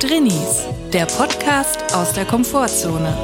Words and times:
Drinnies, 0.00 0.64
der 0.94 1.04
Podcast 1.04 1.94
aus 1.94 2.14
der 2.14 2.24
Komfortzone. 2.24 3.14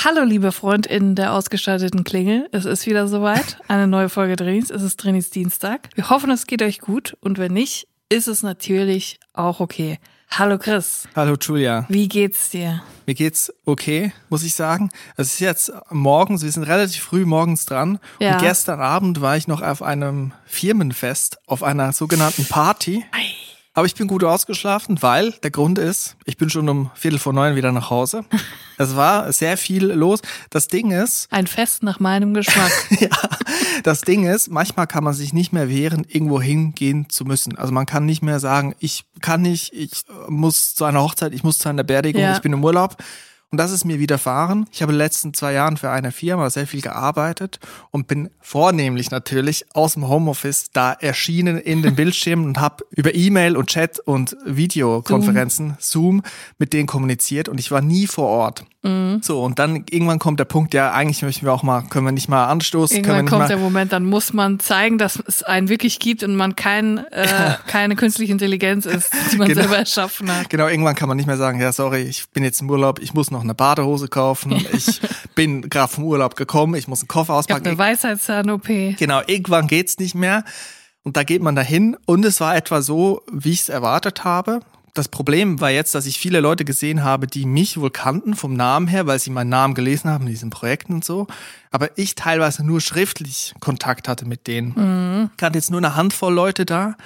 Hallo, 0.00 0.24
liebe 0.24 0.50
FreundInnen 0.50 1.14
der 1.14 1.32
ausgestatteten 1.32 2.02
Klingel. 2.02 2.48
Es 2.50 2.64
ist 2.64 2.86
wieder 2.86 3.06
soweit. 3.06 3.58
Eine 3.68 3.86
neue 3.86 4.08
Folge 4.08 4.34
Drinnies. 4.34 4.70
Es 4.70 4.82
ist 4.82 4.96
Drinnies 4.96 5.30
Dienstag. 5.30 5.90
Wir 5.94 6.10
hoffen, 6.10 6.32
es 6.32 6.48
geht 6.48 6.62
euch 6.62 6.80
gut. 6.80 7.16
Und 7.20 7.38
wenn 7.38 7.52
nicht, 7.52 7.86
ist 8.08 8.26
es 8.26 8.42
natürlich 8.42 9.20
auch 9.32 9.60
okay. 9.60 10.00
Hallo 10.38 10.56
Chris. 10.56 11.06
Hallo 11.14 11.36
Julia. 11.38 11.84
Wie 11.90 12.08
geht's 12.08 12.48
dir? 12.48 12.82
Mir 13.04 13.12
geht's 13.12 13.52
okay, 13.66 14.14
muss 14.30 14.42
ich 14.44 14.54
sagen. 14.54 14.88
Es 15.18 15.34
ist 15.34 15.40
jetzt 15.40 15.70
morgens, 15.90 16.42
wir 16.42 16.50
sind 16.50 16.62
relativ 16.62 17.02
früh 17.02 17.26
morgens 17.26 17.66
dran. 17.66 17.98
Ja. 18.18 18.32
Und 18.32 18.40
gestern 18.40 18.80
Abend 18.80 19.20
war 19.20 19.36
ich 19.36 19.46
noch 19.46 19.60
auf 19.60 19.82
einem 19.82 20.32
Firmenfest, 20.46 21.36
auf 21.46 21.62
einer 21.62 21.92
sogenannten 21.92 22.46
Party. 22.46 23.04
Ei. 23.12 23.51
Aber 23.74 23.86
ich 23.86 23.94
bin 23.94 24.06
gut 24.06 24.22
ausgeschlafen, 24.22 25.00
weil 25.00 25.32
der 25.42 25.50
Grund 25.50 25.78
ist, 25.78 26.16
ich 26.26 26.36
bin 26.36 26.50
schon 26.50 26.68
um 26.68 26.90
Viertel 26.94 27.18
vor 27.18 27.32
neun 27.32 27.56
wieder 27.56 27.72
nach 27.72 27.88
Hause. 27.90 28.24
Es 28.78 28.96
war 28.96 29.32
sehr 29.32 29.56
viel 29.56 29.84
los. 29.92 30.20
Das 30.50 30.66
Ding 30.66 30.90
ist, 30.90 31.28
Ein 31.30 31.46
Fest 31.46 31.84
nach 31.84 32.00
meinem 32.00 32.34
Geschmack. 32.34 32.72
ja, 33.00 33.08
das 33.84 34.00
Ding 34.00 34.24
ist, 34.26 34.50
manchmal 34.50 34.88
kann 34.88 35.04
man 35.04 35.12
sich 35.14 35.32
nicht 35.32 35.52
mehr 35.52 35.68
wehren, 35.68 36.04
irgendwo 36.08 36.40
hingehen 36.40 37.08
zu 37.08 37.24
müssen. 37.24 37.56
Also 37.56 37.72
man 37.72 37.86
kann 37.86 38.06
nicht 38.06 38.22
mehr 38.22 38.40
sagen, 38.40 38.74
ich 38.80 39.04
kann 39.20 39.42
nicht, 39.42 39.72
ich 39.72 40.02
muss 40.26 40.74
zu 40.74 40.84
einer 40.84 41.00
Hochzeit, 41.00 41.32
ich 41.32 41.44
muss 41.44 41.58
zu 41.58 41.68
einer 41.68 41.84
Beerdigung, 41.84 42.22
Ja. 42.22 42.32
ich 42.34 42.40
bin 42.40 42.52
im 42.52 42.64
Urlaub. 42.64 42.96
Und 43.52 43.58
das 43.58 43.70
ist 43.70 43.84
mir 43.84 43.98
widerfahren. 43.98 44.66
Ich 44.72 44.80
habe 44.80 44.92
in 44.92 44.96
den 44.96 45.04
letzten 45.04 45.34
zwei 45.34 45.52
Jahren 45.52 45.76
für 45.76 45.90
eine 45.90 46.10
Firma 46.10 46.48
sehr 46.48 46.66
viel 46.66 46.80
gearbeitet 46.80 47.60
und 47.90 48.06
bin 48.06 48.30
vornehmlich 48.40 49.10
natürlich 49.10 49.66
aus 49.74 49.92
dem 49.92 50.08
Homeoffice 50.08 50.70
da 50.72 50.94
erschienen 50.94 51.58
in 51.58 51.82
den 51.82 51.94
Bildschirmen 51.94 52.46
und 52.46 52.60
habe 52.60 52.82
über 52.88 53.14
E-Mail 53.14 53.58
und 53.58 53.66
Chat 53.66 53.98
und 53.98 54.34
Videokonferenzen, 54.46 55.76
Zoom. 55.80 56.22
mit 56.56 56.72
denen 56.72 56.86
kommuniziert 56.86 57.50
und 57.50 57.60
ich 57.60 57.70
war 57.70 57.82
nie 57.82 58.06
vor 58.06 58.28
Ort. 58.28 58.64
Mhm. 58.84 59.20
So, 59.22 59.44
und 59.44 59.58
dann 59.60 59.84
irgendwann 59.90 60.18
kommt 60.18 60.40
der 60.40 60.44
Punkt, 60.44 60.74
ja, 60.74 60.90
eigentlich 60.92 61.22
möchten 61.22 61.46
wir 61.46 61.52
auch 61.52 61.62
mal, 61.62 61.82
können 61.82 62.04
wir 62.04 62.10
nicht 62.12 62.28
mal 62.28 62.46
anstoßen, 62.46 62.96
können 62.96 63.06
wir 63.06 63.18
Irgendwann 63.18 63.38
kommt 63.38 63.50
der 63.50 63.58
Moment, 63.58 63.92
dann 63.92 64.04
muss 64.04 64.32
man 64.32 64.58
zeigen, 64.58 64.98
dass 64.98 65.22
es 65.24 65.42
einen 65.44 65.68
wirklich 65.68 66.00
gibt 66.00 66.24
und 66.24 66.34
man 66.34 66.56
kein, 66.56 66.98
äh, 67.12 67.54
keine 67.68 67.94
künstliche 67.94 68.32
Intelligenz 68.32 68.86
ist, 68.86 69.12
die 69.30 69.36
man 69.36 69.46
Genau. 69.52 69.60
selber 69.60 69.76
erschaffen 69.78 70.34
hat. 70.34 70.50
Genau, 70.50 70.66
irgendwann 70.66 70.94
kann 70.96 71.06
man 71.08 71.16
nicht 71.16 71.26
mehr 71.26 71.36
sagen, 71.36 71.60
ja, 71.60 71.72
sorry, 71.72 72.02
ich 72.02 72.28
bin 72.30 72.42
jetzt 72.42 72.60
im 72.60 72.70
Urlaub, 72.70 72.98
ich 72.98 73.14
muss 73.14 73.30
noch 73.30 73.41
eine 73.42 73.54
Badehose 73.54 74.08
kaufen, 74.08 74.52
ich 74.72 75.00
bin 75.34 75.68
gerade 75.68 75.92
vom 75.92 76.04
Urlaub 76.04 76.36
gekommen, 76.36 76.74
ich 76.74 76.88
muss 76.88 77.00
einen 77.00 77.08
Koffer 77.08 77.32
Ich 77.32 77.50
habe 77.50 77.60
auspacken. 77.60 77.66
eine 77.68 77.78
Weisheitszahn-OP. 77.78 78.96
Genau, 78.98 79.20
irgendwann 79.26 79.66
geht's 79.66 79.98
nicht 79.98 80.14
mehr. 80.14 80.44
Und 81.04 81.16
da 81.16 81.24
geht 81.24 81.42
man 81.42 81.56
dahin. 81.56 81.96
Und 82.06 82.24
es 82.24 82.40
war 82.40 82.54
etwa 82.56 82.80
so, 82.80 83.22
wie 83.32 83.50
ich 83.50 83.62
es 83.62 83.68
erwartet 83.68 84.24
habe. 84.24 84.60
Das 84.94 85.08
Problem 85.08 85.60
war 85.60 85.70
jetzt, 85.70 85.94
dass 85.94 86.04
ich 86.06 86.18
viele 86.18 86.40
Leute 86.40 86.64
gesehen 86.66 87.02
habe, 87.02 87.26
die 87.26 87.46
mich 87.46 87.80
wohl 87.80 87.90
kannten 87.90 88.34
vom 88.36 88.52
Namen 88.52 88.86
her, 88.86 89.06
weil 89.06 89.18
sie 89.18 89.30
meinen 89.30 89.48
Namen 89.48 89.74
gelesen 89.74 90.10
haben 90.10 90.24
in 90.26 90.30
diesen 90.30 90.50
Projekten 90.50 90.92
und 90.92 91.04
so. 91.04 91.26
Aber 91.70 91.96
ich 91.98 92.14
teilweise 92.14 92.62
nur 92.64 92.80
schriftlich 92.82 93.54
Kontakt 93.58 94.06
hatte 94.06 94.26
mit 94.26 94.46
denen. 94.46 95.30
Ich 95.36 95.42
hatte 95.42 95.56
jetzt 95.58 95.70
nur 95.70 95.80
eine 95.80 95.96
Handvoll 95.96 96.34
Leute 96.34 96.66
da. 96.66 96.96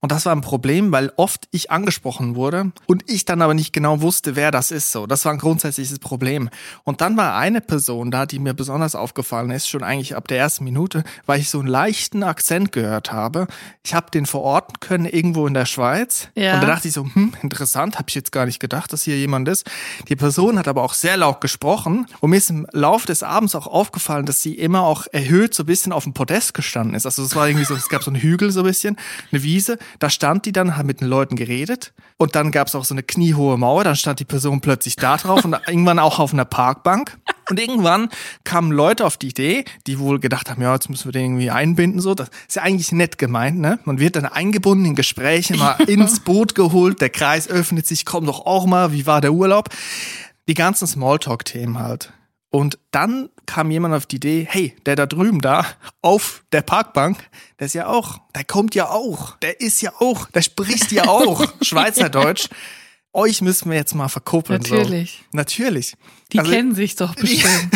Und 0.00 0.12
das 0.12 0.26
war 0.26 0.36
ein 0.36 0.42
Problem, 0.42 0.92
weil 0.92 1.10
oft 1.16 1.48
ich 1.52 1.70
angesprochen 1.70 2.36
wurde 2.36 2.70
und 2.86 3.10
ich 3.10 3.24
dann 3.24 3.40
aber 3.40 3.54
nicht 3.54 3.72
genau 3.72 4.02
wusste, 4.02 4.36
wer 4.36 4.50
das 4.50 4.70
ist. 4.70 4.92
So, 4.92 5.06
das 5.06 5.24
war 5.24 5.32
ein 5.32 5.38
grundsätzliches 5.38 5.98
Problem. 5.98 6.50
Und 6.84 7.00
dann 7.00 7.16
war 7.16 7.36
eine 7.36 7.62
Person 7.62 8.10
da, 8.10 8.26
die 8.26 8.38
mir 8.38 8.52
besonders 8.52 8.94
aufgefallen 8.94 9.50
ist, 9.50 9.68
schon 9.68 9.82
eigentlich 9.82 10.14
ab 10.14 10.28
der 10.28 10.38
ersten 10.38 10.64
Minute, 10.64 11.02
weil 11.24 11.40
ich 11.40 11.48
so 11.48 11.60
einen 11.60 11.68
leichten 11.68 12.22
Akzent 12.22 12.72
gehört 12.72 13.10
habe. 13.10 13.46
Ich 13.84 13.94
habe 13.94 14.10
den 14.10 14.26
verorten 14.26 14.80
können 14.80 15.06
irgendwo 15.06 15.46
in 15.46 15.54
der 15.54 15.64
Schweiz. 15.64 16.28
Ja. 16.34 16.54
Und 16.54 16.60
da 16.60 16.66
dachte 16.66 16.88
ich 16.88 16.94
so, 16.94 17.04
hm, 17.04 17.32
interessant, 17.42 17.96
habe 17.98 18.06
ich 18.08 18.14
jetzt 18.14 18.32
gar 18.32 18.44
nicht 18.44 18.60
gedacht, 18.60 18.92
dass 18.92 19.02
hier 19.02 19.16
jemand 19.16 19.48
ist. 19.48 19.68
Die 20.08 20.16
Person 20.16 20.58
hat 20.58 20.68
aber 20.68 20.82
auch 20.82 20.94
sehr 20.94 21.16
laut 21.16 21.40
gesprochen 21.40 22.06
und 22.20 22.30
mir 22.30 22.36
ist 22.36 22.50
im 22.50 22.66
Laufe 22.72 23.06
des 23.06 23.22
Abends 23.22 23.54
auch 23.54 23.66
aufgefallen, 23.66 24.26
dass 24.26 24.42
sie 24.42 24.54
immer 24.54 24.82
auch 24.82 25.06
erhöht 25.10 25.54
so 25.54 25.62
ein 25.62 25.66
bisschen 25.66 25.92
auf 25.92 26.04
dem 26.04 26.12
Podest 26.12 26.52
gestanden 26.52 26.94
ist. 26.94 27.06
Also 27.06 27.24
es 27.24 27.34
war 27.34 27.48
irgendwie 27.48 27.64
so, 27.64 27.74
es 27.74 27.88
gab 27.88 28.04
so 28.04 28.10
einen 28.10 28.20
Hügel 28.20 28.50
so 28.50 28.60
ein 28.60 28.66
bisschen, 28.66 28.96
eine 29.32 29.42
Wiese. 29.42 29.78
Da 29.98 30.10
stand 30.10 30.46
die 30.46 30.52
dann, 30.52 30.76
hat 30.76 30.86
mit 30.86 31.00
den 31.00 31.08
Leuten 31.08 31.36
geredet 31.36 31.92
und 32.16 32.34
dann 32.34 32.50
gab 32.50 32.68
es 32.68 32.74
auch 32.74 32.84
so 32.84 32.94
eine 32.94 33.02
kniehohe 33.02 33.58
Mauer. 33.58 33.84
Dann 33.84 33.96
stand 33.96 34.20
die 34.20 34.24
Person 34.24 34.60
plötzlich 34.60 34.96
da 34.96 35.16
drauf 35.16 35.44
und 35.44 35.56
irgendwann 35.66 35.98
auch 35.98 36.18
auf 36.18 36.32
einer 36.32 36.44
Parkbank. 36.44 37.18
Und 37.48 37.60
irgendwann 37.60 38.08
kamen 38.44 38.72
Leute 38.72 39.04
auf 39.04 39.16
die 39.16 39.28
Idee, 39.28 39.64
die 39.86 39.98
wohl 39.98 40.18
gedacht 40.18 40.50
haben, 40.50 40.62
ja, 40.62 40.74
jetzt 40.74 40.90
müssen 40.90 41.06
wir 41.06 41.12
den 41.12 41.26
irgendwie 41.26 41.50
einbinden. 41.50 42.00
So, 42.00 42.14
das 42.14 42.28
ist 42.48 42.56
ja 42.56 42.62
eigentlich 42.62 42.90
nett 42.90 43.18
gemeint, 43.18 43.58
ne? 43.58 43.78
Man 43.84 44.00
wird 44.00 44.16
dann 44.16 44.24
eingebunden 44.24 44.84
in 44.84 44.94
Gespräche, 44.94 45.56
mal 45.56 45.76
ins 45.86 46.20
Boot 46.20 46.54
geholt, 46.54 47.00
der 47.00 47.10
Kreis 47.10 47.48
öffnet 47.48 47.86
sich, 47.86 48.04
komm 48.04 48.26
doch 48.26 48.46
auch 48.46 48.66
mal, 48.66 48.92
wie 48.92 49.06
war 49.06 49.20
der 49.20 49.32
Urlaub? 49.32 49.68
Die 50.48 50.54
ganzen 50.54 50.86
Smalltalk-Themen 50.86 51.78
halt. 51.78 52.12
Und 52.56 52.78
dann 52.90 53.28
kam 53.44 53.70
jemand 53.70 53.94
auf 53.94 54.06
die 54.06 54.16
Idee, 54.16 54.46
hey, 54.48 54.74
der 54.86 54.96
da 54.96 55.04
drüben 55.04 55.42
da 55.42 55.66
auf 56.00 56.42
der 56.52 56.62
Parkbank, 56.62 57.18
der 57.60 57.66
ist 57.66 57.74
ja 57.74 57.86
auch, 57.86 58.18
der 58.34 58.44
kommt 58.44 58.74
ja 58.74 58.88
auch, 58.88 59.36
der 59.40 59.60
ist 59.60 59.82
ja 59.82 59.92
auch, 59.98 60.30
der 60.30 60.40
spricht 60.40 60.90
ja 60.90 61.06
auch 61.06 61.44
Schweizerdeutsch. 61.60 62.48
Euch 63.12 63.42
müssen 63.42 63.68
wir 63.70 63.76
jetzt 63.76 63.94
mal 63.94 64.08
verkuppeln. 64.08 64.62
Natürlich. 64.62 65.24
So. 65.32 65.36
Natürlich. 65.36 65.96
Die 66.32 66.38
Also- 66.38 66.50
kennen 66.50 66.74
sich 66.74 66.96
doch 66.96 67.14
bestimmt. 67.16 67.68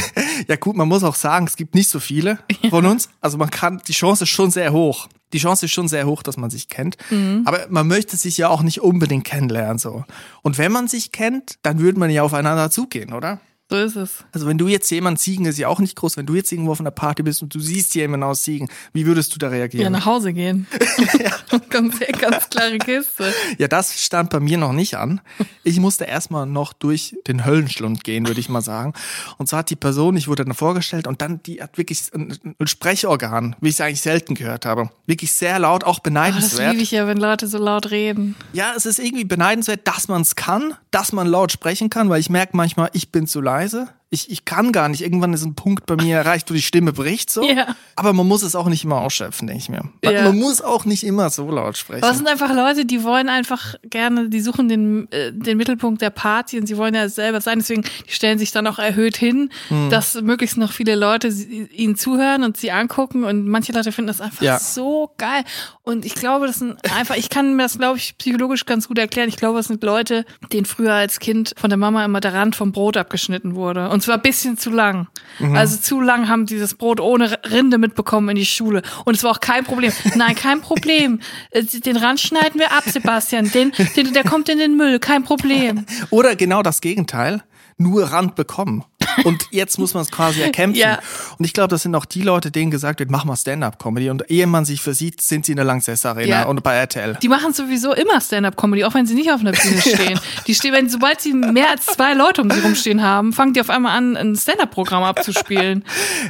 ja 0.49 0.57
gut, 0.57 0.77
man 0.77 0.89
muss 0.89 1.05
auch 1.05 1.15
sagen, 1.15 1.47
es 1.47 1.57
gibt 1.57 1.75
nicht 1.75 1.91
so 1.91 2.01
viele 2.01 2.39
von 2.71 2.87
uns. 2.87 3.11
Also 3.21 3.37
man 3.37 3.51
kann, 3.51 3.83
die 3.87 3.93
Chance 3.93 4.25
ist 4.25 4.31
schon 4.31 4.51
sehr 4.51 4.73
hoch. 4.73 5.09
Die 5.35 5.39
Chance 5.39 5.67
ist 5.67 5.73
schon 5.73 5.89
sehr 5.89 6.07
hoch, 6.07 6.23
dass 6.23 6.39
man 6.39 6.49
sich 6.49 6.69
kennt. 6.71 6.97
Mhm. 7.11 7.43
Aber 7.45 7.67
man 7.69 7.87
möchte 7.87 8.17
sich 8.17 8.39
ja 8.39 8.49
auch 8.49 8.63
nicht 8.63 8.81
unbedingt 8.81 9.25
kennenlernen 9.25 9.77
so. 9.79 10.05
Und 10.41 10.57
wenn 10.57 10.73
man 10.73 10.89
sich 10.89 11.13
kennt, 11.13 11.57
dann 11.63 11.81
würde 11.81 11.99
man 11.99 12.09
ja 12.09 12.23
aufeinander 12.23 12.71
zugehen, 12.71 13.13
oder? 13.13 13.41
So 13.71 13.77
ist 13.77 13.95
es. 13.97 14.25
Also 14.33 14.47
wenn 14.49 14.59
du 14.59 14.67
jetzt 14.69 14.91
jemand 14.91 15.21
Siegen 15.21 15.47
ist 15.47 15.57
ja 15.59 15.69
auch 15.69 15.79
nicht 15.79 15.95
groß, 15.97 16.17
wenn 16.17 16.27
du 16.27 16.35
jetzt 16.35 16.51
irgendwo 16.51 16.73
auf 16.73 16.81
einer 16.81 16.91
Party 16.91 17.23
bist 17.23 17.41
und 17.43 17.55
du 17.55 17.61
siehst 17.61 17.95
jemanden 17.95 18.25
aus 18.25 18.43
Siegen, 18.45 18.69
wie 18.93 19.07
würdest 19.07 19.33
du 19.35 19.39
da 19.39 19.47
Ja, 19.47 19.53
reagieren? 19.53 19.93
nach 19.93 20.07
Hause 20.07 20.33
gehen. 20.33 20.67
ganz, 21.71 21.99
ganz 22.21 22.51
klare 22.51 22.79
Kiste. 22.79 23.33
Ja, 23.59 23.69
das 23.69 24.03
stand 24.05 24.31
bei 24.31 24.41
mir 24.41 24.59
noch 24.59 24.73
nicht 24.73 24.97
an. 24.97 25.21
Ich 25.63 25.79
musste 25.79 26.05
erstmal 26.05 26.47
noch 26.47 26.73
durch 26.73 27.17
den 27.29 27.45
Höllenschlund 27.45 28.03
gehen, 28.05 28.27
würde 28.27 28.41
ich 28.41 28.49
mal 28.49 28.61
sagen. 28.61 28.93
Und 29.39 29.49
zwar 29.49 29.61
hat 29.61 29.71
die 29.71 29.77
Person, 29.77 30.17
ich 30.17 30.27
wurde 30.29 30.45
dann 30.45 30.55
vorgestellt 30.55 31.07
und 31.07 31.23
dann, 31.23 31.41
die 31.45 31.63
hat 31.63 31.79
wirklich 31.79 32.01
ein, 32.15 32.37
ein 32.59 32.67
Sprechorgan, 32.67 33.55
wie 33.61 33.69
ich 33.69 33.75
es 33.77 33.81
eigentlich 33.81 34.01
selten 34.01 34.35
gehört 34.35 34.67
habe. 34.67 34.91
Wirklich 35.07 35.33
sehr 35.33 35.59
laut, 35.61 35.85
auch 35.85 35.91
Oh, 35.91 36.03
das 36.03 36.03
beneidenswert. 36.03 36.71
liebe 36.73 36.83
ich 36.83 36.91
ja, 36.93 37.07
wenn 37.07 37.19
Leute 37.19 37.47
so 37.47 37.59
laut 37.59 37.91
reden. 37.91 38.35
Ja, 38.53 38.73
es 38.77 38.87
ist 38.87 38.99
irgendwie 38.99 39.25
beneidenswert, 39.25 39.87
dass 39.87 40.09
man 40.09 40.23
es 40.23 40.35
kann, 40.35 40.75
dass 40.91 41.13
man 41.13 41.27
laut 41.27 41.53
sprechen 41.53 41.91
kann, 41.91 42.09
weil 42.09 42.21
ich 42.21 42.31
merke 42.31 42.57
manchmal, 42.57 42.91
ich 42.95 43.13
bin 43.13 43.27
zu 43.27 43.41
leise. 43.41 43.60
Preise 43.61 43.85
ich, 44.13 44.29
ich 44.29 44.45
kann 44.45 44.73
gar 44.73 44.89
nicht. 44.89 45.03
Irgendwann 45.03 45.33
ist 45.33 45.45
ein 45.45 45.55
Punkt 45.55 45.87
bei 45.87 45.95
mir 45.95 46.17
erreicht, 46.17 46.51
wo 46.51 46.55
die 46.55 46.63
Stimme 46.63 46.93
bricht 46.93 47.31
so. 47.31 47.45
Ja. 47.45 47.77
Aber 47.95 48.13
man 48.13 48.27
muss 48.27 48.43
es 48.43 48.57
auch 48.57 48.67
nicht 48.69 48.83
immer 48.83 49.01
ausschöpfen, 49.03 49.47
denke 49.47 49.63
ich 49.63 49.69
mir. 49.69 49.85
Man, 50.05 50.15
Ja. 50.15 50.25
man 50.25 50.37
muss 50.37 50.61
auch 50.61 50.85
nicht 50.85 51.05
immer 51.05 51.31
so 51.31 51.49
laut 51.49 51.77
sprechen. 51.77 52.03
Aber 52.03 52.11
es 52.11 52.19
sind 52.19 52.27
einfach 52.27 52.53
Leute, 52.53 52.85
die 52.85 53.05
wollen 53.05 53.29
einfach 53.29 53.77
gerne, 53.85 54.29
die 54.29 54.41
suchen 54.41 54.69
den, 54.69 55.11
äh, 55.13 55.33
den 55.33 55.57
Mittelpunkt 55.57 56.03
der 56.03 56.11
Party 56.11 56.59
und 56.59 56.67
sie 56.67 56.77
wollen 56.77 56.95
ja 56.95 57.09
selber 57.09 57.41
sein. 57.41 57.61
Deswegen, 57.61 57.83
die 58.09 58.13
stellen 58.13 58.39
sich 58.41 58.51
dann 58.51 58.67
auch 58.67 58.81
erhöht 58.81 59.17
hin, 59.17 59.51
Hm. 59.69 59.91
dass 59.91 60.21
möglichst 60.21 60.57
noch 60.57 60.73
viele 60.73 60.97
Leute 60.97 61.31
sie, 61.31 61.69
ihnen 61.73 61.95
zuhören 61.95 62.43
und 62.43 62.57
sie 62.57 62.73
angucken. 62.73 63.23
Und 63.23 63.47
manche 63.47 63.73
Leute 63.73 63.93
finden 63.93 64.09
das 64.09 64.21
einfach 64.21 64.43
Ja. 64.43 64.59
so 64.59 65.13
geil. 65.19 65.45
Und 65.85 66.05
ich 66.05 66.17
glaube, 66.17 66.49
das 66.49 66.59
sind 66.59 66.79
einfach, 66.97 67.15
ich 67.17 67.29
kann 67.31 67.55
mir 67.55 67.63
das, 67.63 67.79
glaube 67.79 67.99
ich, 67.99 68.19
psychologisch 68.19 68.67
ganz 68.67 68.89
gut 68.89 68.99
erklären. 68.99 69.29
Ich 69.29 69.37
glaube, 69.37 69.59
das 69.59 69.69
sind 69.69 69.85
Leute, 69.85 70.25
denen 70.53 70.67
früher 70.67 70.95
als 70.95 71.21
Kind 71.21 71.55
von 71.57 71.71
der 71.71 71.77
Mama 71.77 72.05
immer 72.05 72.19
der 72.21 72.35
Rand 72.35 72.57
vom 72.57 72.73
Brot 72.73 72.97
abgeschnitten 72.97 73.55
wurde. 73.55 73.89
Und 73.89 74.00
zwar 74.03 74.17
ein 74.17 74.23
bisschen 74.23 74.57
zu 74.57 74.71
lang. 74.71 75.09
Mhm. 75.39 75.57
Also 75.57 75.77
zu 75.77 76.01
lang 76.01 76.29
haben 76.29 76.47
die 76.47 76.59
das 76.59 76.75
Brot 76.75 77.01
ohne 77.01 77.39
Rinde 77.51 77.79
mitbekommen 77.79 78.31
in 78.31 78.37
die 78.37 78.47
Schule. 78.47 78.83
Und 79.05 79.15
es 79.17 79.23
war 79.25 79.33
auch 79.33 79.41
kein 79.41 79.65
Problem. 79.65 79.93
Nein, 80.17 80.35
kein 80.35 80.61
Problem. 80.61 81.21
Äh, 81.53 81.65
Den 81.65 81.97
Rand 81.97 82.21
schneiden 82.21 82.61
wir 82.61 82.73
ab, 82.73 82.85
Sebastian. 82.87 83.51
Den, 83.51 83.73
den, 83.97 84.13
der 84.13 84.25
kommt 84.25 84.49
in 84.49 84.59
den 84.59 84.77
Müll. 84.77 84.99
Kein 84.99 85.25
Problem. 85.25 85.85
Oder 86.11 86.37
genau 86.37 86.63
das 86.63 86.81
Gegenteil, 86.81 87.43
nur 87.77 88.05
Rand 88.05 88.35
bekommen. 88.35 88.85
Und 89.25 89.47
jetzt 89.51 89.79
muss 89.79 89.95
man 89.95 90.03
es 90.03 90.11
quasi 90.11 90.41
erkämpfen. 90.43 90.81
Ja. 90.81 90.99
Und 91.39 91.45
ich 91.45 91.53
glaube, 91.53 91.69
das 91.69 91.83
sind 91.83 91.95
auch 91.95 92.05
die 92.05 92.23
Leute, 92.23 92.51
denen 92.51 92.71
gesagt 92.71 93.01
wird, 93.01 93.11
mach 93.11 93.25
mal 93.25 93.37
Stand-Up-Comedy. 93.37 94.11
Und 94.11 94.31
ehe 94.31 94.47
man 94.47 94.65
sich 94.65 94.81
versieht, 94.83 95.21
sind 95.21 95.47
sie 95.47 95.53
in 95.53 95.57
der 95.57 95.65
Lanxess 95.65 96.05
Arena 96.07 96.27
Ja. 96.27 96.43
und 96.47 96.63
bei 96.63 96.75
RTL. 96.77 97.17
Die 97.23 97.29
machen 97.29 97.53
sowieso 97.53 97.93
immer 97.95 98.21
Stand-up-Comedy, 98.21 98.85
auch 98.85 98.95
wenn 98.95 99.07
sie 99.07 99.15
nicht 99.15 99.31
auf 99.33 99.41
einer 99.41 99.53
Bühne 99.53 99.81
stehen. 99.81 100.21
Die 100.47 100.55
stehen, 100.55 100.73
wenn 100.75 100.89
sobald 100.89 101.21
sie 101.21 101.33
mehr 101.35 101.71
als 101.71 101.87
zwei 101.87 102.15
Leute 102.15 102.43
um 102.43 102.51
sie 102.51 102.61
rumstehen 102.61 103.03
haben, 103.03 103.33
fangen 103.33 103.53
die 103.53 103.61
auf 103.61 103.71
einmal 103.71 103.97
an, 103.97 104.17
ein 104.17 104.37
Stand-up-Programm 104.37 105.03
abzuspielen. 105.03 105.85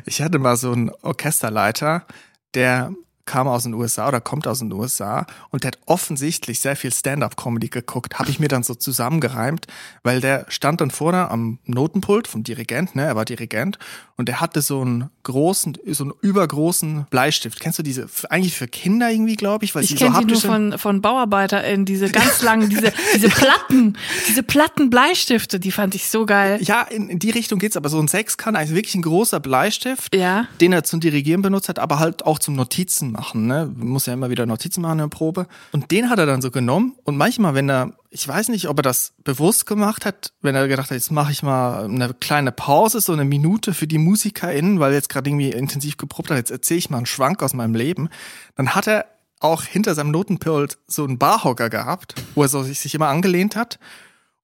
Ich 0.07 0.23
hatte 0.23 0.39
mal 0.39 0.57
so 0.57 0.73
einen 0.73 0.91
Orchesterleiter, 1.03 2.05
der 2.55 2.93
kam 3.31 3.47
aus 3.47 3.63
den 3.63 3.75
USA 3.75 4.09
oder 4.09 4.21
kommt 4.21 4.49
aus 4.49 4.59
den 4.59 4.73
USA 4.73 5.25
und 5.51 5.63
der 5.63 5.69
hat 5.69 5.79
offensichtlich 5.87 6.59
sehr 6.59 6.75
viel 6.75 6.93
Stand-up-Comedy 6.93 7.69
geguckt, 7.69 8.19
habe 8.19 8.29
ich 8.29 8.41
mir 8.41 8.49
dann 8.49 8.65
so 8.65 8.75
zusammengereimt, 8.75 9.69
weil 10.03 10.21
der 10.21 10.47
stand 10.49 10.81
dann 10.81 10.91
vorne 10.91 11.31
am 11.31 11.61
Notenpult 11.65 12.27
vom 12.27 12.43
Dirigent, 12.43 12.97
ne, 12.97 13.05
er 13.05 13.15
war 13.15 13.25
Dirigent 13.25 13.79
und 14.17 14.27
der 14.29 14.41
hatte 14.41 14.63
so 14.63 14.81
einen 14.81 15.11
großen, 15.23 15.79
so 15.93 16.03
einen 16.05 16.13
übergroßen 16.23 17.07
Bleistift. 17.09 17.61
Kennst 17.61 17.79
du 17.79 17.83
diese, 17.85 18.09
eigentlich 18.31 18.57
für 18.57 18.67
Kinder 18.67 19.09
irgendwie, 19.11 19.37
glaube 19.37 19.65
ich, 19.65 19.77
weil 19.77 19.85
Ich 19.85 19.95
kenne 19.95 20.17
so 20.17 20.21
die 20.23 20.27
nur 20.33 20.41
von, 20.41 20.77
von 20.77 21.01
BauarbeiterInnen, 21.01 21.87
diese 21.87 22.11
ganz 22.11 22.43
langen, 22.49 22.69
diese, 22.69 22.93
diese 23.15 23.29
Platten, 23.29 23.97
diese 24.29 24.43
Platten 24.43 24.91
Bleistifte, 24.91 25.61
die 25.61 25.71
fand 25.71 25.95
ich 25.95 26.09
so 26.11 26.27
geil. 26.27 26.59
Ja, 26.63 26.83
in, 26.83 27.09
in 27.09 27.21
die 27.21 27.31
Richtung 27.31 27.61
geht's, 27.61 27.77
aber 27.77 27.89
so 27.89 28.01
ein 28.01 28.09
Sechskant, 28.09 28.57
also 28.57 28.75
wirklich 28.75 28.97
ein 28.97 29.03
großer 29.03 29.39
Bleistift, 29.39 30.15
Ja. 30.17 30.49
den 30.61 30.73
er 30.73 30.83
zum 30.83 30.99
Dirigieren 30.99 31.43
benutzt 31.43 31.69
hat, 31.69 31.79
aber 31.79 32.01
halt 32.01 32.27
auch 32.27 32.41
zum 32.41 32.57
Notizen 32.57 33.17
machen. 33.21 33.47
Ne? 33.47 33.71
Muss 33.77 34.07
ja 34.07 34.15
immer 34.15 34.31
wieder 34.31 34.47
Notizen 34.47 34.81
machen 34.81 34.93
in 34.93 34.99
der 34.99 35.09
Probe. 35.09 35.47
Und 35.73 35.91
den 35.91 36.09
hat 36.11 36.19
er 36.19 36.27
dann 36.27 36.43
so 36.43 36.51
genommen. 36.51 36.95
Und 37.05 37.17
manchmal, 37.17 37.55
wenn 37.55 37.69
er, 37.69 37.93
ich 38.11 38.27
weiß 38.27 38.49
nicht, 38.49 38.69
ob 38.69 38.79
er 38.79 38.83
das 38.83 39.13
bewusst 39.23 39.67
gemacht 39.67 40.07
hat, 40.07 40.33
wenn 40.41 40.55
er 40.55 40.67
gedacht 40.69 40.91
hat, 40.91 40.97
jetzt 40.97 41.13
mache 41.13 41.33
ich 41.33 41.43
mal 41.43 41.85
eine 41.85 42.15
kleine 42.15 42.53
Pause, 42.53 43.01
so 43.01 43.13
eine 43.13 43.25
Minute 43.25 43.75
für 43.75 43.87
die 43.87 43.99
MusikerInnen, 43.99 44.81
weil 44.81 44.93
jetzt 44.93 45.09
gerade 45.09 45.29
irgendwie 45.29 45.51
intensiv 45.51 45.97
geprobt 45.97 46.31
hat, 46.31 46.39
jetzt 46.39 46.51
erzähle 46.51 46.79
ich 46.79 46.91
mal 46.91 46.97
einen 46.99 47.07
Schwank 47.07 47.43
aus 47.43 47.53
meinem 47.53 47.75
Leben, 47.75 48.09
dann 48.57 48.75
hat 48.75 48.87
er 48.87 49.07
auch 49.41 49.63
hinter 49.63 49.95
seinem 49.95 50.11
Notenpult 50.11 50.79
so 50.87 51.05
einen 51.05 51.19
Barhocker 51.19 51.71
gehabt, 51.71 52.15
wo 52.35 52.43
er 52.43 52.49
so 52.49 52.63
sich, 52.63 52.79
sich 52.81 52.95
immer 52.95 53.09
angelehnt 53.09 53.57
hat. 53.57 53.79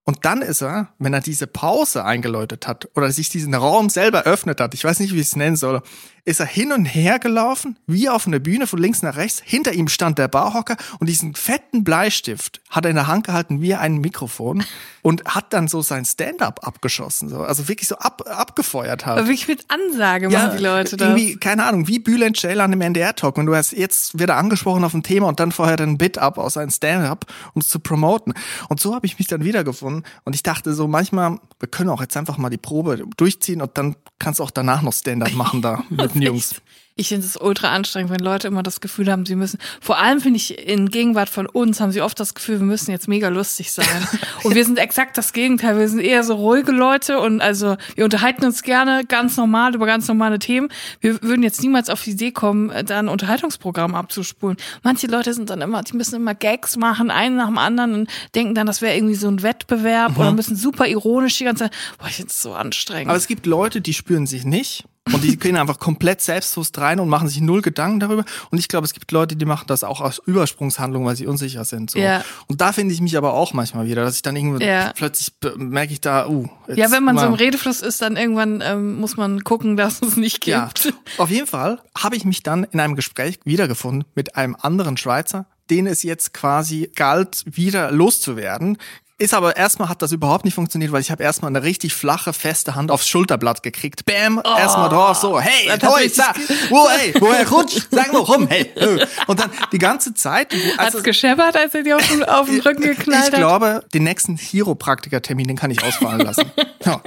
Und 0.08 0.25
dann 0.25 0.40
ist 0.40 0.62
er, 0.62 0.90
wenn 1.00 1.12
er 1.12 1.20
diese 1.20 1.49
Pause 1.49 2.05
eingeläutet 2.05 2.69
hat 2.69 2.88
oder 2.94 3.11
sich 3.11 3.29
diesen 3.29 3.55
Raum 3.55 3.88
selber 3.88 4.22
öffnet 4.22 4.61
hat, 4.61 4.72
ich 4.72 4.84
weiß 4.84 5.00
nicht, 5.00 5.12
wie 5.12 5.20
ich 5.20 5.26
es 5.26 5.37
nennen 5.37 5.56
soll, 5.56 5.82
ist 6.26 6.40
er 6.40 6.46
hin 6.46 6.73
und 6.73 6.84
her 6.84 7.20
gelaufen, 7.20 7.78
wie 7.87 8.08
auf 8.08 8.26
einer 8.26 8.40
Bühne 8.40 8.67
von 8.67 8.81
links 8.81 9.00
nach 9.00 9.17
rechts. 9.17 9.40
Hinter 9.44 9.73
ihm 9.73 9.87
stand 9.87 10.19
der 10.19 10.26
Barhocker 10.26 10.76
und 10.99 11.08
diesen 11.08 11.37
fetten 11.37 11.84
Bleistift 11.84 12.61
hat 12.69 12.84
er 12.84 12.90
in 12.90 12.96
der 12.96 13.06
Hand 13.06 13.26
gehalten 13.26 13.62
wie 13.62 13.75
ein 13.76 13.99
Mikrofon 13.99 14.64
und 15.02 15.25
hat 15.25 15.52
dann 15.52 15.69
so 15.69 15.82
sein 15.82 16.05
Stand-up 16.05 16.67
abgeschossen, 16.67 17.28
so. 17.28 17.43
also 17.43 17.69
wirklich 17.69 17.87
so 17.87 17.96
ab, 17.96 18.23
abgefeuert 18.26 19.06
halt. 19.06 19.19
Aber 19.19 19.28
wirklich 19.28 19.46
mit 19.46 19.67
Ansage 19.69 20.28
machen 20.28 20.56
die 20.56 20.62
Leute 20.62 20.96
das. 20.96 21.08
Irgendwie, 21.08 21.37
keine 21.37 21.64
Ahnung, 21.64 21.87
wie 21.87 22.00
Bülent 22.00 22.37
Ceylan 22.37 22.72
im 22.72 22.81
NDR-Talk. 22.81 23.38
Und 23.38 23.46
du 23.46 23.55
hast 23.55 23.70
jetzt 23.70 24.19
wieder 24.19 24.37
angesprochen 24.37 24.82
auf 24.82 24.94
ein 24.94 25.05
Thema 25.05 25.29
und 25.29 25.38
dann 25.38 25.52
vorher 25.52 25.76
den 25.76 25.96
Bit 25.96 26.19
ab 26.19 26.38
aus 26.38 26.56
einem 26.56 26.70
Stand-up, 26.70 27.26
um 27.55 27.61
es 27.61 27.69
zu 27.69 27.79
promoten. 27.79 28.34
Und 28.69 28.81
so 28.81 28.96
habe 28.96 29.06
ich 29.06 29.17
mich 29.20 29.29
dann 29.29 29.44
wiedergefunden. 29.44 30.02
Und 30.25 30.34
ich 30.34 30.43
dachte 30.43 30.75
so, 30.75 30.88
manchmal, 30.88 31.38
wir 31.61 31.69
können 31.69 31.90
auch 31.90 32.00
jetzt 32.00 32.17
einfach 32.17 32.37
mal 32.37 32.50
die 32.50 32.58
Probe 32.58 33.05
durchziehen 33.17 33.62
und 33.62 33.79
dann 33.79 33.94
kannst 34.19 34.40
du 34.40 34.44
auch 34.44 34.50
danach 34.50 34.82
noch 34.82 34.93
Stand-up 34.93 35.32
machen 35.34 35.62
da 35.62 35.84
mit 36.16 36.24
den 36.24 36.34
Jungs. 36.34 36.54
Ich 36.98 37.08
finde 37.08 37.26
es 37.26 37.36
ultra 37.36 37.74
anstrengend, 37.74 38.10
wenn 38.10 38.20
Leute 38.20 38.48
immer 38.48 38.62
das 38.62 38.80
Gefühl 38.80 39.12
haben, 39.12 39.26
sie 39.26 39.36
müssen. 39.36 39.58
Vor 39.82 39.98
allem 39.98 40.18
finde 40.18 40.38
ich 40.38 40.66
in 40.66 40.88
Gegenwart 40.88 41.28
von 41.28 41.44
uns 41.44 41.78
haben 41.78 41.92
sie 41.92 42.00
oft 42.00 42.18
das 42.18 42.32
Gefühl, 42.32 42.58
wir 42.58 42.66
müssen 42.66 42.90
jetzt 42.90 43.06
mega 43.06 43.28
lustig 43.28 43.70
sein. 43.70 43.86
und 44.44 44.54
wir 44.54 44.64
sind 44.64 44.78
exakt 44.78 45.18
das 45.18 45.34
Gegenteil. 45.34 45.78
Wir 45.78 45.90
sind 45.90 46.00
eher 46.00 46.24
so 46.24 46.36
ruhige 46.36 46.72
Leute 46.72 47.20
und 47.20 47.42
also 47.42 47.76
wir 47.96 48.04
unterhalten 48.04 48.46
uns 48.46 48.62
gerne 48.62 49.04
ganz 49.04 49.36
normal 49.36 49.74
über 49.74 49.84
ganz 49.84 50.08
normale 50.08 50.38
Themen. 50.38 50.70
Wir 51.00 51.22
würden 51.22 51.42
jetzt 51.42 51.60
niemals 51.60 51.90
auf 51.90 52.02
die 52.02 52.12
Idee 52.12 52.32
kommen, 52.32 52.72
da 52.86 52.98
ein 52.98 53.08
Unterhaltungsprogramm 53.08 53.94
abzuspulen. 53.94 54.56
Manche 54.82 55.06
Leute 55.06 55.34
sind 55.34 55.50
dann 55.50 55.60
immer, 55.60 55.82
die 55.82 55.98
müssen 55.98 56.14
immer 56.14 56.34
Gags 56.34 56.78
machen, 56.78 57.10
einen 57.10 57.36
nach 57.36 57.48
dem 57.48 57.58
anderen 57.58 57.92
und 57.92 58.10
denken 58.34 58.54
dann, 58.54 58.66
das 58.66 58.80
wäre 58.80 58.96
irgendwie 58.96 59.16
so 59.16 59.28
ein 59.28 59.42
Wettbewerb 59.42 60.16
oder 60.19 60.32
müssen 60.32 60.56
super 60.56 60.86
ironisch 60.86 61.36
die 61.36 61.44
ganze 61.44 61.64
Zeit. 61.64 61.74
Boah, 61.98 62.08
ich 62.08 62.14
finde 62.14 62.30
es 62.30 62.40
so 62.40 62.54
anstrengend. 62.54 63.10
Aber 63.10 63.19
es 63.19 63.26
gibt 63.26 63.44
Leute, 63.44 63.82
die 63.82 63.92
spüren 63.92 64.26
sich 64.26 64.46
nicht. 64.46 64.86
Und 65.12 65.23
die 65.23 65.37
gehen 65.38 65.56
einfach 65.56 65.79
komplett 65.79 66.20
selbstbewusst 66.20 66.79
rein 66.79 66.99
und 66.99 67.08
machen 67.08 67.29
sich 67.29 67.41
null 67.41 67.62
Gedanken 67.62 68.00
darüber. 68.00 68.25
Und 68.50 68.58
ich 68.58 68.67
glaube, 68.67 68.87
es 68.87 68.93
gibt 68.93 69.12
Leute, 69.12 69.37
die 69.37 69.44
machen 69.44 69.67
das 69.69 69.85
auch 69.85 70.00
aus 70.00 70.20
Übersprungshandlung, 70.26 71.05
weil 71.05 71.14
sie 71.14 71.26
unsicher 71.26 71.64
sind. 71.64 71.91
So. 71.91 71.99
Ja. 71.99 72.25
Und 72.49 72.61
da 72.61 72.73
finde 72.73 72.93
ich 72.93 73.00
mich 73.00 73.17
aber 73.17 73.35
auch 73.35 73.53
manchmal 73.53 73.87
wieder, 73.87 74.03
dass 74.03 74.17
ich 74.17 74.23
dann 74.23 74.35
irgendwie 74.35 74.64
Ja. 74.64 74.93
plötzlich 74.97 75.32
merke 75.56 75.93
ich 75.93 76.00
da, 76.00 76.26
uh. 76.29 76.49
ja, 76.75 76.91
wenn 76.91 77.05
man 77.05 77.19
so 77.19 77.26
im 77.26 77.35
Redefluss 77.35 77.82
ist, 77.82 78.03
dann 78.03 78.17
irgendwann 78.17 78.62
ähm, 78.64 78.97
muss 78.97 79.17
man 79.17 79.44
gucken, 79.44 79.76
dass 79.76 80.03
es 80.03 80.17
nicht 80.17 80.41
gibt. 80.41 80.85
Ja, 80.85 80.93
auf 81.19 81.31
jeden 81.31 81.47
Fall 81.47 81.81
habe 81.97 82.17
ich 82.17 82.25
mich 82.25 82.43
dann 82.43 82.64
in 82.64 82.81
einem 82.81 82.97
Gespräch 82.97 83.38
wiedergefunden 83.44 84.05
mit 84.14 84.37
einem 84.37 84.56
anderen 84.61 84.97
Schweizer, 84.97 85.47
den 85.70 85.87
es 85.87 86.03
jetzt 86.03 86.35
quasi 86.35 86.91
galt, 86.94 87.44
wieder 87.47 87.93
loszuwerden. 87.93 88.79
Ist 89.18 89.32
aber 89.32 89.56
erstmal 89.56 89.88
hat 89.88 90.02
das 90.02 90.12
überhaupt 90.12 90.44
nicht 90.44 90.52
funktioniert, 90.52 90.92
weil 90.92 91.00
ich 91.00 91.10
habe 91.10 91.22
erstmal 91.22 91.48
eine 91.50 91.62
richtig 91.62 91.94
flache, 91.94 92.34
feste 92.34 92.74
Hand 92.74 92.90
aufs 92.90 93.08
Schulterblatt 93.08 93.62
gekriegt. 93.62 94.04
Bam, 94.04 94.42
erstmal 94.44 94.90
drauf, 94.90 95.16
so, 95.16 95.40
hey, 95.40 95.70
das 95.78 95.90
hoi, 95.90 96.02
richtig 96.02 96.22
sa, 96.22 96.34
wo, 96.68 96.86
hey, 96.90 97.14
woher 97.18 97.48
rutscht? 97.48 97.88
Sag 97.90 98.12
mal 98.12 98.18
rum, 98.18 98.46
hey. 98.46 98.70
Und 99.26 99.40
dann 99.40 99.50
die 99.72 99.78
ganze 99.78 100.12
Zeit, 100.12 100.52
Hat's 100.76 101.02
gescheppert, 101.02 101.56
als 101.56 101.74
er 101.74 101.82
dir 101.82 101.96
auf 101.96 102.06
den, 102.06 102.24
auf 102.24 102.46
den 102.46 102.60
Rücken 102.60 102.82
geknallt 102.82 103.28
ich 103.28 103.32
hat? 103.32 103.38
glaube, 103.38 103.84
den 103.94 104.04
nächsten 104.04 104.36
Chiropraktiker-Termin, 104.36 105.48
den 105.48 105.56
kann 105.56 105.70
ich 105.70 105.82
ausfallen 105.82 106.20
lassen. 106.20 106.50
Ja. 106.84 107.00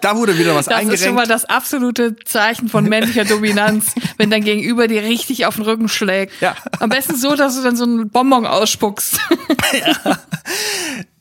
Da 0.00 0.14
wurde 0.16 0.38
wieder 0.38 0.54
was 0.54 0.66
Das 0.66 0.74
eingerenkt. 0.74 1.00
ist 1.00 1.04
schon 1.04 1.16
mal 1.16 1.26
das 1.26 1.44
absolute 1.44 2.14
Zeichen 2.24 2.68
von 2.68 2.84
männlicher 2.84 3.24
Dominanz, 3.24 3.86
wenn 4.16 4.30
dein 4.30 4.44
Gegenüber 4.44 4.86
dir 4.86 5.02
richtig 5.02 5.44
auf 5.46 5.56
den 5.56 5.64
Rücken 5.64 5.88
schlägt. 5.88 6.40
Ja. 6.40 6.54
Am 6.78 6.88
besten 6.88 7.16
so, 7.16 7.34
dass 7.34 7.56
du 7.56 7.62
dann 7.64 7.74
so 7.76 7.82
einen 7.82 8.10
Bonbon 8.10 8.46
ausspuckst. 8.46 9.18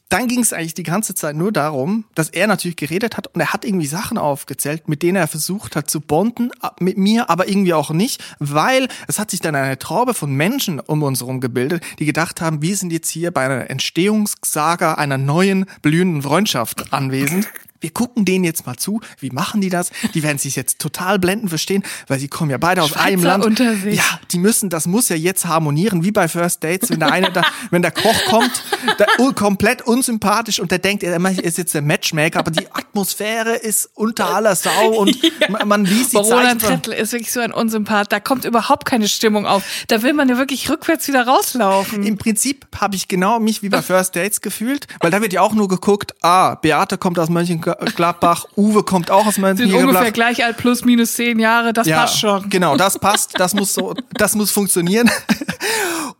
Dann 0.10 0.28
ging 0.28 0.40
es 0.40 0.54
eigentlich 0.54 0.74
die 0.74 0.84
ganze 0.84 1.16
Zeit 1.16 1.36
nur 1.36 1.52
darum, 1.52 2.06
dass 2.16 2.30
er 2.30 2.48
natürlich 2.48 2.78
geredet 2.78 3.18
hat 3.18 3.28
und 3.28 3.42
er 3.42 3.52
hat 3.52 3.66
irgendwie 3.66 3.88
Sachen 3.88 4.18
aufgezählt, 4.18 4.88
mit 4.88 5.04
denen 5.04 5.18
er 5.18 5.28
versucht 5.28 5.76
hat 5.76 5.90
zu 5.90 6.00
bonden, 6.00 6.52
mit 6.80 6.98
mir, 6.98 7.30
aber 7.30 7.48
irgendwie 7.48 7.74
auch 7.74 7.92
nicht, 7.92 8.24
weil 8.40 8.88
es 9.08 9.20
hat 9.20 9.32
sich 9.32 9.42
dann 9.42 9.56
eine 9.56 9.78
Traube 9.78 10.14
von 10.14 10.34
Menschen 10.34 10.80
um 10.80 11.04
uns 11.04 11.20
herum 11.20 11.42
gebildet, 11.42 11.84
die 12.00 12.06
gedacht 12.06 12.40
haben, 12.40 12.62
wir 12.62 12.78
sind 12.78 12.94
jetzt 12.94 13.10
hier 13.10 13.32
bei 13.32 13.46
einer 13.46 13.70
Entstehungssaga 13.70 14.94
einer 14.94 15.18
neuen 15.18 15.66
blühenden 15.82 16.22
Freundschaft 16.22 16.94
anwesend. 16.94 17.48
Wir 17.80 17.92
gucken 17.92 18.26
denen 18.26 18.44
jetzt 18.44 18.66
mal 18.66 18.78
zu. 18.78 19.02
Wie 19.20 19.30
machen 19.30 19.62
die 19.62 19.70
das? 19.70 19.92
Die 20.14 20.24
werden 20.24 20.38
sich 20.38 20.56
jetzt 20.56 20.80
total 20.80 21.20
blenden 21.20 21.50
verstehen, 21.50 21.84
weil 22.08 22.20
sie 22.20 22.28
kommen 22.28 22.52
ja 22.52 22.58
beide 22.58 22.84
aus 22.84 22.90
Schweizer 22.90 23.06
einem 23.06 23.24
Land. 23.24 23.46
unter 23.46 23.76
sich. 23.76 23.96
Ja, 23.96 24.20
die 24.32 24.40
müssen, 24.40 24.70
das 24.70 24.88
muss 24.88 25.10
ja 25.10 25.16
jetzt 25.16 25.46
harmonieren, 25.46 26.04
wie 26.04 26.12
bei 26.12 26.28
First 26.28 26.64
Dates, 26.64 26.90
wenn 26.90 27.00
der 27.00 27.12
eine 27.12 27.32
da, 27.32 27.44
wenn 27.72 27.82
der 27.82 27.92
Koch 27.92 28.26
kommt, 28.26 28.64
der 29.00 29.08
komplett 29.34 29.82
unsympathisch 29.84 30.60
und 30.60 30.72
der 30.72 30.80
denkt, 30.80 31.04
er 31.04 31.18
ist 31.44 31.58
jetzt 31.58 31.74
der 31.74 31.82
Matchmaker, 31.82 32.40
aber 32.40 32.52
die 32.52 32.68
Atmosphäre 32.72 33.56
ist 33.56 33.90
unter 33.94 34.34
aller 34.34 34.56
Sau 34.56 35.00
und 35.00 35.18
man, 35.50 35.68
man 35.68 35.86
liest 35.86 36.14
die 36.14 36.18
Roland 36.18 36.62
Trettl 36.62 36.92
ist 36.92 37.12
wirklich 37.14 37.32
so 37.32 37.40
ein 37.40 37.52
Unsympath. 37.52 38.12
Da 38.12 38.20
kommt 38.20 38.46
überhaupt 38.46 38.86
keine 38.86 39.08
Stimmung 39.08 39.46
auf. 39.46 39.64
Da 39.88 40.02
will 40.02 40.14
man 40.14 40.30
ja 40.30 40.38
wirklich 40.38 40.70
rückwärts 40.70 41.08
wieder 41.08 41.28
rauslaufen. 41.28 42.04
im 42.04 42.18
Prinzip 42.18 42.68
habe 42.80 42.96
ich 42.96 43.08
genau 43.08 43.40
mich 43.40 43.62
wie 43.62 43.70
bei 43.70 43.82
First 43.82 44.16
Dates 44.16 44.42
gefühlt, 44.42 44.88
weil 45.02 45.12
da 45.12 45.22
wird 45.22 45.34
ja 45.34 45.42
auch 45.42 45.54
nur 45.54 45.68
geguckt, 45.68 46.14
ah, 46.22 46.56
Beate 46.56 46.98
kommt 46.98 47.20
aus 47.20 47.30
Mönchengladbach, 47.76 48.46
Uwe 48.56 48.84
kommt 48.84 49.12
auch 49.12 49.26
aus 49.26 49.36
Sind 49.36 49.44
ungefähr 49.50 49.68
Mönchengladbach. 49.68 50.14
gleich 50.14 50.44
alt, 50.46 50.58
plus 50.58 50.86
minus 50.86 51.14
zehn 51.14 51.40
Jahre. 51.40 51.74
Das 51.74 51.90
passt 51.90 52.20
schon. 52.20 52.50
Genau, 52.50 52.78
das 52.78 53.00
passt, 53.00 53.40
das 53.40 53.54
muss 53.54 53.74
so, 53.74 53.94
das 54.14 54.36
muss 54.36 54.52
funktionieren. 54.52 55.10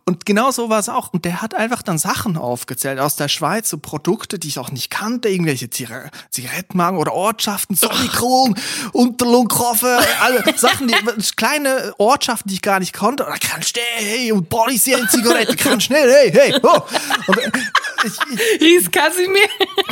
Und 0.08 0.24
genau 0.24 0.50
so 0.50 0.70
war 0.70 0.78
es 0.78 0.88
auch. 0.88 1.12
Und 1.12 1.26
der 1.26 1.42
hat 1.42 1.52
einfach 1.52 1.82
dann 1.82 1.98
Sachen 1.98 2.38
aufgezählt 2.38 2.98
aus 2.98 3.16
der 3.16 3.28
Schweiz, 3.28 3.68
so 3.68 3.76
Produkte, 3.76 4.38
die 4.38 4.48
ich 4.48 4.58
auch 4.58 4.70
nicht 4.70 4.88
kannte, 4.88 5.28
irgendwelche 5.28 5.66
Zire- 5.66 6.08
Zigarettenmarken 6.30 6.98
oder 6.98 7.12
Ortschaften, 7.12 7.76
Sonnikron, 7.76 8.54
Unterlungkroffe, 8.92 9.98
alle 10.22 10.42
Sachen, 10.56 10.88
die, 10.88 10.94
kleine 11.36 11.92
Ortschaften, 11.98 12.48
die 12.48 12.54
ich 12.54 12.62
gar 12.62 12.80
nicht 12.80 12.94
konnte. 12.94 13.26
Oder 13.26 13.36
kann 13.36 13.62
schnell, 13.62 13.84
hey, 13.98 14.32
und 14.32 14.48
Boris 14.48 14.84
hier 14.84 14.96
in 14.96 15.06
Zigarette, 15.10 15.56
kann 15.56 15.78
schnell, 15.78 16.10
hey, 16.10 16.32
hey, 16.32 16.58
oh. 16.62 16.80
Und 17.26 17.36
äh, 17.36 17.50
ich, 18.04 18.12
ich, 18.32 18.60
Ries 18.62 18.90
Kasimir. 18.90 19.42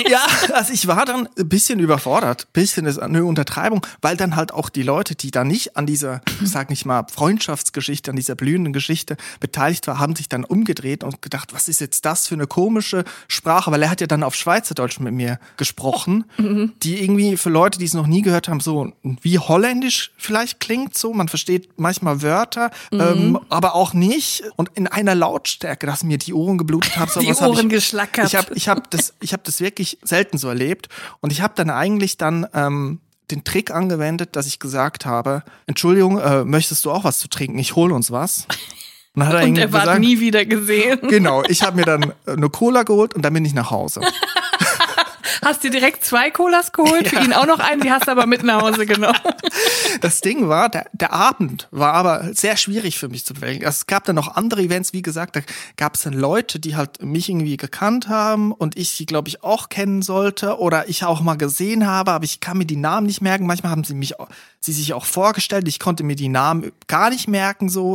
ja, 0.08 0.24
also 0.54 0.72
ich 0.72 0.86
war 0.86 1.04
dann 1.04 1.28
ein 1.36 1.48
bisschen 1.48 1.78
überfordert, 1.78 2.50
bisschen 2.54 2.86
ist 2.86 2.98
eine 2.98 3.22
Untertreibung, 3.24 3.86
weil 4.00 4.16
dann 4.16 4.34
halt 4.34 4.54
auch 4.54 4.70
die 4.70 4.82
Leute, 4.82 5.14
die 5.14 5.30
da 5.30 5.44
nicht 5.44 5.76
an 5.76 5.84
dieser, 5.84 6.22
ich 6.40 6.50
sag 6.50 6.70
nicht 6.70 6.86
mal, 6.86 7.04
Freundschaftsgeschichte, 7.12 8.10
an 8.10 8.16
dieser 8.16 8.34
blühenden 8.34 8.72
Geschichte 8.72 9.18
beteiligt 9.40 9.86
war, 9.86 9.98
haben 10.06 10.14
sich 10.14 10.28
dann 10.28 10.44
umgedreht 10.44 11.02
und 11.02 11.20
gedacht, 11.20 11.52
was 11.52 11.66
ist 11.66 11.80
jetzt 11.80 12.04
das 12.04 12.28
für 12.28 12.36
eine 12.36 12.46
komische 12.46 13.02
Sprache, 13.26 13.72
weil 13.72 13.82
er 13.82 13.90
hat 13.90 14.00
ja 14.00 14.06
dann 14.06 14.22
auf 14.22 14.36
Schweizerdeutsch 14.36 15.00
mit 15.00 15.12
mir 15.12 15.40
gesprochen, 15.56 16.24
die 16.82 17.02
irgendwie 17.02 17.36
für 17.36 17.50
Leute, 17.50 17.80
die 17.80 17.86
es 17.86 17.94
noch 17.94 18.06
nie 18.06 18.22
gehört 18.22 18.48
haben, 18.48 18.60
so 18.60 18.92
wie 19.02 19.40
holländisch 19.40 20.12
vielleicht 20.16 20.60
klingt 20.60 20.96
so, 20.96 21.12
man 21.12 21.26
versteht 21.26 21.70
manchmal 21.76 22.22
Wörter, 22.22 22.70
ähm, 22.92 23.40
aber 23.48 23.74
auch 23.74 23.94
nicht 23.94 24.44
und 24.54 24.70
in 24.74 24.86
einer 24.86 25.16
Lautstärke, 25.16 25.86
dass 25.86 26.04
mir 26.04 26.18
die 26.18 26.32
Ohren 26.32 26.56
geblutet 26.56 26.96
haben, 26.96 27.10
so 27.10 27.20
Die 27.26 27.28
was 27.28 27.40
hab 27.40 27.50
Ohren 27.50 27.66
ich, 27.66 27.72
geschlackert. 27.72 28.26
Ich 28.26 28.36
habe 28.36 28.54
ich 28.54 28.68
hab 28.68 28.90
das, 28.90 29.14
ich 29.20 29.32
hab 29.32 29.42
das 29.42 29.60
wirklich 29.60 29.98
selten 30.02 30.38
so 30.38 30.48
erlebt. 30.48 30.88
Und 31.20 31.32
ich 31.32 31.40
habe 31.40 31.54
dann 31.56 31.70
eigentlich 31.70 32.16
dann 32.16 32.46
ähm, 32.54 33.00
den 33.30 33.44
Trick 33.44 33.70
angewendet, 33.70 34.36
dass 34.36 34.46
ich 34.46 34.58
gesagt 34.58 35.04
habe, 35.06 35.42
Entschuldigung, 35.66 36.18
äh, 36.18 36.44
möchtest 36.44 36.84
du 36.84 36.90
auch 36.90 37.04
was 37.04 37.18
zu 37.18 37.28
trinken? 37.28 37.58
Ich 37.58 37.74
hole 37.74 37.94
uns 37.94 38.10
was. 38.10 38.46
Und 39.16 39.26
hat 39.26 39.34
er 39.34 39.44
Und 39.44 39.56
er 39.58 39.72
war 39.72 39.80
gesagt, 39.80 40.00
nie 40.00 40.20
wieder 40.20 40.44
gesehen. 40.44 41.00
genau, 41.08 41.42
ich 41.48 41.62
habe 41.62 41.76
mir 41.76 41.84
dann 41.84 42.12
äh, 42.26 42.32
eine 42.32 42.50
Cola 42.50 42.82
geholt 42.82 43.14
und 43.14 43.24
dann 43.24 43.32
bin 43.32 43.44
ich 43.44 43.54
nach 43.54 43.70
Hause. 43.70 44.02
Hast 45.44 45.64
dir 45.64 45.70
direkt 45.70 46.04
zwei 46.04 46.30
Colas 46.30 46.72
geholt, 46.72 47.08
für 47.08 47.20
ihn 47.20 47.32
auch 47.32 47.46
noch 47.46 47.58
einen, 47.58 47.80
die 47.80 47.90
hast 47.90 48.06
du 48.06 48.12
aber 48.12 48.26
mit 48.26 48.42
nach 48.42 48.62
Hause 48.62 48.86
genommen. 48.86 49.18
Das 50.00 50.20
Ding 50.20 50.48
war, 50.48 50.68
der, 50.68 50.86
der 50.92 51.12
Abend 51.12 51.68
war 51.70 51.94
aber 51.94 52.34
sehr 52.34 52.56
schwierig 52.56 52.98
für 52.98 53.08
mich 53.08 53.24
zu 53.24 53.34
bewältigen. 53.34 53.64
Also 53.64 53.76
es 53.76 53.86
gab 53.86 54.04
dann 54.04 54.16
noch 54.16 54.36
andere 54.36 54.60
Events, 54.60 54.92
wie 54.92 55.00
gesagt, 55.00 55.36
da 55.36 55.40
gab 55.76 55.94
es 55.94 56.02
dann 56.02 56.12
Leute, 56.12 56.58
die 56.58 56.76
halt 56.76 57.02
mich 57.02 57.28
irgendwie 57.28 57.56
gekannt 57.56 58.08
haben 58.08 58.52
und 58.52 58.76
ich 58.76 58.90
sie, 58.90 59.06
glaube 59.06 59.28
ich, 59.28 59.42
auch 59.42 59.68
kennen 59.68 60.02
sollte 60.02 60.58
oder 60.58 60.88
ich 60.88 61.04
auch 61.04 61.20
mal 61.20 61.36
gesehen 61.36 61.86
habe, 61.86 62.12
aber 62.12 62.24
ich 62.24 62.40
kann 62.40 62.58
mir 62.58 62.66
die 62.66 62.76
Namen 62.76 63.06
nicht 63.06 63.22
merken. 63.22 63.46
Manchmal 63.46 63.72
haben 63.72 63.84
sie 63.84 63.94
mich 63.94 64.14
sie 64.66 64.72
sich 64.72 64.92
auch 64.92 65.04
vorgestellt, 65.04 65.66
ich 65.68 65.78
konnte 65.78 66.04
mir 66.04 66.16
die 66.16 66.28
Namen 66.28 66.72
gar 66.88 67.08
nicht 67.10 67.28
merken. 67.28 67.68
So 67.70 67.94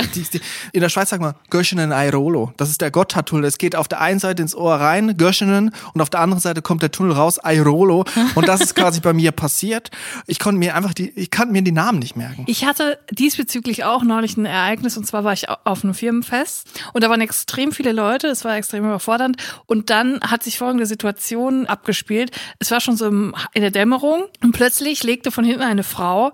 in 0.71 0.81
der 0.81 0.89
Schweiz 0.89 1.09
sagt 1.09 1.21
man 1.21 1.35
Göschenen 1.49 1.91
Airolo. 1.91 2.53
Das 2.57 2.69
ist 2.69 2.81
der 2.81 2.89
Gotthardtunnel. 2.89 3.45
Es 3.45 3.57
geht 3.57 3.75
auf 3.75 3.87
der 3.87 4.01
einen 4.01 4.19
Seite 4.19 4.41
ins 4.41 4.55
Ohr 4.55 4.75
rein, 4.75 5.17
Göschenen, 5.17 5.75
und 5.93 6.01
auf 6.01 6.09
der 6.09 6.21
anderen 6.21 6.41
Seite 6.41 6.61
kommt 6.61 6.81
der 6.81 6.91
Tunnel 6.91 7.11
raus, 7.11 7.20
Airolo. 7.43 8.05
Und 8.35 8.47
das 8.47 8.61
ist 8.61 8.75
quasi 8.75 8.99
bei 8.99 9.13
mir 9.13 9.31
passiert. 9.31 9.91
Ich 10.27 10.39
konnte 10.39 10.59
mir 10.59 10.75
einfach 10.75 10.93
die, 10.93 11.09
ich 11.11 11.29
kann 11.29 11.51
mir 11.51 11.61
die 11.61 11.71
Namen 11.71 11.99
nicht 11.99 12.15
merken. 12.15 12.45
Ich 12.47 12.65
hatte 12.65 12.99
diesbezüglich 13.11 13.83
auch 13.83 14.03
neulich 14.03 14.37
ein 14.37 14.45
Ereignis 14.45 14.97
und 14.97 15.05
zwar 15.05 15.23
war 15.23 15.33
ich 15.33 15.49
auf 15.49 15.83
einem 15.83 15.93
Firmenfest 15.93 16.67
und 16.93 17.03
da 17.03 17.09
waren 17.09 17.21
extrem 17.21 17.71
viele 17.71 17.91
Leute, 17.91 18.27
es 18.27 18.43
war 18.45 18.55
extrem 18.55 18.85
überfordernd 18.85 19.37
und 19.65 19.89
dann 19.89 20.19
hat 20.21 20.43
sich 20.43 20.57
folgende 20.57 20.85
Situation 20.85 21.65
abgespielt. 21.65 22.31
Es 22.59 22.71
war 22.71 22.81
schon 22.81 22.97
so 22.97 23.07
in 23.07 23.33
der 23.55 23.71
Dämmerung 23.71 24.23
und 24.43 24.51
plötzlich 24.51 25.03
legte 25.03 25.31
von 25.31 25.43
hinten 25.43 25.63
eine 25.63 25.83
Frau 25.83 26.31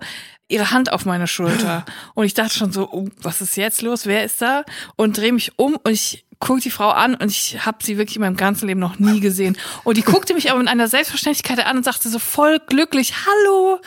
ihre 0.48 0.70
Hand 0.70 0.92
auf 0.92 1.04
meine 1.04 1.26
Schulter 1.26 1.84
und 2.14 2.24
ich 2.24 2.34
dachte 2.34 2.56
schon 2.56 2.72
so, 2.72 2.88
oh, 2.90 3.08
was 3.20 3.40
ist 3.40 3.56
jetzt 3.56 3.82
los? 3.82 4.06
Wer 4.06 4.24
ist 4.24 4.40
da? 4.40 4.64
Und 4.96 5.16
drehe 5.18 5.32
mich 5.32 5.58
um 5.58 5.76
und 5.76 5.92
ich 5.92 6.24
guck 6.40 6.60
die 6.60 6.70
Frau 6.70 6.90
an 6.90 7.14
und 7.14 7.30
ich 7.30 7.64
habe 7.66 7.78
sie 7.82 7.98
wirklich 7.98 8.16
in 8.16 8.22
meinem 8.22 8.36
ganzen 8.36 8.66
Leben 8.68 8.80
noch 8.80 8.98
nie 8.98 9.20
gesehen. 9.20 9.56
Und 9.84 9.96
die 9.96 10.02
guckte 10.02 10.34
mich 10.34 10.50
aber 10.50 10.60
mit 10.60 10.68
einer 10.68 10.88
Selbstverständlichkeit 10.88 11.64
an 11.66 11.78
und 11.78 11.84
sagte 11.84 12.08
so 12.08 12.18
voll 12.18 12.60
glücklich, 12.66 13.14
hallo. 13.26 13.80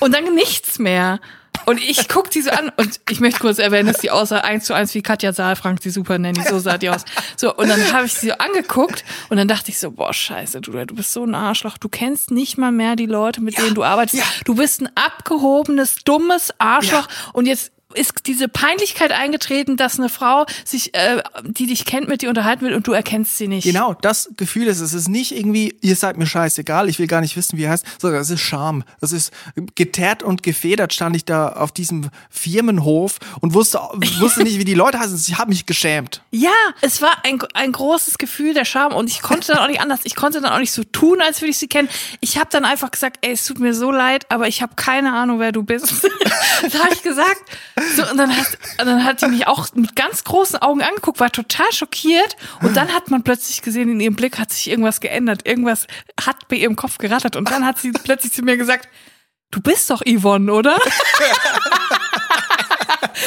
Und 0.00 0.14
dann 0.14 0.34
nichts 0.34 0.78
mehr. 0.78 1.20
Und 1.66 1.82
ich 1.82 2.08
guck 2.08 2.30
die 2.30 2.40
so 2.40 2.50
an 2.50 2.70
und 2.76 3.00
ich 3.10 3.20
möchte 3.20 3.40
kurz 3.40 3.58
erwähnen, 3.58 3.88
dass 3.88 3.98
die 4.00 4.10
aussah 4.10 4.38
eins 4.38 4.64
zu 4.64 4.72
eins 4.72 4.94
wie 4.94 5.02
Katja 5.02 5.32
Saalfrank, 5.34 5.80
die 5.80 5.90
Super 5.90 6.16
Nanny, 6.18 6.40
so 6.48 6.58
sah 6.60 6.78
die 6.78 6.88
aus. 6.88 7.04
So, 7.36 7.54
und 7.54 7.68
dann 7.68 7.92
habe 7.92 8.06
ich 8.06 8.14
sie 8.14 8.28
so 8.28 8.34
angeguckt 8.34 9.04
und 9.28 9.36
dann 9.36 9.48
dachte 9.48 9.70
ich 9.70 9.78
so, 9.78 9.90
boah, 9.90 10.14
scheiße, 10.14 10.60
du, 10.62 10.72
du 10.72 10.94
bist 10.94 11.12
so 11.12 11.24
ein 11.24 11.34
Arschloch, 11.34 11.76
du 11.76 11.88
kennst 11.90 12.30
nicht 12.30 12.56
mal 12.56 12.72
mehr 12.72 12.96
die 12.96 13.06
Leute, 13.06 13.42
mit 13.42 13.56
Ja, 13.58 13.64
denen 13.64 13.74
du 13.74 13.84
arbeitest. 13.84 14.22
ja. 14.22 14.24
Du 14.46 14.54
bist 14.54 14.80
ein 14.80 14.88
abgehobenes, 14.94 15.96
dummes 16.04 16.54
Arschloch 16.58 17.06
und 17.34 17.44
jetzt 17.46 17.72
ist 17.94 18.26
diese 18.26 18.48
Peinlichkeit 18.48 19.12
eingetreten, 19.12 19.76
dass 19.76 19.98
eine 19.98 20.10
Frau 20.10 20.44
sich, 20.64 20.94
äh, 20.94 21.22
die 21.42 21.66
dich 21.66 21.86
kennt, 21.86 22.08
mit 22.08 22.20
dir 22.20 22.28
unterhalten 22.28 22.64
will 22.66 22.74
und 22.74 22.86
du 22.86 22.92
erkennst 22.92 23.38
sie 23.38 23.48
nicht. 23.48 23.64
Genau, 23.64 23.94
das 23.94 24.30
Gefühl 24.36 24.66
ist, 24.66 24.80
es 24.80 24.92
ist 24.92 25.08
nicht 25.08 25.34
irgendwie, 25.34 25.74
ihr 25.80 25.96
seid 25.96 26.18
mir 26.18 26.26
scheißegal, 26.26 26.88
ich 26.88 26.98
will 26.98 27.06
gar 27.06 27.22
nicht 27.22 27.36
wissen, 27.36 27.56
wie 27.56 27.64
er 27.64 27.70
heißt, 27.70 27.86
sondern 27.98 28.20
es 28.20 28.28
ist 28.28 28.40
Scham. 28.40 28.84
Das 29.00 29.12
ist 29.12 29.32
geteert 29.74 30.22
und 30.22 30.42
gefedert 30.42 30.92
stand 30.92 31.16
ich 31.16 31.24
da 31.24 31.48
auf 31.48 31.72
diesem 31.72 32.10
Firmenhof 32.28 33.16
und 33.40 33.54
wusste, 33.54 33.78
wusste 34.18 34.42
nicht, 34.42 34.58
wie 34.58 34.64
die 34.64 34.74
Leute 34.74 34.98
heißen. 34.98 35.18
Ich 35.26 35.38
habe 35.38 35.48
mich 35.48 35.64
geschämt. 35.64 36.22
Ja, 36.30 36.50
es 36.82 37.00
war 37.00 37.24
ein, 37.24 37.42
ein 37.54 37.72
großes 37.72 38.18
Gefühl 38.18 38.52
der 38.52 38.66
Scham 38.66 38.92
und 38.92 39.08
ich 39.08 39.22
konnte 39.22 39.52
dann 39.52 39.58
auch 39.58 39.68
nicht 39.68 39.80
anders. 39.80 40.00
Ich 40.04 40.14
konnte 40.14 40.42
dann 40.42 40.52
auch 40.52 40.58
nicht 40.58 40.72
so 40.72 40.84
tun, 40.84 41.22
als 41.22 41.40
würde 41.40 41.50
ich 41.50 41.58
sie 41.58 41.68
kennen. 41.68 41.88
Ich 42.20 42.36
habe 42.36 42.48
dann 42.50 42.66
einfach 42.66 42.90
gesagt, 42.90 43.18
ey, 43.22 43.32
es 43.32 43.46
tut 43.46 43.58
mir 43.60 43.72
so 43.72 43.90
leid, 43.90 44.26
aber 44.30 44.46
ich 44.46 44.60
habe 44.60 44.74
keine 44.76 45.14
Ahnung, 45.14 45.38
wer 45.40 45.52
du 45.52 45.62
bist. 45.62 45.90
das 46.62 46.78
habe 46.78 46.92
ich 46.92 47.02
gesagt. 47.02 47.42
So, 47.96 48.10
und 48.10 48.16
dann 48.16 48.36
hat, 48.36 48.58
dann 48.78 49.04
hat 49.04 49.22
die 49.22 49.26
mich 49.26 49.46
auch 49.46 49.68
mit 49.74 49.96
ganz 49.96 50.24
großen 50.24 50.60
Augen 50.60 50.82
angeguckt, 50.82 51.20
war 51.20 51.30
total 51.30 51.70
schockiert. 51.72 52.36
Und 52.62 52.76
dann 52.76 52.92
hat 52.92 53.10
man 53.10 53.22
plötzlich 53.22 53.62
gesehen, 53.62 53.90
in 53.90 54.00
ihrem 54.00 54.16
Blick 54.16 54.38
hat 54.38 54.52
sich 54.52 54.68
irgendwas 54.70 55.00
geändert. 55.00 55.46
Irgendwas 55.46 55.86
hat 56.20 56.48
bei 56.48 56.56
ihrem 56.56 56.76
Kopf 56.76 56.98
gerattert. 56.98 57.36
Und 57.36 57.50
dann 57.50 57.64
hat 57.64 57.78
sie 57.78 57.92
plötzlich 57.92 58.32
zu 58.32 58.42
mir 58.42 58.56
gesagt, 58.56 58.88
du 59.50 59.60
bist 59.60 59.90
doch 59.90 60.02
Yvonne, 60.06 60.52
oder? 60.52 60.78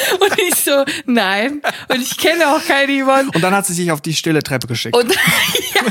Und 0.20 0.38
ich 0.38 0.54
so, 0.54 0.84
nein. 1.06 1.62
Und 1.88 2.02
ich 2.02 2.16
kenne 2.16 2.48
auch 2.48 2.64
keine 2.64 2.92
Yvonne. 3.02 3.30
Und 3.34 3.42
dann 3.42 3.54
hat 3.54 3.66
sie 3.66 3.74
sich 3.74 3.90
auf 3.92 4.00
die 4.00 4.14
stille 4.14 4.42
Treppe 4.42 4.66
geschickt. 4.66 4.96
Und 4.96 5.12
ja, 5.74 5.82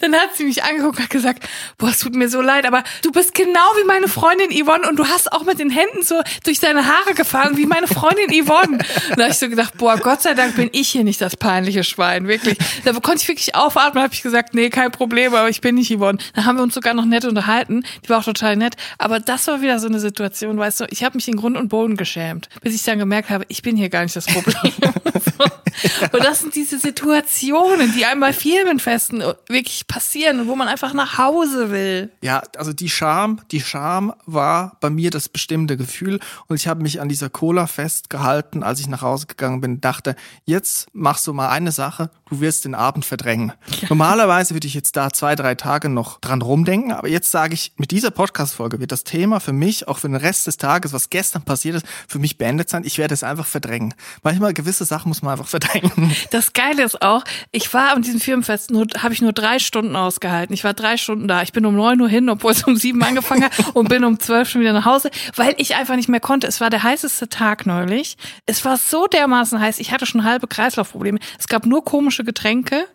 dann 0.00 0.14
hat 0.14 0.36
sie 0.36 0.44
mich 0.44 0.62
angeguckt 0.62 0.98
und 0.98 1.04
hat 1.04 1.10
gesagt, 1.10 1.48
boah, 1.78 1.90
es 1.90 1.98
tut 1.98 2.14
mir 2.14 2.28
so 2.28 2.40
leid, 2.40 2.66
aber 2.66 2.82
du 3.02 3.12
bist 3.12 3.34
genau 3.34 3.60
wie 3.80 3.84
meine 3.84 4.08
Freundin 4.08 4.50
Yvonne 4.50 4.88
und 4.88 4.96
du 4.96 5.06
hast 5.06 5.32
auch 5.32 5.44
mit 5.44 5.58
den 5.58 5.70
Händen 5.70 6.02
so 6.02 6.20
durch 6.44 6.60
deine 6.60 6.86
Haare 6.86 7.14
gefahren, 7.14 7.56
wie 7.56 7.66
meine 7.66 7.86
Freundin 7.86 8.30
Yvonne. 8.30 8.78
Und 8.78 9.16
da 9.16 9.24
habe 9.24 9.32
ich 9.32 9.38
so 9.38 9.48
gedacht, 9.48 9.76
boah, 9.78 9.96
Gott 9.98 10.22
sei 10.22 10.34
Dank 10.34 10.56
bin 10.56 10.70
ich 10.72 10.88
hier 10.88 11.04
nicht 11.04 11.20
das 11.20 11.36
peinliche 11.36 11.84
Schwein, 11.84 12.28
wirklich. 12.28 12.58
Da 12.84 12.92
konnte 12.92 13.22
ich 13.22 13.28
wirklich 13.28 13.54
aufatmen, 13.54 14.02
habe 14.02 14.14
ich 14.14 14.22
gesagt, 14.22 14.54
nee, 14.54 14.70
kein 14.70 14.90
Problem, 14.90 15.34
aber 15.34 15.48
ich 15.48 15.60
bin 15.60 15.74
nicht 15.74 15.94
Yvonne. 15.94 16.18
Dann 16.34 16.44
haben 16.44 16.56
wir 16.56 16.62
uns 16.62 16.74
sogar 16.74 16.94
noch 16.94 17.04
nett 17.04 17.24
unterhalten, 17.24 17.84
die 18.04 18.08
war 18.08 18.18
auch 18.18 18.24
total 18.24 18.56
nett, 18.56 18.76
aber 18.98 19.20
das 19.20 19.46
war 19.46 19.60
wieder 19.60 19.78
so 19.78 19.88
eine 19.88 20.00
Situation, 20.00 20.58
weißt 20.58 20.80
du, 20.80 20.84
ich 20.90 21.04
habe 21.04 21.16
mich 21.16 21.28
in 21.28 21.36
Grund 21.36 21.56
und 21.56 21.68
Boden 21.68 21.96
geschämt, 21.96 22.48
bis 22.62 22.74
ich 22.74 22.82
dann 22.82 22.98
gemerkt 22.98 23.30
habe, 23.30 23.35
ich 23.48 23.62
bin 23.62 23.76
hier 23.76 23.88
gar 23.88 24.02
nicht 24.02 24.16
das 24.16 24.26
Problem. 24.26 24.72
Und 26.12 26.24
das 26.24 26.40
sind 26.40 26.54
diese 26.54 26.78
Situationen, 26.78 27.92
die 27.92 28.06
einem 28.06 28.20
bei 28.20 28.32
Firmenfesten 28.32 29.22
wirklich 29.48 29.86
passieren 29.86 30.46
wo 30.46 30.56
man 30.56 30.68
einfach 30.68 30.92
nach 30.92 31.18
Hause 31.18 31.70
will. 31.70 32.10
Ja, 32.22 32.42
also 32.56 32.72
die 32.72 32.88
Scham, 32.88 33.40
die 33.50 33.60
Scham 33.60 34.14
war 34.26 34.76
bei 34.80 34.90
mir 34.90 35.10
das 35.10 35.28
bestimmte 35.28 35.76
Gefühl 35.76 36.20
und 36.46 36.56
ich 36.56 36.68
habe 36.68 36.82
mich 36.82 37.00
an 37.00 37.08
dieser 37.08 37.30
Cola 37.30 37.66
festgehalten, 37.66 38.62
als 38.62 38.80
ich 38.80 38.88
nach 38.88 39.02
Hause 39.02 39.26
gegangen 39.26 39.60
bin, 39.60 39.80
dachte, 39.80 40.16
jetzt 40.44 40.88
machst 40.92 41.26
du 41.26 41.32
mal 41.32 41.48
eine 41.48 41.72
Sache, 41.72 42.10
du 42.30 42.40
wirst 42.40 42.64
den 42.64 42.74
Abend 42.74 43.04
verdrängen. 43.04 43.52
Normalerweise 43.88 44.54
würde 44.54 44.66
ich 44.66 44.74
jetzt 44.74 44.96
da 44.96 45.12
zwei, 45.12 45.34
drei 45.34 45.54
Tage 45.54 45.88
noch 45.88 46.20
dran 46.20 46.42
rumdenken, 46.42 46.92
aber 46.92 47.08
jetzt 47.08 47.30
sage 47.30 47.54
ich, 47.54 47.72
mit 47.76 47.90
dieser 47.90 48.10
Podcast-Folge 48.10 48.80
wird 48.80 48.92
das 48.92 49.04
Thema 49.04 49.40
für 49.40 49.52
mich, 49.52 49.88
auch 49.88 49.98
für 49.98 50.08
den 50.08 50.16
Rest 50.16 50.46
des 50.46 50.56
Tages, 50.56 50.92
was 50.92 51.10
gestern 51.10 51.42
passiert 51.42 51.76
ist, 51.76 51.86
für 52.08 52.18
mich 52.18 52.38
beendet 52.38 52.68
sein. 52.68 52.84
Ich 52.84 52.98
werde 52.98 53.14
es 53.14 53.22
einfach 53.26 53.46
verdrängen. 53.46 53.94
Manchmal 54.22 54.54
gewisse 54.54 54.84
Sachen 54.84 55.08
muss 55.08 55.22
man 55.22 55.32
einfach 55.32 55.46
verdrängen. 55.56 56.14
Das 56.30 56.52
Geile 56.52 56.82
ist 56.82 57.02
auch, 57.02 57.24
ich 57.52 57.72
war 57.74 57.94
an 57.94 58.02
diesem 58.02 58.20
Firmenfest, 58.20 58.70
nur 58.70 58.86
habe 58.98 59.14
ich 59.14 59.22
nur 59.22 59.32
drei 59.32 59.58
Stunden 59.58 59.96
ausgehalten. 59.96 60.54
Ich 60.54 60.64
war 60.64 60.74
drei 60.74 60.96
Stunden 60.96 61.28
da. 61.28 61.42
Ich 61.42 61.52
bin 61.52 61.66
um 61.66 61.74
neun 61.74 62.00
Uhr 62.00 62.08
hin, 62.08 62.28
obwohl 62.28 62.52
es 62.52 62.64
um 62.64 62.76
sieben 62.76 63.02
angefangen 63.02 63.44
hat 63.44 63.52
und 63.74 63.88
bin 63.88 64.04
um 64.04 64.18
zwölf 64.18 64.48
schon 64.48 64.60
wieder 64.60 64.72
nach 64.72 64.84
Hause, 64.84 65.10
weil 65.34 65.54
ich 65.58 65.76
einfach 65.76 65.96
nicht 65.96 66.08
mehr 66.08 66.20
konnte. 66.20 66.46
Es 66.46 66.60
war 66.60 66.70
der 66.70 66.82
heißeste 66.82 67.28
Tag 67.28 67.66
neulich. 67.66 68.16
Es 68.46 68.64
war 68.64 68.76
so 68.76 69.06
dermaßen 69.06 69.60
heiß. 69.60 69.78
Ich 69.78 69.92
hatte 69.92 70.06
schon 70.06 70.24
halbe 70.24 70.46
Kreislaufprobleme. 70.46 71.18
Es 71.38 71.48
gab 71.48 71.66
nur 71.66 71.84
komische 71.84 72.24
Getränke. 72.24 72.86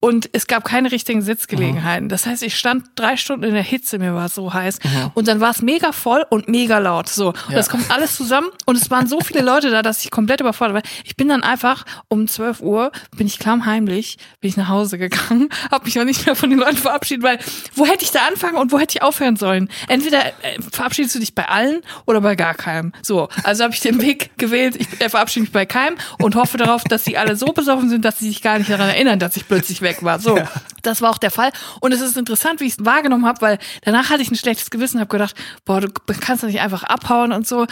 Und 0.00 0.30
es 0.32 0.46
gab 0.46 0.64
keine 0.64 0.92
richtigen 0.92 1.22
Sitzgelegenheiten. 1.22 2.08
Das 2.08 2.24
heißt, 2.24 2.44
ich 2.44 2.56
stand 2.56 2.84
drei 2.94 3.16
Stunden 3.16 3.44
in 3.44 3.54
der 3.54 3.64
Hitze, 3.64 3.98
mir 3.98 4.14
war 4.14 4.26
es 4.26 4.34
so 4.36 4.54
heiß. 4.54 4.78
Und 5.14 5.26
dann 5.26 5.40
war 5.40 5.50
es 5.50 5.60
mega 5.60 5.90
voll 5.90 6.24
und 6.30 6.48
mega 6.48 6.78
laut. 6.78 7.08
So, 7.08 7.28
und 7.30 7.36
Ja. 7.48 7.56
das 7.56 7.68
kommt 7.68 7.90
alles 7.90 8.14
zusammen. 8.14 8.46
Und 8.64 8.76
es 8.76 8.90
waren 8.92 9.08
so 9.08 9.20
viele 9.20 9.40
Leute 9.42 9.70
da, 9.70 9.82
dass 9.82 10.04
ich 10.04 10.12
komplett 10.12 10.40
überfordert 10.40 10.76
war. 10.76 10.82
Ich 11.04 11.16
bin 11.16 11.28
dann 11.28 11.42
einfach 11.42 11.84
um 12.06 12.28
12 12.28 12.60
Uhr, 12.60 12.92
bin 13.16 13.26
ich 13.26 13.40
klammheimlich, 13.40 14.18
bin 14.40 14.50
ich 14.50 14.56
nach 14.56 14.68
Hause 14.68 14.98
gegangen, 14.98 15.48
habe 15.72 15.84
mich 15.86 15.98
auch 15.98 16.04
nicht 16.04 16.24
mehr 16.26 16.36
von 16.36 16.50
den 16.50 16.60
Leuten 16.60 16.76
verabschiedet, 16.76 17.24
weil 17.24 17.38
wo 17.74 17.84
hätte 17.84 18.04
ich 18.04 18.12
da 18.12 18.20
anfangen 18.28 18.56
und 18.56 18.70
wo 18.70 18.78
hätte 18.78 18.98
ich 18.98 19.02
aufhören 19.02 19.34
sollen? 19.34 19.68
Entweder 19.88 20.24
äh, 20.26 20.32
verabschiedest 20.70 21.16
du 21.16 21.18
dich 21.18 21.34
bei 21.34 21.48
allen 21.48 21.80
oder 22.06 22.20
bei 22.20 22.36
gar 22.36 22.54
keinem. 22.54 22.92
So, 23.02 23.28
also 23.42 23.64
habe 23.64 23.74
ich 23.74 23.80
den 23.80 24.00
Weg 24.00 24.30
gewählt, 24.38 24.76
ich 24.76 25.00
äh, 25.00 25.08
verabschiede 25.08 25.42
mich 25.42 25.52
bei 25.52 25.66
keinem 25.66 25.96
und 26.22 26.36
hoffe 26.36 26.56
darauf, 26.56 26.84
dass 26.84 27.04
sie 27.04 27.18
alle 27.18 27.34
so 27.34 27.46
besoffen 27.46 27.88
sind, 27.90 28.04
dass 28.04 28.20
sie 28.20 28.28
sich 28.28 28.42
gar 28.42 28.58
nicht 28.58 28.70
daran 28.70 28.88
erinnern, 28.90 29.18
dass 29.18 29.36
ich 29.36 29.48
plötzlich 29.48 29.82
weg 29.88 30.02
war. 30.02 30.18
So, 30.18 30.38
das 30.82 31.02
war 31.02 31.10
auch 31.10 31.18
der 31.18 31.30
Fall. 31.30 31.50
Und 31.80 31.92
es 31.92 32.00
ist 32.00 32.16
interessant, 32.16 32.60
wie 32.60 32.66
ich 32.66 32.78
es 32.78 32.84
wahrgenommen 32.84 33.26
habe, 33.26 33.40
weil 33.40 33.58
danach 33.82 34.10
hatte 34.10 34.22
ich 34.22 34.30
ein 34.30 34.36
schlechtes 34.36 34.70
Gewissen, 34.70 35.00
habe 35.00 35.08
gedacht, 35.08 35.34
boah, 35.64 35.80
du 35.80 35.90
kannst 36.20 36.42
doch 36.42 36.48
nicht 36.48 36.60
einfach 36.60 36.84
abhauen 36.84 37.32
und 37.32 37.46
so. 37.46 37.66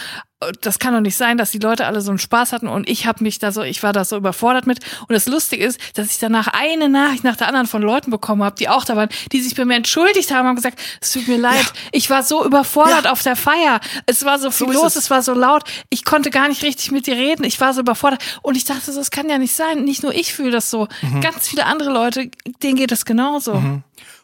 Das 0.60 0.78
kann 0.78 0.94
doch 0.94 1.00
nicht 1.00 1.16
sein, 1.16 1.38
dass 1.38 1.50
die 1.50 1.58
Leute 1.58 1.86
alle 1.86 2.00
so 2.00 2.10
einen 2.10 2.18
Spaß 2.18 2.52
hatten 2.52 2.68
und 2.68 2.88
ich 2.88 3.06
habe 3.06 3.22
mich 3.22 3.38
da 3.38 3.52
so, 3.52 3.62
ich 3.62 3.82
war 3.82 3.92
da 3.92 4.04
so 4.04 4.16
überfordert 4.16 4.66
mit. 4.66 4.80
Und 5.00 5.12
das 5.12 5.26
Lustige 5.26 5.64
ist, 5.64 5.78
dass 5.94 6.10
ich 6.10 6.18
danach 6.18 6.48
eine 6.48 6.88
Nachricht 6.88 7.24
nach 7.24 7.36
der 7.36 7.48
anderen 7.48 7.66
von 7.66 7.82
Leuten 7.82 8.10
bekommen 8.10 8.42
habe, 8.42 8.56
die 8.56 8.68
auch 8.68 8.84
da 8.84 8.96
waren, 8.96 9.08
die 9.32 9.40
sich 9.40 9.54
bei 9.54 9.64
mir 9.64 9.74
entschuldigt 9.76 10.32
haben 10.32 10.48
und 10.48 10.56
gesagt, 10.56 10.78
es 11.00 11.12
tut 11.12 11.28
mir 11.28 11.38
leid, 11.38 11.72
ich 11.92 12.10
war 12.10 12.22
so 12.22 12.44
überfordert 12.44 13.04
Ja. 13.04 13.12
auf 13.12 13.22
der 13.22 13.36
Feier. 13.36 13.80
Es 14.06 14.24
war 14.24 14.38
so 14.38 14.50
viel 14.50 14.68
ist 14.68 14.74
los, 14.74 14.96
es. 14.96 15.04
es 15.04 15.10
war 15.10 15.22
so 15.22 15.34
laut, 15.34 15.64
ich 15.90 16.04
konnte 16.04 16.30
gar 16.30 16.48
nicht 16.48 16.62
richtig 16.62 16.90
mit 16.92 17.06
dir 17.06 17.16
reden, 17.16 17.44
ich 17.44 17.60
war 17.60 17.74
so 17.74 17.80
überfordert. 17.80 18.22
Und 18.42 18.56
ich 18.56 18.64
dachte, 18.64 18.92
so, 18.92 18.98
das 18.98 19.10
kann 19.10 19.28
ja 19.28 19.38
nicht 19.38 19.54
sein. 19.54 19.84
Nicht 19.84 20.02
nur 20.02 20.14
ich 20.14 20.32
fühle 20.34 20.50
das 20.50 20.70
so. 20.70 20.88
Mhm. 21.02 21.20
Ganz 21.20 21.48
viele 21.48 21.66
andere 21.66 21.90
Leute, 21.90 22.30
denen 22.62 22.76
geht 22.76 22.92
es 22.92 23.04
genauso. 23.04 23.52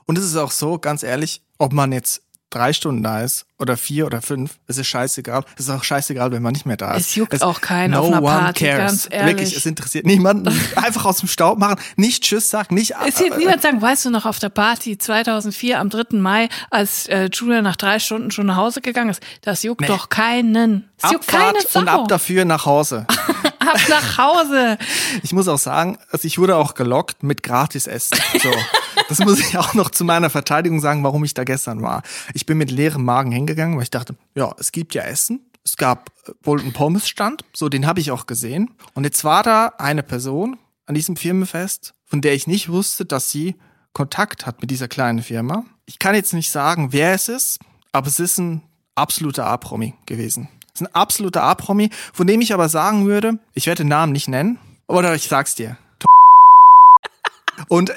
Und 0.07 0.19
es 0.19 0.25
ist 0.25 0.37
auch 0.37 0.51
so, 0.51 0.79
ganz 0.79 1.03
ehrlich, 1.03 1.43
ob 1.59 1.73
man 1.73 1.93
jetzt 1.93 2.23
drei 2.55 2.73
Stunden 2.73 3.03
da 3.03 3.21
ist 3.23 3.47
oder 3.59 3.77
vier 3.77 4.07
oder 4.07 4.23
fünf, 4.23 4.59
es 4.67 4.77
ist 4.79 4.89
scheißegal. 4.89 5.45
Es 5.57 5.65
ist 5.67 5.71
auch 5.71 5.85
scheißegal, 5.85 6.33
wenn 6.33 6.43
man 6.43 6.53
nicht 6.53 6.67
mehr 6.67 6.77
da 6.77 6.95
ist. 6.95 7.09
Es 7.09 7.15
juckt 7.15 7.43
auch 7.43 7.61
keinen 7.61 7.95
auf 7.95 8.07
einer 8.07 8.21
Party, 8.21 8.67
ganz 8.67 9.09
ehrlich. 9.11 9.37
Wirklich, 9.37 9.57
es 9.57 9.67
interessiert 9.67 10.05
niemanden. 10.07 10.49
Einfach 10.77 11.05
aus 11.05 11.19
dem 11.19 11.29
Staub 11.29 11.59
machen, 11.59 11.77
nicht 11.97 12.25
Tschüss 12.25 12.51
sagen, 12.51 12.75
nicht 12.75 12.95
Es 13.07 13.21
wird 13.21 13.39
niemand 13.39 13.63
sagen, 13.63 13.81
weißt 13.81 14.05
du 14.05 14.11
noch 14.11 14.27
auf 14.27 14.39
der 14.39 14.49
Party 14.49 14.99
2004 14.99 15.79
am 15.79 15.91
3. 15.91 16.19
Mai, 16.19 16.49
als 16.71 17.07
äh, 17.07 17.29
Julia 17.33 17.63
nach 17.63 17.77
drei 17.77 17.99
Stunden 17.99 18.31
schon 18.31 18.47
nach 18.47 18.57
Hause 18.57 18.81
gegangen 18.81 19.11
ist, 19.11 19.23
das 19.43 19.63
juckt 19.63 19.81
Nee. 19.83 19.87
doch 19.87 20.09
keinen. 20.09 20.89
Es 21.03 21.11
juckt 21.13 21.29
keine 21.29 21.59
Sau. 21.69 21.81
und 21.81 21.89
ab 21.89 22.09
dafür 22.09 22.45
nach 22.45 22.67
Hause. 22.67 23.07
ab 23.61 23.81
nach 23.89 24.19
Hause. 24.19 24.79
Ich 25.23 25.33
muss 25.33 25.49
auch 25.49 25.59
sagen, 25.59 25.99
also 26.11 26.27
ich 26.27 26.39
wurde 26.39 26.57
auch 26.57 26.75
gelockt 26.75 27.23
mit 27.23 27.43
Gratisessen. 27.43 28.19
So. 28.43 28.51
Das 29.09 29.19
muss 29.19 29.41
ich 29.41 29.57
auch 29.59 29.75
noch 29.75 29.91
zu 29.91 30.05
meiner 30.05 30.31
Verteidigung 30.31 30.81
sagen, 30.81 31.05
warum 31.05 31.25
ich 31.25 31.35
da 31.35 31.45
gestern 31.45 31.83
war. 31.83 32.03
Ich 32.35 32.47
bin 32.47 32.59
mit 32.59 32.71
leerem 32.71 33.05
Magen 33.05 33.33
hingegangen, 33.33 33.77
weil 33.77 33.85
ich 33.85 33.91
dachte, 33.91 34.17
ja, 34.35 34.55
es 34.59 34.73
gibt 34.73 34.95
ja 34.95 35.03
Essen. 35.03 35.41
Es 35.65 35.77
gab 35.77 36.11
äh, 36.27 36.33
wohl 36.43 36.61
einen 36.61 36.73
Pommesstand, 36.73 37.45
so 37.55 37.69
den 37.69 37.87
habe 37.87 38.01
ich 38.01 38.11
auch 38.11 38.27
gesehen. 38.27 38.71
Und 38.95 39.05
jetzt 39.05 39.25
war 39.25 39.43
da 39.43 39.73
eine 39.79 40.03
Person 40.03 40.59
an 40.87 40.95
diesem 40.95 41.17
Firmenfest, 41.17 41.95
von 42.05 42.21
der 42.21 42.35
ich 42.35 42.47
nicht 42.47 42.69
wusste, 42.69 43.05
dass 43.05 43.31
sie 43.31 43.57
Kontakt 43.93 44.47
hat 44.47 44.61
mit 44.61 44.71
dieser 44.71 44.89
kleinen 44.89 45.23
Firma. 45.23 45.65
Ich 45.87 45.99
kann 45.99 46.15
jetzt 46.15 46.33
nicht 46.33 46.51
sagen, 46.51 46.93
wer 46.93 47.13
es 47.15 47.29
ist, 47.29 47.59
aber 47.93 48.07
es 48.07 48.19
ist 48.19 48.39
ein 48.39 48.63
absoluter 48.95 49.47
A-Promi 49.47 49.95
gewesen. 50.07 50.49
Es 50.75 50.81
ist 50.81 50.87
ein 50.87 50.95
absoluter 50.95 51.43
A-Promi, 51.43 51.91
von 52.13 52.27
dem 52.27 52.41
ich 52.41 52.55
aber 52.55 52.69
sagen 52.69 53.07
würde, 53.07 53.39
ich 53.55 53.67
werde 53.67 53.83
den 53.83 53.89
Namen 53.89 54.13
nicht 54.13 54.29
nennen, 54.29 54.59
oder 54.87 55.15
ich 55.15 55.29
sag's 55.29 55.55
dir. 55.55 55.77
Und, 57.69 57.93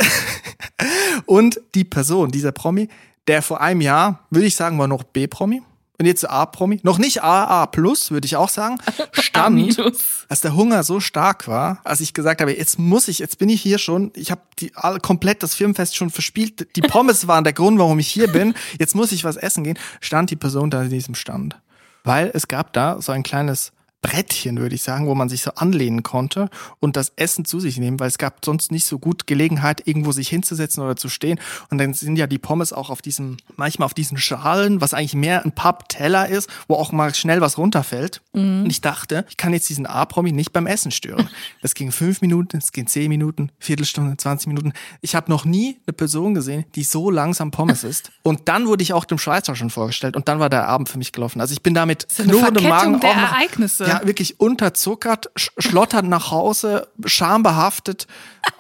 und 1.25 1.62
die 1.74 1.84
Person, 1.84 2.31
dieser 2.31 2.51
Promi, 2.51 2.89
der 3.27 3.41
vor 3.41 3.62
einem 3.62 3.81
Jahr, 3.81 4.25
würde 4.29 4.48
ich 4.48 4.55
sagen, 4.55 4.77
war 4.77 4.88
noch 4.88 5.03
B-Promi 5.03 5.62
und 5.98 6.05
jetzt 6.05 6.29
A-Promi, 6.29 6.81
noch 6.84 6.98
nicht 6.98 7.24
AA 7.24 7.65
plus, 7.67 8.12
würde 8.12 8.25
ich 8.25 8.36
auch 8.36 8.50
sagen, 8.50 8.77
stand, 9.13 9.79
als 10.27 10.41
der 10.41 10.55
Hunger 10.55 10.84
so 10.84 11.00
stark 11.00 11.48
war, 11.48 11.79
als 11.84 12.01
ich 12.01 12.13
gesagt 12.13 12.41
habe, 12.41 12.55
jetzt 12.55 12.77
muss 12.77 13.07
ich, 13.07 13.19
jetzt 13.19 13.38
bin 13.38 13.50
ich 13.50 13.62
hier 13.62 13.77
schon, 13.77 14.12
ich 14.15 14.31
habe 14.31 14.41
die 14.60 14.72
komplett 15.01 15.41
das 15.41 15.53
Firmenfest 15.53 15.95
schon 15.95 16.10
verspielt, 16.10 16.75
die 16.75 16.81
Pommes 16.81 17.27
waren 17.27 17.43
der 17.43 17.53
Grund, 17.53 17.79
warum 17.79 18.00
ich 18.00 18.10
hier 18.10 18.27
bin, 18.27 18.53
jetzt 18.77 18.95
muss 18.95 19.12
ich 19.12 19.24
was 19.24 19.38
essen 19.38 19.63
gehen, 19.63 19.79
stand 20.01 20.29
die 20.31 20.36
Person 20.36 20.69
da 20.69 20.84
in 20.84 20.89
diesem 20.89 21.15
Stand. 21.15 21.60
Weil 22.03 22.29
es 22.34 22.48
gab 22.48 22.74
da 22.74 23.01
so 23.01 23.12
ein 23.12 23.24
kleines 23.24 23.72
Brettchen, 24.06 24.60
würde 24.60 24.76
ich 24.76 24.84
sagen, 24.84 25.08
wo 25.08 25.16
man 25.16 25.30
sich 25.30 25.42
so 25.42 25.52
anlehnen 25.56 26.04
konnte 26.04 26.50
und 26.80 26.96
das 26.96 27.12
Essen 27.16 27.44
zu 27.44 27.60
sich 27.60 27.80
nehmen, 27.80 28.00
weil 28.00 28.08
es 28.08 28.20
gab 28.20 28.46
sonst 28.46 28.72
nicht 28.72 28.86
so 28.86 29.00
gut 29.00 29.26
Gelegenheit, 29.26 29.88
irgendwo 29.88 30.12
sich 30.12 30.30
hinzusetzen 30.30 30.84
oder 30.84 30.96
zu 30.96 31.10
stehen. 31.10 31.40
Und 31.72 31.80
dann 31.80 31.96
sind 31.96 32.16
ja 32.16 32.28
die 32.28 32.38
Pommes 32.38 32.72
auch 32.72 32.92
auf 32.92 33.02
diesem, 33.02 33.38
manchmal 33.56 33.88
auf 33.88 33.96
diesen 33.96 34.20
Schalen, 34.20 34.80
was 34.80 34.94
eigentlich 34.94 35.16
mehr 35.16 35.44
ein 35.44 35.54
Pappteller 35.54 36.30
ist, 36.30 36.48
wo 36.68 36.76
auch 36.76 36.92
mal 36.92 37.16
schnell 37.16 37.42
was 37.42 37.58
runterfällt. 37.58 38.22
Mhm. 38.34 38.66
Und 38.66 38.70
ich 38.70 38.82
dachte, 38.82 39.26
ich 39.28 39.38
kann 39.38 39.54
jetzt 39.54 39.70
diesen 39.70 39.88
A-Promi 39.88 40.32
nicht 40.32 40.54
beim 40.54 40.68
Essen 40.68 40.92
stören. 40.92 41.30
Das 41.62 41.74
ging 41.74 41.92
fünf 41.92 42.22
Minuten, 42.22 42.58
es 42.58 42.72
ging 42.72 42.86
zehn 42.86 43.10
Minuten, 43.10 43.52
Viertelstunde, 43.60 44.18
20 44.18 44.48
Minuten. 44.48 44.74
Ich 45.02 45.16
habe 45.16 45.32
noch 45.32 45.46
nie 45.46 45.80
eine 45.88 45.94
Person 45.94 46.36
gesehen, 46.36 46.66
die 46.76 46.84
so 46.84 47.10
langsam 47.10 47.50
Pommes 47.50 47.84
ist. 47.84 48.12
Und 48.22 48.48
dann 48.48 48.68
wurde 48.68 48.84
ich 48.84 48.94
auch 48.94 49.06
dem 49.06 49.18
Schweizer 49.18 49.56
schon 49.56 49.72
vorgestellt 49.72 50.16
und 50.16 50.28
dann 50.28 50.40
war 50.40 50.50
der 50.50 50.68
Abend 50.68 50.90
für 50.90 51.00
mich 51.00 51.12
gelaufen. 51.12 51.42
Also 51.42 51.54
ich 51.54 51.64
bin 51.64 51.74
damit 51.74 52.08
knurrendem 52.10 52.70
Magen 52.70 53.00
der 53.00 53.10
auch 53.10 53.16
noch, 53.16 53.32
Ereignisse. 53.32 53.86
Ja, 53.88 53.95
ja, 54.02 54.08
wirklich 54.08 54.40
unterzuckert, 54.40 55.32
sch 55.36 55.52
schlottert 55.58 56.06
nach 56.06 56.32
Hause, 56.32 56.88
schambehaftet, 57.06 58.08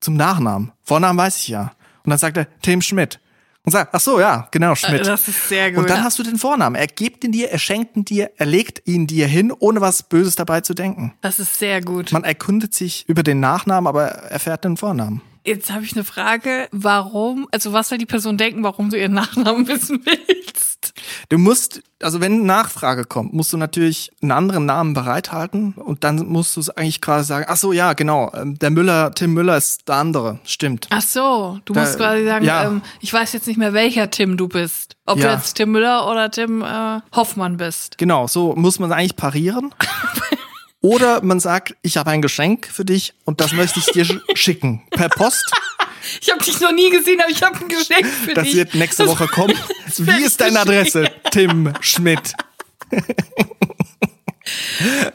zum 0.00 0.14
Nachnamen. 0.14 0.72
Vornamen 0.82 1.18
weiß 1.18 1.38
ich 1.38 1.48
ja. 1.48 1.72
Und 2.04 2.10
dann 2.10 2.18
sagt 2.18 2.36
er, 2.36 2.46
Tim 2.60 2.82
Schmidt 2.82 3.18
und 3.66 3.72
sagt, 3.72 3.92
ach 3.92 4.00
so, 4.00 4.20
ja, 4.20 4.46
genau, 4.52 4.72
äh, 4.72 4.76
Schmidt. 4.76 5.06
Das 5.06 5.26
ist 5.26 5.48
sehr 5.48 5.72
gut. 5.72 5.80
Und 5.80 5.90
dann 5.90 6.04
hast 6.04 6.18
du 6.20 6.22
den 6.22 6.38
Vornamen. 6.38 6.76
Er 6.76 6.86
gibt 6.86 7.24
ihn 7.24 7.32
dir, 7.32 7.50
er 7.50 7.58
schenkt 7.58 7.96
ihn 7.96 8.04
dir, 8.04 8.30
er 8.36 8.46
legt 8.46 8.86
ihn 8.86 9.08
dir 9.08 9.26
hin, 9.26 9.52
ohne 9.58 9.80
was 9.80 10.04
Böses 10.04 10.36
dabei 10.36 10.60
zu 10.60 10.72
denken. 10.72 11.14
Das 11.20 11.40
ist 11.40 11.58
sehr 11.58 11.80
gut. 11.80 12.12
Man 12.12 12.22
erkundet 12.22 12.74
sich 12.74 13.08
über 13.08 13.24
den 13.24 13.40
Nachnamen, 13.40 13.88
aber 13.88 14.06
erfährt 14.06 14.64
den 14.64 14.76
Vornamen. 14.76 15.20
Jetzt 15.46 15.70
habe 15.72 15.84
ich 15.84 15.94
eine 15.94 16.02
Frage. 16.02 16.68
Warum, 16.72 17.46
also 17.52 17.72
was 17.72 17.88
soll 17.88 17.98
die 17.98 18.06
Person 18.06 18.36
denken, 18.36 18.64
warum 18.64 18.90
du 18.90 18.98
ihren 18.98 19.14
Nachnamen 19.14 19.68
wissen 19.68 20.04
willst? 20.04 20.92
Du 21.28 21.38
musst, 21.38 21.82
also 22.02 22.20
wenn 22.20 22.32
eine 22.32 22.42
Nachfrage 22.42 23.04
kommt, 23.04 23.32
musst 23.32 23.52
du 23.52 23.56
natürlich 23.56 24.10
einen 24.20 24.32
anderen 24.32 24.66
Namen 24.66 24.92
bereithalten 24.92 25.74
und 25.74 26.02
dann 26.02 26.26
musst 26.26 26.56
du 26.56 26.60
es 26.60 26.70
eigentlich 26.70 27.00
gerade 27.00 27.22
sagen, 27.22 27.46
ach 27.48 27.56
so, 27.56 27.72
ja, 27.72 27.92
genau, 27.92 28.32
ähm, 28.34 28.58
der 28.58 28.70
Müller, 28.70 29.12
Tim 29.14 29.34
Müller 29.34 29.56
ist 29.56 29.86
der 29.86 29.96
andere, 29.96 30.40
stimmt. 30.44 30.88
Ach 30.90 31.02
so, 31.02 31.60
du 31.64 31.72
da, 31.72 31.80
musst 31.80 31.96
quasi 31.96 32.24
sagen, 32.24 32.44
ja. 32.44 32.64
ähm, 32.64 32.82
ich 33.00 33.12
weiß 33.12 33.32
jetzt 33.32 33.46
nicht 33.46 33.56
mehr, 33.56 33.72
welcher 33.72 34.10
Tim 34.10 34.36
du 34.36 34.48
bist. 34.48 34.96
Ob 35.06 35.18
ja. 35.18 35.28
du 35.28 35.34
jetzt 35.34 35.54
Tim 35.54 35.70
Müller 35.70 36.10
oder 36.10 36.28
Tim 36.30 36.62
äh, 36.62 37.00
Hoffmann 37.14 37.56
bist. 37.56 37.98
Genau, 37.98 38.26
so 38.26 38.54
muss 38.56 38.80
man 38.80 38.90
eigentlich 38.90 39.16
parieren. 39.16 39.72
Oder 40.86 41.20
man 41.20 41.40
sagt, 41.40 41.74
ich 41.82 41.96
habe 41.96 42.12
ein 42.12 42.22
Geschenk 42.22 42.68
für 42.72 42.84
dich 42.84 43.12
und 43.24 43.40
das 43.40 43.50
möchte 43.52 43.80
ich 43.80 43.86
dir 43.86 44.06
schicken. 44.34 44.82
Per 44.92 45.08
Post. 45.08 45.50
Ich 46.20 46.30
habe 46.30 46.44
dich 46.44 46.60
noch 46.60 46.70
nie 46.70 46.90
gesehen, 46.90 47.20
aber 47.20 47.28
ich 47.28 47.42
habe 47.42 47.56
ein 47.56 47.66
Geschenk 47.66 48.06
für 48.06 48.34
das 48.34 48.44
dich. 48.44 48.52
Das 48.52 48.54
wird 48.54 48.74
nächste 48.76 49.08
Woche 49.08 49.26
kommen. 49.26 49.58
Wie 49.96 50.22
ist 50.22 50.40
deine 50.40 50.60
Adresse? 50.60 51.10
Tim 51.32 51.72
Schmidt. 51.80 52.34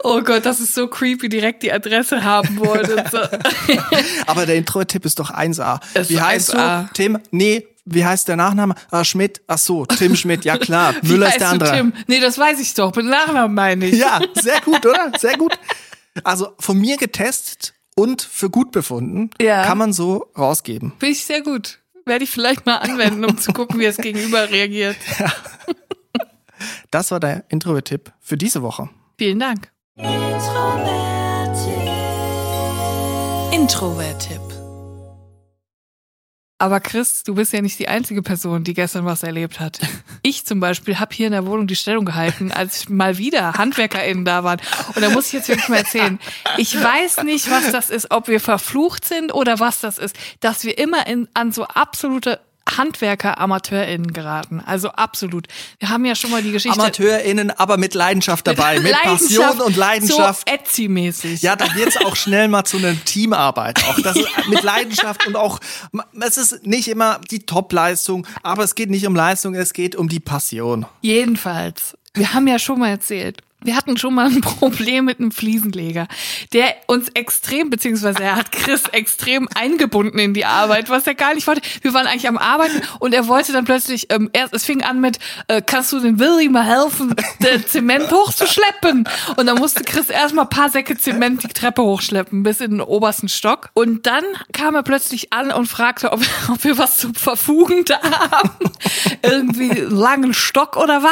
Oh 0.04 0.22
Gott, 0.22 0.46
das 0.46 0.60
ist 0.60 0.76
so 0.76 0.88
creepy, 0.88 1.30
direkt 1.30 1.64
die 1.64 1.72
Adresse 1.72 2.22
haben 2.22 2.60
wollte. 2.60 3.06
Aber 4.28 4.46
der 4.46 4.56
Intro-Tipp 4.56 5.06
ist 5.06 5.20
doch 5.20 5.32
1A. 5.32 5.80
Wie 6.10 6.20
heißt 6.20 6.54
1A. 6.54 6.82
du? 6.82 6.94
Tim? 6.94 7.20
Nee, 7.32 7.66
wie 7.86 8.06
heißt 8.06 8.28
der 8.28 8.36
Nachname? 8.36 8.76
Ah, 8.90 9.04
Schmidt. 9.04 9.42
Ach 9.48 9.58
so, 9.58 9.86
Tim 9.86 10.16
Schmidt. 10.16 10.46
Ja 10.46 10.58
klar, 10.58 10.94
Müller 11.04 11.30
ist 11.30 11.40
der 11.40 11.50
andere. 11.50 11.72
Tim? 11.72 11.94
Nee, 12.08 12.20
das 12.20 12.38
weiß 12.38 12.60
ich 12.60 12.74
doch. 12.74 12.96
Mit 12.96 13.06
Nachnamen 13.06 13.54
meine 13.54 13.88
ich. 13.88 13.98
Ja, 13.98 14.20
sehr 14.34 14.62
gut, 14.62 14.86
oder? 14.86 15.12
Sehr 15.18 15.38
gut. 15.38 15.58
Also 16.24 16.54
von 16.60 16.78
mir 16.78 16.98
getestet 16.98 17.74
und 17.96 18.22
für 18.22 18.50
gut 18.50 18.72
befunden, 18.72 19.30
ja. 19.40 19.64
kann 19.66 19.78
man 19.78 19.94
so 19.94 20.28
rausgeben. 20.38 20.94
Bin 21.00 21.12
ich 21.12 21.24
sehr 21.26 21.42
gut. 21.42 21.80
Werde 22.06 22.24
ich 22.24 22.32
vielleicht 22.32 22.66
mal 22.66 22.78
anwenden, 22.78 23.24
um 23.26 23.38
zu 23.38 23.54
gucken, 23.54 23.80
wie 23.80 23.86
es 23.86 23.98
gegenüber 23.98 24.50
reagiert. 24.50 24.98
Ja. 25.20 25.32
Das 26.92 27.10
war 27.10 27.20
der 27.20 27.46
Intro-Tipp 27.50 28.12
für 28.20 28.38
diese 28.38 28.62
Woche. 28.62 28.88
Vielen 29.18 29.40
Dank. 29.40 29.72
Introvert-Tipp. 29.96 31.82
Introvert-Tipp. 33.52 34.51
Aber 36.62 36.80
Chris, 36.80 37.24
du 37.24 37.34
bist 37.34 37.54
ja 37.54 37.62
nicht 37.62 37.80
die 37.80 37.88
einzige 37.88 38.22
Person, 38.22 38.64
die 38.64 38.76
gestern 38.76 39.04
was 39.04 39.24
erlebt 39.24 39.60
hat. 39.60 39.80
Ich 40.22 40.46
zum 40.46 40.60
Beispiel 40.60 41.00
habe 41.00 41.16
hier 41.16 41.26
in 41.26 41.32
der 41.32 41.48
Wohnung 41.48 41.66
die 41.66 41.76
Stellung 41.76 42.06
gehalten, 42.06 42.52
als 42.52 42.88
mal 42.88 43.18
wieder 43.18 43.54
HandwerkerInnen 43.54 44.24
da 44.24 44.44
waren. 44.44 44.62
Und 44.94 45.02
da 45.02 45.10
muss 45.10 45.26
ich 45.26 45.34
jetzt 45.34 45.50
wirklich 45.50 45.70
mal 45.70 45.78
erzählen. 45.78 46.20
Ich 46.58 46.80
weiß 46.80 47.24
nicht, 47.24 47.50
was 47.50 47.72
das 47.72 47.90
ist, 47.90 48.12
ob 48.12 48.28
wir 48.28 48.40
verflucht 48.40 49.04
sind 49.04 49.34
oder 49.34 49.60
was 49.60 49.80
das 49.80 49.98
ist, 49.98 50.16
dass 50.40 50.64
wir 50.64 50.78
immer 50.78 51.08
in, 51.08 51.28
an 51.34 51.52
so 51.52 51.64
absolute 51.64 52.40
Handwerker, 52.78 53.40
AmateurInnen 53.40 54.14
geraten. 54.14 54.62
Also 54.66 54.90
absolut. 54.90 55.48
Wir 55.80 55.90
haben 55.90 56.06
ja 56.06 56.16
schon 56.16 56.32
mal 56.32 56.42
die 56.42 56.52
Geschichte. 56.52 56.80
AmateurInnen, 56.80 57.52
aber 57.52 57.78
mit 57.78 57.94
Leidenschaft 57.94 58.48
dabei. 58.48 58.76
Mit, 58.76 58.84
mit 58.84 59.02
Passion 59.02 59.62
und 59.62 59.76
Leidenschaft. 59.76 60.48
So 60.48 60.56
Etsy-mäßig. 60.56 61.42
Ja, 61.42 61.56
da 61.56 61.74
wird's 61.76 61.98
auch 61.98 62.16
schnell 62.16 62.48
mal 62.48 62.64
zu 62.64 62.78
einer 62.78 62.96
Teamarbeit. 63.06 63.84
Auch 63.86 64.00
das 64.02 64.16
ist 64.16 64.28
mit 64.50 64.64
Leidenschaft 64.64 65.28
und 65.28 65.36
auch, 65.36 65.60
es 66.20 66.38
ist 66.38 66.66
nicht 66.66 66.88
immer 66.88 67.20
die 67.30 67.46
Top-Leistung, 67.46 68.28
aber 68.44 68.64
es 68.64 68.76
geht 68.76 68.90
nicht 68.90 69.08
um 69.08 69.16
Leistung, 69.16 69.56
es 69.56 69.74
geht 69.74 69.96
um 69.96 70.10
die 70.10 70.20
Passion. 70.20 70.86
Jedenfalls. 71.02 71.98
Wir 72.14 72.34
haben 72.34 72.48
ja 72.48 72.60
schon 72.60 72.80
mal 72.80 72.90
erzählt, 72.90 73.42
Wir 73.64 73.76
hatten 73.76 73.96
schon 73.98 74.16
mal 74.16 74.26
ein 74.26 74.42
Problem 74.42 75.06
mit 75.06 75.20
einem 75.20 75.32
Fliesenleger, 75.32 76.08
der 76.52 76.76
uns 76.88 77.10
extrem, 77.10 77.70
beziehungsweise 77.70 78.24
er 78.24 78.36
hat 78.36 78.52
Chris 78.52 78.84
extrem 78.92 79.48
eingebunden 79.54 80.18
in 80.18 80.34
die 80.34 80.46
Arbeit, 80.46 80.90
was 80.90 81.06
er 81.06 81.14
gar 81.14 81.36
nicht 81.36 81.46
wollte. 81.46 81.62
Wir 81.82 81.94
waren 81.94 82.08
eigentlich 82.08 82.28
am 82.28 82.38
Arbeiten 82.38 82.82
und 83.00 83.14
er 83.14 83.28
wollte 83.28 83.54
dann 83.54 83.66
plötzlich, 83.66 84.08
ähm, 84.10 84.30
erst, 84.34 84.54
es 84.54 84.66
fing 84.66 84.84
an 84.84 85.00
mit, 85.00 85.20
äh, 85.48 85.62
kannst 85.64 85.92
du 85.92 86.00
den 86.00 86.18
Willi 86.18 86.50
mal 86.50 86.66
helfen, 86.66 87.16
den 87.40 87.66
Zement 87.68 88.12
hochzuschleppen? 88.12 89.08
Und 89.38 89.46
dann 89.46 89.58
musste 89.58 89.84
Chris 89.84 90.10
erstmal 90.10 90.48
paar 90.48 90.70
Säcke 90.70 90.98
Zement 90.98 91.44
die 91.44 91.48
Treppe 91.48 91.84
hochschleppen, 91.84 92.42
bis 92.42 92.62
in 92.62 92.72
den 92.72 92.82
obersten 92.82 93.30
Stock. 93.30 93.70
Und 93.74 94.08
dann 94.08 94.24
kam 94.54 94.74
er 94.74 94.84
plötzlich 94.84 95.34
an 95.34 95.52
und 95.52 95.68
fragte, 95.68 96.12
ob, 96.12 96.22
ob 96.52 96.64
wir 96.64 96.80
was 96.80 96.98
zum 96.98 97.14
Verfugen 97.14 97.86
da 97.86 98.00
haben. 98.02 98.72
Irgendwie 99.22 99.70
langen 99.82 100.34
Stock 100.34 100.78
oder 100.78 101.04
was? 101.04 101.12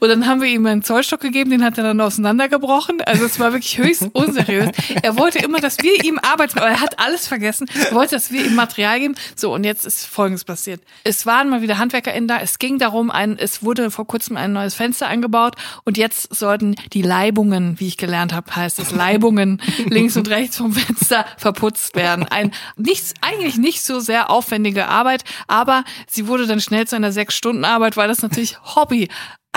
Und 0.00 0.08
dann 0.08 0.26
haben 0.26 0.40
wir 0.40 0.48
ihm 0.48 0.64
einen 0.64 0.82
Zollstock 0.82 1.20
gegeben, 1.20 1.50
den 1.50 1.64
hat 1.64 1.73
er 1.78 1.84
dann 1.84 2.00
auseinandergebrochen. 2.00 3.00
Also 3.02 3.24
es 3.24 3.38
war 3.38 3.52
wirklich 3.52 3.78
höchst 3.78 4.08
unseriös. 4.12 4.70
Er 5.02 5.16
wollte 5.16 5.38
immer, 5.38 5.60
dass 5.60 5.78
wir 5.78 6.04
ihm 6.04 6.18
Arbeitsmaterial, 6.18 6.76
er 6.76 6.80
hat 6.80 6.98
alles 6.98 7.26
vergessen, 7.26 7.66
er 7.88 7.94
wollte, 7.94 8.14
dass 8.14 8.30
wir 8.30 8.44
ihm 8.44 8.54
Material 8.54 8.98
geben. 9.00 9.14
So, 9.36 9.52
und 9.52 9.64
jetzt 9.64 9.84
ist 9.84 10.06
Folgendes 10.06 10.44
passiert. 10.44 10.80
Es 11.04 11.26
waren 11.26 11.48
mal 11.48 11.62
wieder 11.62 11.78
HandwerkerInnen 11.78 12.28
da. 12.28 12.38
Es 12.40 12.58
ging 12.58 12.78
darum, 12.78 13.10
ein, 13.10 13.38
es 13.38 13.62
wurde 13.62 13.90
vor 13.90 14.06
kurzem 14.06 14.36
ein 14.36 14.52
neues 14.52 14.74
Fenster 14.74 15.06
eingebaut 15.06 15.56
und 15.84 15.96
jetzt 15.96 16.34
sollten 16.34 16.76
die 16.92 17.02
Leibungen, 17.02 17.78
wie 17.80 17.88
ich 17.88 17.96
gelernt 17.96 18.32
habe, 18.32 18.54
heißt 18.54 18.78
es 18.78 18.92
Leibungen 18.92 19.60
links 19.86 20.16
und 20.16 20.28
rechts 20.28 20.56
vom 20.56 20.72
Fenster 20.72 21.24
verputzt 21.36 21.96
werden. 21.96 22.26
Ein 22.28 22.52
nichts, 22.76 23.14
eigentlich 23.20 23.56
nicht 23.56 23.82
so 23.82 24.00
sehr 24.00 24.30
aufwendige 24.30 24.88
Arbeit, 24.88 25.24
aber 25.46 25.84
sie 26.06 26.26
wurde 26.26 26.46
dann 26.46 26.60
schnell 26.60 26.86
zu 26.86 26.96
einer 26.96 27.12
Sechs-Stunden-Arbeit, 27.12 27.96
weil 27.96 28.08
das 28.08 28.22
natürlich 28.22 28.58
Hobby 28.76 29.08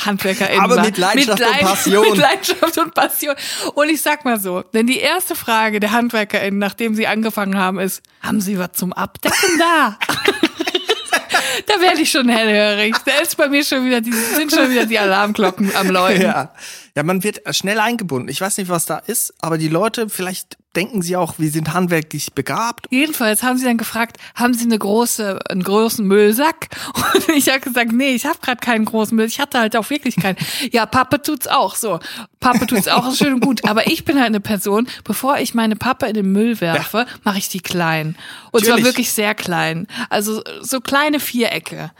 HandwerkerInnen 0.08 0.64
Aber 0.64 0.78
war. 0.78 0.86
mit 0.86 0.98
Leidenschaft 0.98 1.40
und 1.42 1.50
Leid- 1.52 1.62
Passion. 1.62 2.06
Mit 2.10 2.18
Leidenschaft 2.18 2.78
und 2.80 2.94
Passion. 2.96 3.36
Und 3.76 3.90
ich 3.90 4.02
sag 4.02 4.26
mal 4.26 4.40
so, 4.40 4.64
denn 4.74 4.88
die 4.88 4.98
erste 5.00 5.36
Frage 5.36 5.80
der 5.80 5.92
HandwerkerInnen, 5.92 6.58
nachdem 6.60 6.96
sie 6.96 7.06
angefangen 7.06 7.58
haben, 7.58 7.80
ist, 7.80 8.02
haben 8.22 8.42
sie 8.42 8.58
was 8.58 8.72
zum 8.74 8.94
Abdecken 8.94 9.60
da? 9.60 10.00
da 11.68 11.82
werde 11.82 12.02
ich 12.02 12.10
schon 12.12 12.30
hellhörig. 12.30 12.96
Da 13.06 13.14
ist 13.22 13.38
bei 13.38 13.48
mir 13.50 13.64
schon 13.64 13.86
wieder, 13.86 14.02
die 14.02 14.12
sind 14.12 14.52
schon 14.52 14.70
wieder 14.70 14.86
die 14.86 14.98
Alarmglocken 15.00 15.76
am 15.76 15.90
Läuten. 15.90 16.22
Ja. 16.22 16.54
Ja, 16.98 17.04
man 17.04 17.24
wird 17.24 17.42
schnell 17.56 17.80
eingebunden. 17.80 18.28
Ich 18.28 18.42
weiß 18.42 18.58
nicht, 18.58 18.70
was 18.70 18.88
da 18.88 18.98
ist, 18.98 19.32
aber 19.40 19.60
die 19.60 19.68
Leute, 19.68 20.10
vielleicht 20.10 20.58
denken 20.78 21.02
sie 21.02 21.16
auch, 21.16 21.40
wir 21.40 21.50
sind 21.50 21.74
handwerklich 21.74 22.34
begabt. 22.34 22.86
Jedenfalls 22.92 23.42
haben 23.42 23.58
sie 23.58 23.66
dann 23.66 23.78
gefragt, 23.78 24.18
haben 24.36 24.54
sie 24.54 24.66
eine 24.66 24.78
große, 24.78 25.40
einen 25.50 25.64
großen 25.64 26.06
Müllsack? 26.06 26.70
Und 27.14 27.30
ich 27.36 27.50
habe 27.50 27.60
gesagt, 27.60 27.92
nee, 27.92 28.12
ich 28.12 28.26
habe 28.26 28.38
gerade 28.42 28.60
keinen 28.60 28.86
großen 28.86 29.16
Müll. 29.16 29.26
Ich 29.26 29.40
hatte 29.40 29.60
halt 29.60 29.76
auch 29.76 29.90
wirklich 29.90 30.16
keinen. 30.16 30.38
Ja, 30.72 30.86
Pappe 30.86 31.22
tut's 31.22 31.48
auch 31.48 31.76
so. 31.76 32.00
Pappe 32.40 32.68
tut's 32.68 32.88
auch, 32.88 33.08
ist 33.08 33.18
schön 33.18 33.34
und 33.34 33.40
gut. 33.40 33.68
Aber 33.68 33.88
ich 33.88 34.06
bin 34.06 34.18
halt 34.18 34.28
eine 34.28 34.40
Person, 34.40 34.88
bevor 35.04 35.40
ich 35.40 35.56
meine 35.56 35.76
Pappe 35.76 36.06
in 36.06 36.14
den 36.14 36.32
Müll 36.32 36.62
werfe, 36.62 37.08
mache 37.24 37.40
ich 37.40 37.50
die 37.50 37.60
klein. 37.60 38.16
Und 38.52 38.62
zwar 38.62 38.76
Natürlich. 38.76 38.86
wirklich 38.86 39.12
sehr 39.12 39.34
klein. 39.34 39.88
Also 40.10 40.44
so 40.62 40.80
kleine 40.80 41.20
Vierecke, 41.20 41.92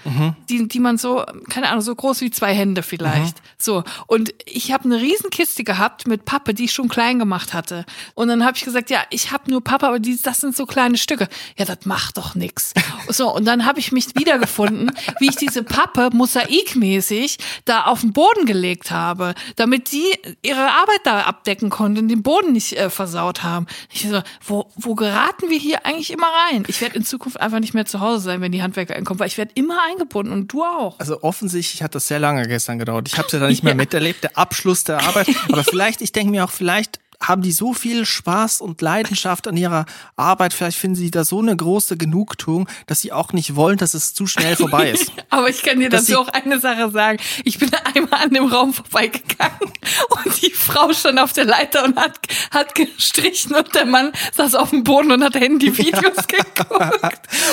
die, 0.50 0.68
die 0.68 0.80
man 0.80 1.00
so, 1.00 1.26
keine 1.50 1.70
Ahnung, 1.70 1.82
so 1.82 1.96
groß 1.96 2.22
wie 2.22 2.30
zwei 2.30 2.54
Hände 2.54 2.84
vielleicht. 2.84 3.42
So. 3.58 3.84
Und 4.06 4.36
ich 4.46 4.72
habe 4.72 4.87
eine 4.92 5.02
Riesenkiste 5.02 5.64
gehabt 5.64 6.08
mit 6.08 6.26
Pappe, 6.26 6.54
die 6.54 6.66
ich 6.66 6.72
schon 6.72 6.88
klein 6.90 7.20
gemacht 7.20 7.54
hatte. 7.54 7.86
Und 8.16 8.28
dann 8.28 8.44
habe 8.44 8.58
ich 8.58 8.64
gesagt, 8.64 8.90
ja, 8.90 9.02
ich 9.10 9.32
habe 9.32 9.50
nur 9.50 9.64
Pappe, 9.64 9.88
aber 9.88 10.00
die, 10.00 10.20
das 10.22 10.42
sind 10.42 10.56
so 10.56 10.66
kleine 10.66 10.98
Stücke. 10.98 11.28
Ja, 11.58 11.66
das 11.66 11.86
macht 11.86 12.18
doch 12.18 12.36
nix. 12.36 12.74
So, 13.10 13.34
und 13.34 13.46
dann 13.46 13.66
habe 13.66 13.80
ich 13.80 13.94
mich 13.94 14.16
wiedergefunden, 14.16 14.92
wie 15.20 15.30
ich 15.30 15.38
diese 15.38 15.64
Pappe 15.64 16.10
mosaikmäßig 16.12 17.38
da 17.64 17.86
auf 17.86 18.02
den 18.02 18.12
Boden 18.12 18.46
gelegt 18.46 18.92
habe, 18.92 19.34
damit 19.56 19.94
die 19.94 20.12
ihre 20.42 20.72
Arbeit 20.72 21.00
da 21.06 21.22
abdecken 21.22 21.70
konnten 21.70 22.00
und 22.00 22.08
den 22.10 22.22
Boden 22.22 22.52
nicht 22.52 22.74
äh, 22.74 22.90
versaut 22.90 23.44
haben. 23.44 23.66
Ich 23.94 24.08
so, 24.10 24.22
wo, 24.46 24.70
wo 24.76 24.96
geraten 24.96 25.50
wir 25.50 25.58
hier 25.58 25.86
eigentlich 25.86 26.12
immer 26.12 26.28
rein? 26.50 26.66
Ich 26.68 26.82
werde 26.82 26.98
in 26.98 27.06
Zukunft 27.06 27.40
einfach 27.40 27.60
nicht 27.60 27.74
mehr 27.74 27.86
zu 27.86 28.02
Hause 28.02 28.24
sein, 28.24 28.42
wenn 28.42 28.52
die 28.52 28.62
Handwerker 28.62 28.96
einkommen, 28.96 29.20
weil 29.22 29.28
ich 29.28 29.38
werde 29.38 29.52
immer 29.56 29.78
eingebunden 29.90 30.34
und 30.34 30.52
du 30.52 30.64
auch. 30.64 31.00
Also 31.00 31.24
offensichtlich 31.24 31.84
hat 31.84 31.96
das 31.96 32.08
sehr 32.08 32.20
lange 32.20 32.48
gestern 32.48 32.78
gedauert. 32.78 33.08
Ich 33.08 33.18
habe 33.18 33.28
es 33.28 33.32
ja 33.32 33.40
da 33.40 33.48
nicht 33.48 33.64
mehr 33.64 33.76
miterlebt, 33.76 34.24
der 34.24 34.38
Abschluss 34.38 34.77
der 34.84 35.02
Arbeit. 35.02 35.28
Aber 35.52 35.64
vielleicht, 35.64 36.02
ich 36.02 36.12
denke 36.12 36.32
mir 36.32 36.44
auch, 36.44 36.52
vielleicht 36.52 37.00
haben 37.22 37.42
die 37.42 37.52
so 37.52 37.74
viel 37.74 38.06
Spaß 38.06 38.62
und 38.62 38.82
Leidenschaft 38.82 39.48
an 39.48 39.58
ihrer 39.58 39.86
Arbeit, 40.16 40.54
vielleicht 40.54 40.78
finden 40.78 40.96
sie 40.96 41.12
da 41.12 41.26
so 41.26 41.40
eine 41.40 41.56
große 41.56 41.98
Genugtuung, 41.98 42.70
dass 42.86 43.02
sie 43.02 43.12
auch 43.12 43.34
nicht 43.34 43.56
wollen, 43.56 43.78
dass 43.78 43.94
es 43.94 44.14
zu 44.14 44.28
schnell 44.28 44.56
vorbei 44.58 44.92
ist. 44.92 45.12
Aber 45.30 45.50
ich 45.50 45.64
kann 45.64 45.80
dir 45.80 45.90
Dass 45.90 46.06
dazu 46.06 46.20
auch 46.22 46.28
eine 46.30 46.60
Sache 46.60 46.92
sagen. 46.92 47.18
Ich 47.44 47.58
bin 47.60 47.70
einmal 47.96 48.22
an 48.24 48.30
dem 48.32 48.46
Raum 48.46 48.74
vorbeigegangen 48.74 49.60
und 50.26 50.42
die 50.42 50.52
Frau 50.52 50.94
stand 50.94 51.20
auf 51.20 51.34
der 51.34 51.46
Leiter 51.46 51.84
und 51.86 51.98
hat, 51.98 52.18
hat 52.52 52.76
gestrichen 52.76 53.56
und 53.56 53.74
der 53.74 53.86
Mann 53.86 54.12
saß 54.36 54.56
auf 54.56 54.70
dem 54.70 54.84
Boden 54.84 55.12
und 55.12 55.24
hat 55.24 55.36
Handyvideos 55.36 56.28
geguckt. 56.28 56.72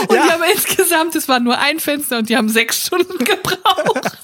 Und 0.09 0.17
Ja. 0.17 0.25
die 0.27 0.31
haben 0.33 0.43
insgesamt, 0.55 1.15
es 1.17 1.29
war 1.29 1.41
nur 1.41 1.59
ein 1.59 1.81
Fenster 1.81 2.19
und 2.19 2.29
die 2.29 2.37
haben 2.37 2.49
sechs 2.49 2.87
Stunden 2.87 3.19
gebraucht. 3.19 4.19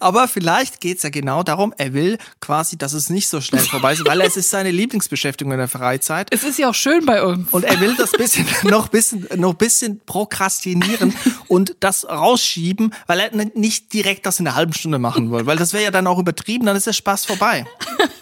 Aber 0.00 0.28
vielleicht 0.28 0.80
geht's 0.80 1.02
ja 1.02 1.10
genau 1.10 1.42
darum, 1.42 1.72
er 1.76 1.92
will 1.92 2.18
quasi, 2.40 2.76
dass 2.76 2.92
es 2.92 3.10
nicht 3.10 3.28
so 3.28 3.40
schnell 3.40 3.62
vorbei 3.62 3.92
ist, 3.92 4.04
weil 4.06 4.20
es 4.22 4.36
ist 4.36 4.47
seine 4.48 4.70
Lieblingsbeschäftigung 4.70 5.52
in 5.52 5.58
der 5.58 5.68
Freizeit. 5.68 6.28
Es 6.30 6.44
ist 6.44 6.58
ja 6.58 6.70
auch 6.70 6.74
schön 6.74 7.04
bei 7.04 7.22
uns. 7.22 7.52
Und 7.52 7.64
er 7.64 7.80
will 7.80 7.94
das 7.96 8.12
bisschen 8.12 8.46
noch 8.64 8.88
bisschen 8.88 9.26
noch 9.36 9.54
bisschen 9.54 10.00
prokrastinieren 10.04 11.14
und 11.48 11.76
das 11.80 12.08
rausschieben, 12.08 12.94
weil 13.06 13.20
er 13.20 13.30
nicht 13.54 13.92
direkt 13.92 14.26
das 14.26 14.40
in 14.40 14.46
einer 14.46 14.56
halben 14.56 14.72
Stunde 14.72 14.98
machen 14.98 15.30
will, 15.30 15.46
weil 15.46 15.56
das 15.56 15.72
wäre 15.72 15.84
ja 15.84 15.90
dann 15.90 16.06
auch 16.06 16.18
übertrieben, 16.18 16.66
dann 16.66 16.76
ist 16.76 16.86
der 16.86 16.92
Spaß 16.92 17.26
vorbei. 17.26 17.66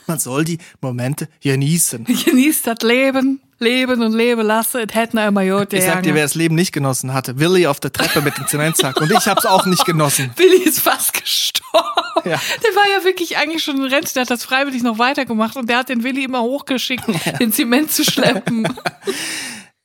Man 0.07 0.19
soll 0.19 0.45
die 0.45 0.59
Momente 0.81 1.29
genießen. 1.41 2.05
Genießt 2.25 2.67
das 2.67 2.81
Leben, 2.83 3.41
leben 3.59 4.03
und 4.03 4.13
leben 4.13 4.43
lassen. 4.43 4.83
Es 4.89 4.95
hätte 4.95 5.17
noch 5.17 5.27
immer 5.27 5.45
gut 5.45 5.73
Ich 5.73 5.85
sag 5.85 6.03
dir, 6.03 6.15
wer 6.15 6.23
das 6.23 6.35
Leben 6.35 6.55
nicht 6.55 6.73
genossen 6.73 7.13
hatte, 7.15 7.39
Willi 7.39 7.67
auf 7.67 7.81
der 7.81 7.93
Treppe 7.93 8.21
mit 8.21 8.37
dem 8.37 8.47
Zementsack 8.47 9.01
und 9.01 9.11
ich 9.11 9.27
hab's 9.27 9.47
auch 9.47 9.67
nicht 9.67 9.85
genossen. 9.85 10.31
Willi 10.37 10.63
ist 10.63 10.81
fast 10.81 11.15
gestorben. 11.15 11.87
Ja. 12.25 12.41
Der 12.63 12.75
war 12.75 12.89
ja 12.99 13.05
wirklich 13.05 13.37
eigentlich 13.37 13.63
schon 13.63 13.77
in 13.77 13.85
Rente, 13.85 14.13
der 14.15 14.23
hat 14.23 14.31
das 14.31 14.45
freiwillig 14.45 14.83
noch 14.83 14.99
weitergemacht 14.99 15.57
und 15.57 15.69
der 15.69 15.79
hat 15.79 15.89
den 15.89 16.03
Willi 16.03 16.25
immer 16.25 16.43
hochgeschickt, 16.43 17.05
den 17.41 17.53
Zement 17.53 17.91
zu 17.91 18.05
schleppen. 18.05 18.69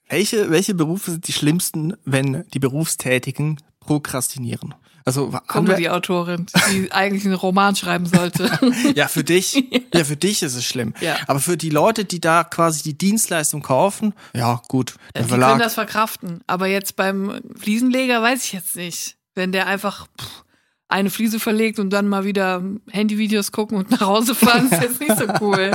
Welche, 0.10 0.51
welche 0.51 0.73
Berufe 0.73 1.12
sind 1.12 1.27
die 1.29 1.31
schlimmsten, 1.31 1.93
wenn 2.03 2.43
die 2.53 2.60
Berufstätigen 2.60 3.62
prokrastinieren? 3.79 4.75
Also 5.05 5.27
haben 5.27 5.33
wir, 5.33 5.41
Comedy-Autorin, 5.75 6.45
die 6.71 6.91
eigentlich 6.91 7.25
einen 7.25 7.33
Roman 7.33 7.75
schreiben 7.75 8.05
sollte. 8.05 8.51
ja 8.95 9.07
für 9.07 9.23
dich, 9.23 9.63
ja 9.93 10.03
für 10.03 10.15
dich 10.15 10.43
ist 10.43 10.55
es 10.55 10.65
schlimm. 10.65 10.93
Ja. 11.01 11.15
Aber 11.27 11.39
für 11.39 11.57
die 11.57 11.69
Leute, 11.69 12.05
die 12.05 12.19
da 12.19 12.43
quasi 12.43 12.83
die 12.83 12.97
Dienstleistung 12.97 13.61
kaufen, 13.61 14.13
ja 14.33 14.61
gut, 14.67 14.95
der 15.15 15.23
Die 15.23 15.29
können 15.29 15.41
Verlag. 15.41 15.59
das 15.59 15.73
verkraften. 15.75 16.41
Aber 16.47 16.67
jetzt 16.67 16.95
beim 16.95 17.41
Fliesenleger 17.57 18.21
weiß 18.21 18.45
ich 18.45 18.53
jetzt 18.53 18.75
nicht. 18.75 19.17
Wenn 19.33 19.51
der 19.51 19.67
einfach 19.67 20.07
pff, 20.19 20.43
eine 20.89 21.09
Fliese 21.09 21.39
verlegt 21.39 21.79
und 21.79 21.89
dann 21.91 22.07
mal 22.09 22.25
wieder 22.25 22.61
Handyvideos 22.89 23.51
gucken 23.51 23.77
und 23.77 23.91
nach 23.91 24.01
Hause 24.01 24.35
fahren, 24.35 24.69
ist 24.69 24.81
jetzt 24.81 24.99
nicht 24.99 25.17
so 25.17 25.25
cool. 25.39 25.71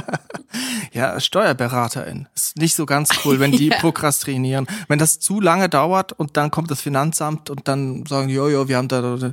Ja, 0.96 1.20
Steuerberaterin. 1.20 2.26
Ist 2.34 2.56
nicht 2.56 2.74
so 2.74 2.86
ganz 2.86 3.10
cool, 3.24 3.38
wenn 3.38 3.52
die 3.52 3.68
Ja. 3.68 3.76
prokrastinieren. 3.78 4.66
Wenn 4.88 4.98
das 4.98 5.18
zu 5.20 5.40
lange 5.42 5.68
dauert 5.68 6.12
und 6.12 6.38
dann 6.38 6.50
kommt 6.50 6.70
das 6.70 6.80
Finanzamt 6.80 7.50
und 7.50 7.68
dann 7.68 8.06
sagen, 8.06 8.30
jo, 8.30 8.48
jo, 8.48 8.66
wir 8.66 8.78
haben 8.78 8.88
da, 8.88 9.02
da 9.02 9.32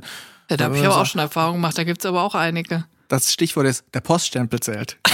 Ja, 0.50 0.56
da 0.58 0.64
habe 0.66 0.76
ich 0.76 0.84
aber 0.84 1.00
auch 1.00 1.06
schon 1.06 1.20
Erfahrung 1.22 1.54
gemacht, 1.56 1.78
da 1.78 1.84
gibt's 1.84 2.04
aber 2.04 2.22
auch 2.22 2.34
einige. 2.34 2.84
Das 3.14 3.32
Stichwort 3.32 3.66
ist, 3.66 3.84
der 3.94 4.00
Poststempel 4.00 4.60
zählt. 4.60 4.96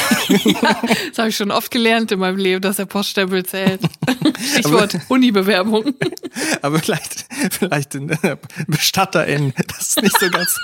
Das 1.10 1.18
habe 1.18 1.28
ich 1.30 1.36
schon 1.36 1.50
oft 1.50 1.70
gelernt 1.70 2.12
in 2.12 2.20
meinem 2.20 2.36
Leben, 2.36 2.60
dass 2.60 2.76
der 2.76 2.84
Poststempel 2.86 3.44
zählt. 3.44 3.80
Stichwort 4.52 4.96
Uni-Bewerbung. 5.08 5.94
Aber 6.62 6.78
vielleicht, 6.78 7.26
vielleicht 7.50 7.94
in 7.96 8.10
äh, 8.10 8.36
BestatterInnen, 8.68 9.52
das 9.68 9.88
ist 9.88 10.02
nicht 10.02 10.18
so 10.20 10.30
ganz 10.30 10.56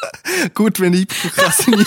gut, 0.54 0.78
wenn 0.80 0.92
die 0.92 1.06
prokrastinieren. 1.06 1.86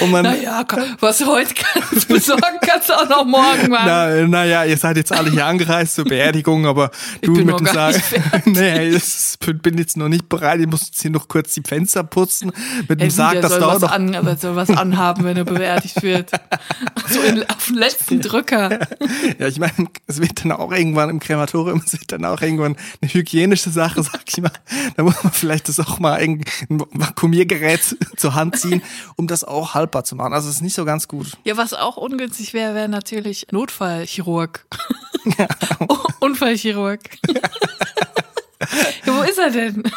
Und 0.00 0.10
man, 0.10 0.24
Naja, 0.24 0.64
was 1.00 1.24
heute 1.26 1.54
kannst 1.54 2.06
besorgen, 2.08 2.58
kannst 2.60 2.88
du 2.88 2.92
auch 2.94 3.08
noch 3.08 3.24
morgen 3.24 3.70
machen. 3.70 3.86
na, 3.86 4.26
naja, 4.26 4.64
ihr 4.64 4.76
seid 4.76 4.96
jetzt 4.96 5.12
alle 5.12 5.30
hier 5.30 5.46
angereist 5.46 5.96
zur 5.96 6.04
Beerdigung, 6.04 6.66
aber 6.66 6.90
du 7.22 7.32
nicht 7.32 7.68
fertig. 7.68 8.02
nee, 8.44 8.88
ich 8.90 9.38
bin 9.62 9.78
jetzt 9.78 9.96
noch 9.96 10.08
nicht 10.08 10.28
bereit, 10.28 10.60
ich 10.60 10.66
muss 10.66 10.86
jetzt 10.86 11.02
hier 11.02 11.10
noch 11.10 11.26
kurz 11.26 11.54
die 11.54 11.62
Fenster 11.66 12.04
putzen 12.04 12.52
mit 12.88 13.00
dem 13.00 13.06
Ey, 13.06 13.10
Sarg, 13.10 13.32
der 13.32 13.42
das 13.42 13.58
dauert 13.58 13.82
noch. 13.82 13.90
an, 13.90 14.14
aber 14.14 14.36
soll 14.36 14.54
was 14.68 14.76
anhaben, 14.76 15.24
wenn 15.24 15.36
er 15.36 15.44
beerdigt 15.44 16.02
wird. 16.02 16.30
So 17.08 17.20
in, 17.20 17.42
auf 17.48 17.66
den 17.66 17.76
letzten 17.76 18.20
Drücker. 18.20 18.78
Ja, 19.38 19.46
ich 19.48 19.58
meine, 19.58 19.72
es 20.06 20.20
wird 20.20 20.44
dann 20.44 20.52
auch 20.52 20.72
irgendwann 20.72 21.10
im 21.10 21.20
Krematorium, 21.20 21.82
es 21.84 21.92
wird 21.92 22.10
dann 22.12 22.24
auch 22.24 22.40
irgendwann 22.40 22.76
eine 23.00 23.12
hygienische 23.12 23.70
Sache, 23.70 24.02
sag 24.02 24.22
ich 24.26 24.40
mal. 24.40 24.52
Da 24.96 25.02
muss 25.02 25.22
man 25.22 25.32
vielleicht 25.32 25.68
das 25.68 25.80
auch 25.80 25.98
mal 25.98 26.14
ein 26.14 26.44
Vakuumiergerät 26.68 27.96
zur 28.16 28.34
Hand 28.34 28.58
ziehen, 28.58 28.82
um 29.16 29.26
das 29.26 29.44
auch 29.44 29.74
haltbar 29.74 30.04
zu 30.04 30.16
machen. 30.16 30.32
Also 30.32 30.48
es 30.48 30.56
ist 30.56 30.62
nicht 30.62 30.74
so 30.74 30.84
ganz 30.84 31.08
gut. 31.08 31.26
Ja, 31.44 31.56
was 31.56 31.74
auch 31.74 31.96
ungünstig 31.96 32.54
wäre, 32.54 32.74
wäre 32.74 32.88
natürlich 32.88 33.46
Notfallchirurg. 33.50 34.66
Unfallchirurg. 36.20 37.00
Ja, 39.06 39.16
wo 39.16 39.22
ist 39.22 39.38
er 39.38 39.50
denn? 39.50 39.82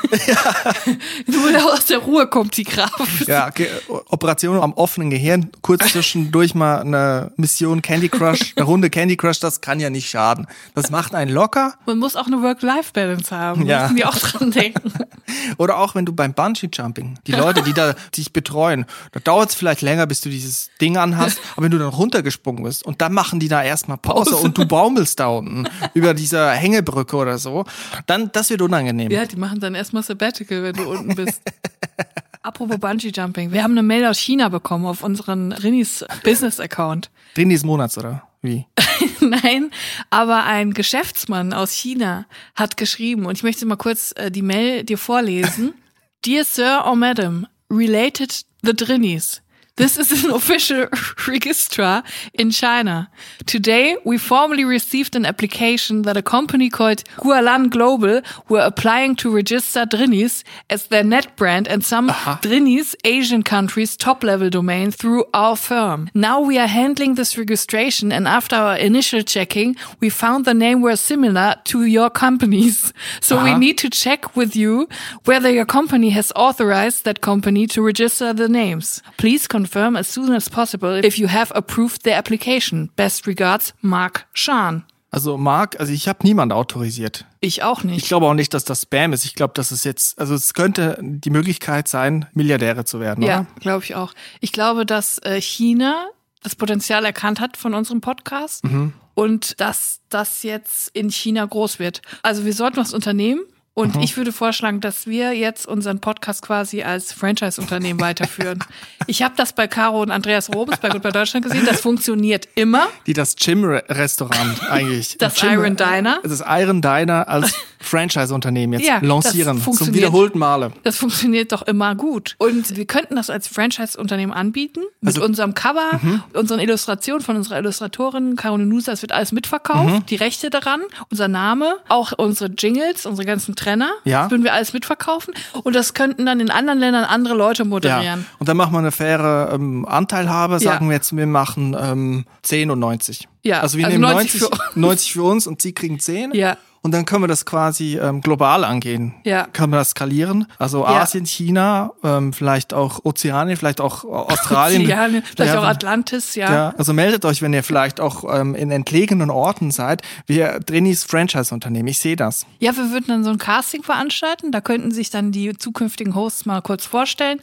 Nur 1.28 1.52
da 1.52 1.64
aus 1.66 1.86
der 1.86 2.00
Ruhe 2.00 2.28
kommt 2.28 2.58
die 2.58 2.64
Graf. 2.64 3.28
Ja, 3.28 3.50
Ge 3.50 3.70
Operation 3.88 4.60
am 4.60 4.74
offenen 4.74 5.10
Gehirn, 5.10 5.52
kurz 5.62 5.92
zwischendurch 5.92 6.56
mal 6.56 6.80
eine 6.80 7.32
Mission 7.38 7.82
Candy 7.82 8.10
Crush, 8.10 8.54
eine 8.56 8.66
Runde 8.66 8.90
Candy 8.90 9.18
Crush, 9.18 9.40
das 9.40 9.62
kann 9.62 9.80
ja 9.80 9.90
nicht 9.90 10.10
schaden. 10.10 10.48
Das 10.74 10.90
macht 10.90 11.16
einen 11.16 11.32
locker. 11.32 11.74
Man 11.86 12.00
muss 12.00 12.16
auch 12.16 12.28
eine 12.28 12.42
Work-Life-Balance 12.42 13.36
haben. 13.36 13.66
Ja. 13.66 13.84
Müssen 13.84 13.96
die 13.98 14.06
auch 14.06 14.18
dran 14.18 14.52
denken. 14.52 14.92
Oder 15.58 15.78
auch 15.78 15.96
wenn 15.96 16.06
du 16.06 16.14
beim 16.14 16.34
Bungee-Jumping, 16.34 17.20
die 17.28 17.32
Leute, 17.32 17.62
die 17.62 17.74
da 17.74 17.96
dich 18.16 18.34
betreuen, 18.34 18.86
da 19.12 19.20
dauert 19.20 19.50
es 19.50 19.56
vielleicht 19.56 19.82
länger, 19.82 20.08
bis 20.08 20.22
du 20.22 20.30
dieses 20.30 20.70
Ding 20.82 20.98
anhast, 20.98 21.40
aber 21.56 21.66
wenn 21.66 21.72
du 21.72 21.80
dann 21.80 21.90
runtergesprungen 21.90 22.64
bist 22.64 22.86
und 22.86 23.02
dann 23.02 23.14
machen 23.14 23.40
die 23.40 23.48
da 23.48 23.64
erstmal 23.64 23.98
Pause, 23.98 24.32
Pause. 24.32 24.44
und 24.44 24.58
du 24.58 24.66
baumelst 24.66 25.20
da 25.20 25.28
unten 25.28 25.68
über 25.94 26.14
dieser 26.14 26.52
Hängebrücke 26.52 27.16
oder 27.16 27.38
so, 27.38 27.66
dann 28.08 28.32
das 28.32 28.50
wird 28.50 28.55
unangenehm. 28.62 29.12
Ja, 29.12 29.26
die 29.26 29.36
machen 29.36 29.60
dann 29.60 29.76
erstmal 29.76 30.04
Sabbatical, 30.04 30.64
wenn 30.64 30.76
du 30.76 30.90
unten 30.90 31.16
bist. 31.16 31.42
Apropos 32.42 32.78
Bungee 32.78 33.10
Jumping. 33.10 33.52
Wir 33.52 33.64
haben 33.64 33.72
eine 33.72 33.82
Mail 33.82 34.06
aus 34.06 34.20
China 34.20 34.50
bekommen 34.50 34.86
auf 34.86 35.04
unseren 35.04 35.52
Rinis 35.52 36.06
Business 36.24 36.60
Account. 36.60 37.10
Drin 37.34 37.50
des 37.50 37.64
Monats, 37.64 37.98
oder? 37.98 38.28
Wie? 38.44 38.68
Nein, 39.20 39.72
aber 40.12 40.44
ein 40.44 40.76
Geschäftsmann 40.76 41.54
aus 41.54 41.72
China 41.72 42.28
hat 42.54 42.78
geschrieben 42.78 43.26
und 43.26 43.36
ich 43.36 43.44
möchte 43.44 43.66
mal 43.66 43.78
kurz 43.78 44.14
äh, 44.16 44.30
die 44.30 44.44
Mail 44.44 44.84
dir 44.84 45.00
vorlesen. 45.00 45.74
Dear 46.26 46.46
Sir 46.46 46.84
or 46.86 46.96
Madam, 46.96 47.48
related 47.72 48.46
the 48.62 48.76
Drinnies. 48.76 49.42
This 49.78 49.98
is 49.98 50.24
an 50.24 50.32
official 50.40 50.88
registrar 51.28 52.02
in 52.34 52.50
China. 52.50 53.10
Today, 53.46 53.98
we 54.06 54.18
formally 54.18 54.64
received 54.64 55.18
an 55.18 55.26
application 55.26 56.04
that 56.04 56.16
a 56.16 56.22
company 56.22 56.70
called 56.70 57.04
Gualan 57.18 57.70
Global 57.70 58.22
were 58.48 58.62
applying 58.62 59.18
to 59.18 59.36
register 59.36 59.86
Drinis 59.86 60.46
as 60.70 60.88
their 60.88 61.04
net 61.04 61.36
brand 61.36 61.68
and 61.68 61.84
some 61.84 62.08
Drinis 62.08 62.96
Asian 63.04 63.44
countries 63.44 63.98
top 63.98 64.24
level 64.24 64.50
domain 64.50 64.92
through 64.92 65.26
our 65.34 65.58
firm. 65.58 66.10
Now 66.14 66.40
we 66.40 66.58
are 66.58 66.68
handling 66.68 67.16
this 67.16 67.38
registration 67.38 68.14
and 68.14 68.30
after 68.30 68.56
our 68.56 68.78
initial 68.78 69.24
checking, 69.24 69.76
we 70.00 70.10
found 70.10 70.46
the 70.46 70.54
name 70.54 70.82
were 70.82 70.96
similar 70.96 71.56
to 71.66 71.84
your 71.86 72.10
companies. 72.10 72.94
So 73.22 73.44
we 73.44 73.56
need 73.56 73.78
to 73.80 73.90
check 73.90 74.36
with 74.36 74.56
you 74.56 74.88
whether 75.26 75.50
your 75.50 75.66
company 75.66 76.10
has 76.12 76.32
authorized 76.36 77.06
that 77.06 77.22
company 77.22 77.66
to 77.68 77.82
register 77.82 78.34
the 78.34 78.48
names. 78.48 79.02
Please 79.18 79.48
confirm 79.48 79.65
as 79.96 80.14
soon 80.14 80.32
as 80.34 80.50
possible 80.50 81.04
if 81.04 81.18
you 81.18 81.30
have 81.30 81.54
approved 81.54 82.02
the 82.04 82.12
application. 82.14 82.90
Best 82.96 83.28
regards, 83.28 83.74
Mark 83.82 84.26
Schan. 84.34 84.84
Also 85.12 85.38
Marc, 85.38 85.80
also 85.80 85.94
ich 85.94 86.10
habe 86.10 86.20
niemand 86.24 86.52
autorisiert. 86.52 87.26
Ich 87.40 87.64
auch 87.64 87.80
Ich 87.80 87.86
nicht. 87.86 88.08
glaube 88.08 88.26
auch 88.26 88.34
nicht, 88.34 88.54
dass 88.54 88.66
das 88.66 88.82
Spam 88.82 89.14
ist. 89.14 89.24
Ich 89.24 89.34
glaube, 89.36 89.54
dass 89.54 89.72
es 89.72 89.86
jetzt, 89.86 90.20
also 90.20 90.34
es 90.36 90.54
könnte 90.54 90.98
die 91.02 91.30
Möglichkeit 91.30 91.88
sein, 91.88 92.26
Milliardäre 92.34 92.84
zu 92.84 93.00
werden. 93.00 93.24
Ja, 93.24 93.46
glaube 93.62 93.86
ich 93.86 93.96
auch. 93.96 94.14
Ich 94.42 94.52
glaube, 94.52 94.86
dass 94.86 95.20
äh, 95.20 95.40
China 95.40 96.08
das 96.44 96.56
Potenzial 96.56 97.06
erkannt 97.06 97.40
hat 97.40 97.56
von 97.56 97.74
unserem 97.74 98.02
Podcast 98.02 98.66
Mhm. 98.66 98.92
und 99.14 99.60
dass 99.62 100.02
das 100.10 100.44
jetzt 100.44 100.90
in 100.94 101.10
China 101.10 101.46
groß 101.46 101.80
wird. 101.80 102.02
Also 102.22 102.44
wir 102.44 102.54
sollten 102.54 102.76
was 102.78 102.94
unternehmen. 102.94 103.42
Mhm. 103.76 103.82
Und 103.84 104.04
ich 104.04 104.16
würde 104.18 104.32
vorschlagen, 104.32 104.80
dass 104.82 105.06
wir 105.06 105.34
jetzt 105.34 105.68
unseren 105.68 106.00
Podcast 106.00 106.42
quasi 106.42 106.84
als 106.84 107.12
Franchise-Unternehmen 107.14 108.00
weiterführen. 108.00 108.64
Ich 109.08 109.22
habe 109.22 109.36
das 109.38 109.54
bei 109.54 109.68
Caro 109.68 110.02
und 110.02 110.10
Andreas 110.10 110.50
Robens 110.52 110.78
bei 110.80 110.90
Gut 110.90 111.04
bei 111.04 111.12
Deutschland 111.12 111.46
gesehen. 111.46 111.64
Das 111.68 111.80
funktioniert 111.82 112.48
immer. 112.56 112.88
Die 113.06 113.14
das 113.14 113.36
Gym-Restaurant 113.36 114.64
eigentlich. 114.72 115.18
Das 115.20 115.36
Gym- 115.36 115.52
Iron 115.54 115.76
Diner. 115.76 116.20
Das 116.24 116.42
Iron 116.48 116.82
Diner 116.82 117.28
als 117.28 117.54
Franchise-Unternehmen 117.80 118.74
jetzt 118.74 118.88
Ja, 118.88 119.00
das 119.00 119.08
lancieren. 119.08 119.62
Zum 119.62 119.94
wiederholten 119.94 120.40
Male. 120.40 120.72
Das 120.84 120.98
funktioniert 120.98 121.52
doch 121.52 121.62
immer 121.64 121.94
gut. 121.94 122.34
Und 122.40 122.76
wir 122.76 122.86
könnten 122.86 123.16
das 123.16 123.30
als 123.30 123.48
Franchise-Unternehmen 123.48 124.32
anbieten. 124.34 124.80
Mit 125.02 125.16
Also- 125.16 125.24
unserem 125.26 125.54
Cover, 125.54 126.00
unseren 126.34 126.60
Illustrationen 126.60 127.22
von 127.24 127.36
unserer 127.36 127.60
Illustratorin 127.60 128.36
Caroline 128.36 128.68
Nusa. 128.70 128.92
Das 128.92 129.04
wird 129.04 129.12
alles 129.12 129.32
mitverkauft. 129.34 129.94
Mhm. 129.94 130.06
Die 130.08 130.16
Rechte 130.16 130.50
daran, 130.50 130.82
unser 131.12 131.28
Name, 131.28 131.76
auch 131.90 132.12
unsere 132.18 132.50
Jingles, 132.50 133.06
unsere 133.06 133.28
ganzen 133.28 133.56
Trenner. 133.66 133.90
Ja. 134.04 134.24
Das 134.24 134.32
würden 134.32 134.44
wir 134.44 134.54
alles 134.54 134.74
mitverkaufen. 134.74 135.34
Und 135.64 135.76
das 135.76 135.94
könnten 135.94 136.26
dann 136.26 136.40
in 136.40 136.50
anderen 136.52 136.80
Ländern 136.80 137.04
andere 137.04 137.34
Leute 137.36 137.64
Ja. 137.64 137.70
moderieren. 137.70 138.26
Und 138.40 138.48
dann 138.48 138.58
machen 138.58 138.74
wir 138.74 138.80
eine 138.80 138.92
faire 138.92 139.52
ähm, 139.54 139.86
Anteilhabe. 139.88 140.60
Sagen 140.60 140.86
Ja. 140.86 140.90
wir 140.92 140.96
jetzt, 140.96 141.16
wir 141.16 141.26
machen 141.26 141.76
ähm, 141.80 142.26
10 142.44 142.70
und 142.72 142.80
90. 142.80 143.28
Ja, 143.44 143.62
Also 143.62 143.78
wir 143.78 143.86
also 143.86 143.98
nehmen 143.98 144.10
90 144.12 144.42
90, 144.42 144.60
für 144.74 144.80
90 144.80 145.14
für 145.14 145.24
uns 145.24 145.48
und 145.48 145.62
sie 145.62 145.74
kriegen 145.74 146.00
10. 146.00 146.34
Ja. 146.34 146.58
Und 146.86 146.92
dann 146.92 147.06
können 147.06 147.24
wir 147.24 147.28
das 147.28 147.48
quasi 147.48 147.98
ähm, 147.98 148.22
global 148.22 148.64
angehen. 148.64 149.16
Ja. 149.24 149.48
Können 149.54 149.74
wir 149.74 149.78
das 149.80 149.90
skalieren? 149.90 150.46
Also 150.60 150.84
Ja. 150.84 151.02
Asien, 151.02 151.26
China, 151.26 151.94
ähm, 152.04 152.32
vielleicht 152.32 152.76
auch 152.76 153.04
Ozeanien, 153.04 153.58
vielleicht 153.58 153.82
auch 153.82 154.04
Australien. 154.04 154.84
Ozeane, 154.84 155.24
vielleicht 155.24 155.56
Ja, 155.56 155.62
auch 155.62 155.66
Atlantis, 155.66 156.36
ja. 156.36 156.54
Ja, 156.54 156.74
also 156.78 156.94
meldet 156.94 157.26
euch, 157.26 157.42
wenn 157.42 157.54
ihr 157.54 157.64
vielleicht 157.64 158.00
auch 158.00 158.24
ähm, 158.32 158.54
in 158.54 158.70
entlegenen 158.70 159.32
Orten 159.32 159.72
seid. 159.72 160.04
Wir 160.28 160.60
Drinis 160.60 161.06
Franchise-Unternehmen. 161.06 161.88
Ich 161.88 161.98
sehe 161.98 162.16
das. 162.16 162.46
Ja, 162.60 162.78
wir 162.78 162.92
würden 162.92 163.08
dann 163.08 163.24
so 163.24 163.32
ein 163.32 163.40
Casting 163.40 163.82
veranstalten. 163.82 164.52
Da 164.52 164.62
könnten 164.62 164.92
sich 164.92 165.10
dann 165.10 165.32
die 165.32 165.58
zukünftigen 165.58 166.14
Hosts 166.14 166.46
mal 166.46 166.62
kurz 166.62 166.86
vorstellen. 166.86 167.40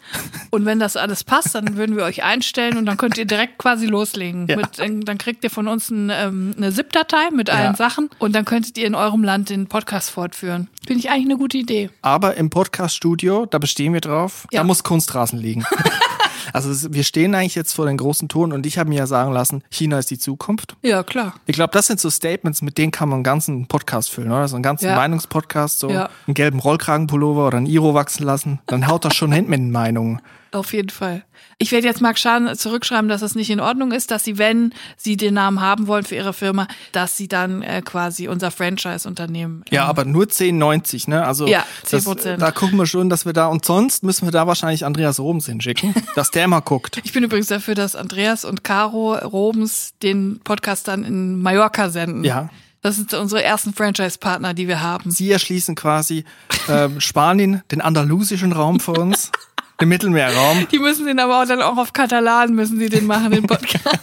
Und 0.51 0.67
wenn 0.67 0.79
das 0.79 0.97
alles 0.97 1.25
passt, 1.25 1.57
dann 1.57 1.77
würden 1.77 1.97
wir 1.97 2.05
euch 2.05 2.23
einstellen 2.23 2.77
und 2.77 2.87
dann 2.87 2.97
könnt 2.97 3.19
ihr 3.19 3.25
direkt 3.25 3.59
quasi 3.59 3.87
loslegen. 3.87 4.47
Ja. 4.47 4.55
Mit, 4.55 4.79
dann 4.79 5.19
kriegt 5.19 5.43
ihr 5.43 5.51
von 5.51 5.67
uns 5.67 5.91
ein, 5.91 6.11
ähm, 6.15 6.55
eine 6.57 6.71
ZIP-Datei 6.73 7.31
mit 7.33 7.51
allen. 7.51 7.75
Sachen 7.75 8.09
und 8.21 8.37
dann 8.37 8.45
könntet 8.45 8.79
ihr 8.79 8.87
in 8.87 8.95
eurem 8.95 9.25
Land 9.25 9.32
den 9.39 9.67
Podcast 9.67 10.11
fortführen. 10.11 10.69
Finde 10.87 11.01
ich 11.01 11.11
eigentlich 11.11 11.27
eine 11.27 11.39
gute 11.39 11.59
Idee. 11.59 11.91
Aber 12.03 12.37
im 12.37 12.51
Podcast-Studio, 12.51 13.47
da 13.47 13.59
bestehen 13.59 13.93
wir 13.93 14.01
drauf, 14.01 14.47
Ja. 14.53 14.61
da 14.61 14.65
muss 14.65 14.83
Kunstrasen 14.85 15.39
liegen. 15.39 15.65
also 16.53 16.93
wir 16.93 17.05
stehen 17.05 17.35
eigentlich 17.35 17.55
jetzt 17.55 17.73
vor 17.75 17.87
den 17.87 17.97
großen 17.97 18.29
Touren 18.29 18.53
und 18.53 18.67
ich 18.67 18.79
habe 18.79 18.89
mir 18.89 18.99
ja 18.99 19.07
sagen 19.07 19.33
lassen, 19.33 19.63
China 19.71 19.99
ist 19.99 20.11
die 20.11 20.19
Zukunft. 20.19 20.77
Ja, 20.83 21.03
klar. 21.03 21.35
Ich 21.47 21.55
glaube, 21.55 21.73
das 21.73 21.87
sind 21.87 22.01
so 22.01 22.11
Statements, 22.11 22.63
mit 22.63 22.79
denen 22.79 22.93
kann 22.93 23.09
man 23.09 23.17
einen 23.19 23.25
ganzen 23.25 23.67
Podcast 23.67 24.11
füllen, 24.11 24.31
oder? 24.33 24.49
So 24.49 24.57
einen 24.57 24.63
ganzen 24.63 24.87
Ja. 24.87 24.97
Meinungspodcast, 24.97 25.79
so 25.79 25.91
Ja. 25.91 26.11
einen 26.27 26.35
gelben 26.35 26.59
Rollkragenpullover 26.59 27.47
oder 27.47 27.59
ein 27.59 27.67
Iro 27.67 27.95
wachsen 27.95 28.25
lassen. 28.25 28.61
Dann 28.67 28.87
haut 28.89 29.05
das 29.05 29.15
schon 29.15 29.33
hin 29.33 29.49
mit 29.49 29.59
den 29.61 29.71
Meinungen. 29.71 30.21
Auf 30.53 30.75
jeden 30.75 30.91
Fall. 30.91 31.25
Ich 31.57 31.73
werde 31.73 31.87
jetzt 31.87 32.01
Marc 32.03 32.19
Schahn 32.19 32.55
zurückschreiben, 32.57 33.09
dass 33.09 33.23
es 33.23 33.35
nicht 33.35 33.49
in 33.49 33.59
Ordnung 33.59 33.91
ist, 33.91 34.11
dass 34.11 34.23
sie, 34.23 34.37
wenn 34.37 34.75
sie 34.97 35.17
den 35.17 35.35
Namen 35.35 35.61
haben 35.61 35.87
wollen 35.87 36.05
für 36.05 36.15
ihre 36.15 36.35
Firma, 36.35 36.69
dass 36.93 37.17
sie 37.17 37.27
dann 37.27 37.63
äh, 37.63 37.81
quasi 37.83 38.29
unser 38.29 38.51
Franchise-Unternehmen. 38.51 39.65
Ja, 39.71 39.87
aber 39.87 40.05
nur 40.05 40.25
10,90, 40.27 41.09
ne? 41.09 41.25
Also 41.27 41.47
Ja, 41.47 41.65
das, 41.91 42.07
10%. 42.07 42.37
da 42.37 42.51
gucken 42.51 42.77
wir 42.79 42.87
schon, 42.87 43.09
dass 43.09 43.25
wir 43.25 43.33
da 43.33 43.47
und 43.47 43.65
sonst 43.65 44.03
müssen 44.03 44.27
wir 44.27 44.33
da 44.33 44.47
wahrscheinlich 44.47 44.85
Andreas 44.85 45.19
Robens 45.19 45.47
hinschicken, 45.47 45.95
dass 46.15 46.31
der 46.31 46.47
mal 46.49 46.61
guckt. 46.61 47.01
Ich 47.05 47.13
bin 47.13 47.25
übrigens 47.25 47.47
dafür, 47.49 47.75
dass 47.75 47.97
Andreas 47.97 48.45
und 48.45 48.63
Caro 48.63 49.15
Robens 49.15 49.95
den 50.03 50.41
Podcast 50.45 50.87
dann 50.89 51.05
in 51.05 51.41
Mallorca 51.41 51.89
senden. 51.89 52.25
Ja. 52.25 52.51
Das 52.83 52.97
sind 52.97 53.15
unsere 53.15 53.43
ersten 53.45 53.73
Franchise-Partner, 53.73 54.55
die 54.55 54.67
wir 54.67 54.83
haben. 54.83 55.11
Sie 55.11 55.31
erschließen 55.31 55.77
quasi 55.77 56.25
ähm, 56.69 57.01
Spanien, 57.01 57.63
den 57.71 57.81
andalusischen 57.81 58.51
Raum 58.53 58.81
für 58.81 58.93
uns, 58.93 59.31
den 59.83 59.89
Mittelmeerraum. 59.89 60.69
Die 60.71 60.79
müssen 60.79 61.07
den 61.07 61.19
aber 61.19 61.43
auch 61.43 61.47
dann 61.47 61.61
auch 61.61 61.77
auf 61.77 61.93
Katalan 61.93 62.55
müssen 62.55 62.79
sie 62.79 62.89
den 62.89 63.05
machen, 63.07 63.33
den 63.33 63.47
Podcast. 63.47 63.99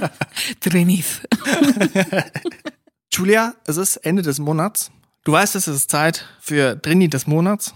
Trinis. 0.60 1.20
Julia, 3.12 3.54
es 3.64 3.76
ist 3.76 3.96
Ende 3.98 4.22
des 4.22 4.40
Monats. 4.40 4.90
Du 5.24 5.32
weißt, 5.32 5.54
es 5.54 5.68
ist 5.68 5.90
Zeit 5.90 6.26
für 6.40 6.74
Drini 6.74 7.08
des 7.08 7.28
Monats, 7.28 7.74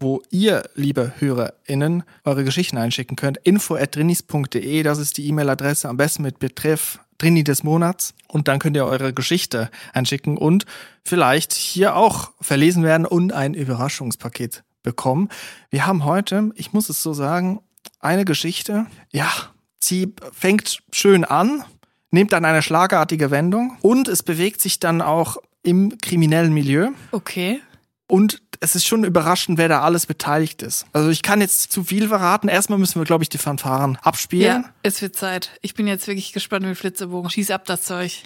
wo 0.00 0.22
ihr, 0.30 0.64
liebe 0.74 1.12
HörerInnen, 1.18 2.02
eure 2.24 2.42
Geschichten 2.42 2.76
einschicken 2.76 3.16
könnt. 3.16 3.38
info 3.44 3.76
at 3.76 3.94
drinis.de, 3.94 4.82
das 4.82 4.98
ist 4.98 5.16
die 5.18 5.28
E-Mail-Adresse, 5.28 5.88
am 5.88 5.96
besten 5.96 6.22
mit 6.22 6.40
Betreff 6.40 6.98
Drini 7.18 7.44
des 7.44 7.62
Monats. 7.62 8.14
Und 8.26 8.48
dann 8.48 8.58
könnt 8.58 8.76
ihr 8.76 8.86
eure 8.86 9.12
Geschichte 9.12 9.70
einschicken 9.92 10.36
und 10.36 10.64
vielleicht 11.04 11.52
hier 11.52 11.94
auch 11.94 12.32
verlesen 12.40 12.82
werden 12.82 13.06
und 13.06 13.32
ein 13.32 13.54
Überraschungspaket 13.54 14.64
bekommen. 14.82 15.28
Wir 15.70 15.86
haben 15.86 16.04
heute, 16.04 16.50
ich 16.54 16.72
muss 16.72 16.88
es 16.88 17.02
so 17.02 17.12
sagen, 17.12 17.60
eine 18.00 18.24
Geschichte. 18.24 18.86
Ja, 19.12 19.30
sie 19.80 20.14
fängt 20.32 20.78
schön 20.92 21.24
an, 21.24 21.64
nimmt 22.10 22.32
dann 22.32 22.44
eine 22.44 22.62
schlagartige 22.62 23.30
Wendung 23.30 23.76
und 23.82 24.08
es 24.08 24.22
bewegt 24.22 24.60
sich 24.60 24.80
dann 24.80 25.02
auch 25.02 25.36
im 25.62 25.98
kriminellen 25.98 26.52
Milieu. 26.52 26.90
Okay. 27.12 27.60
Und 28.06 28.40
es 28.60 28.74
ist 28.74 28.86
schon 28.86 29.04
überraschend, 29.04 29.58
wer 29.58 29.68
da 29.68 29.82
alles 29.82 30.06
beteiligt 30.06 30.62
ist. 30.62 30.86
Also 30.92 31.10
ich 31.10 31.22
kann 31.22 31.40
jetzt 31.40 31.70
zu 31.70 31.84
viel 31.84 32.08
verraten. 32.08 32.48
Erstmal 32.48 32.78
müssen 32.78 33.00
wir, 33.00 33.04
glaube 33.04 33.22
ich, 33.22 33.28
die 33.28 33.38
Fanfaren 33.38 33.96
abspielen. 34.02 34.62
Ja, 34.62 34.70
es 34.82 35.02
wird 35.02 35.14
Zeit. 35.14 35.50
Ich 35.60 35.74
bin 35.74 35.86
jetzt 35.86 36.06
wirklich 36.06 36.32
gespannt 36.32 36.64
mit 36.64 36.76
Flitzebogen. 36.76 37.30
Schieß 37.30 37.50
ab 37.50 37.66
das 37.66 37.82
Zeug. 37.82 38.22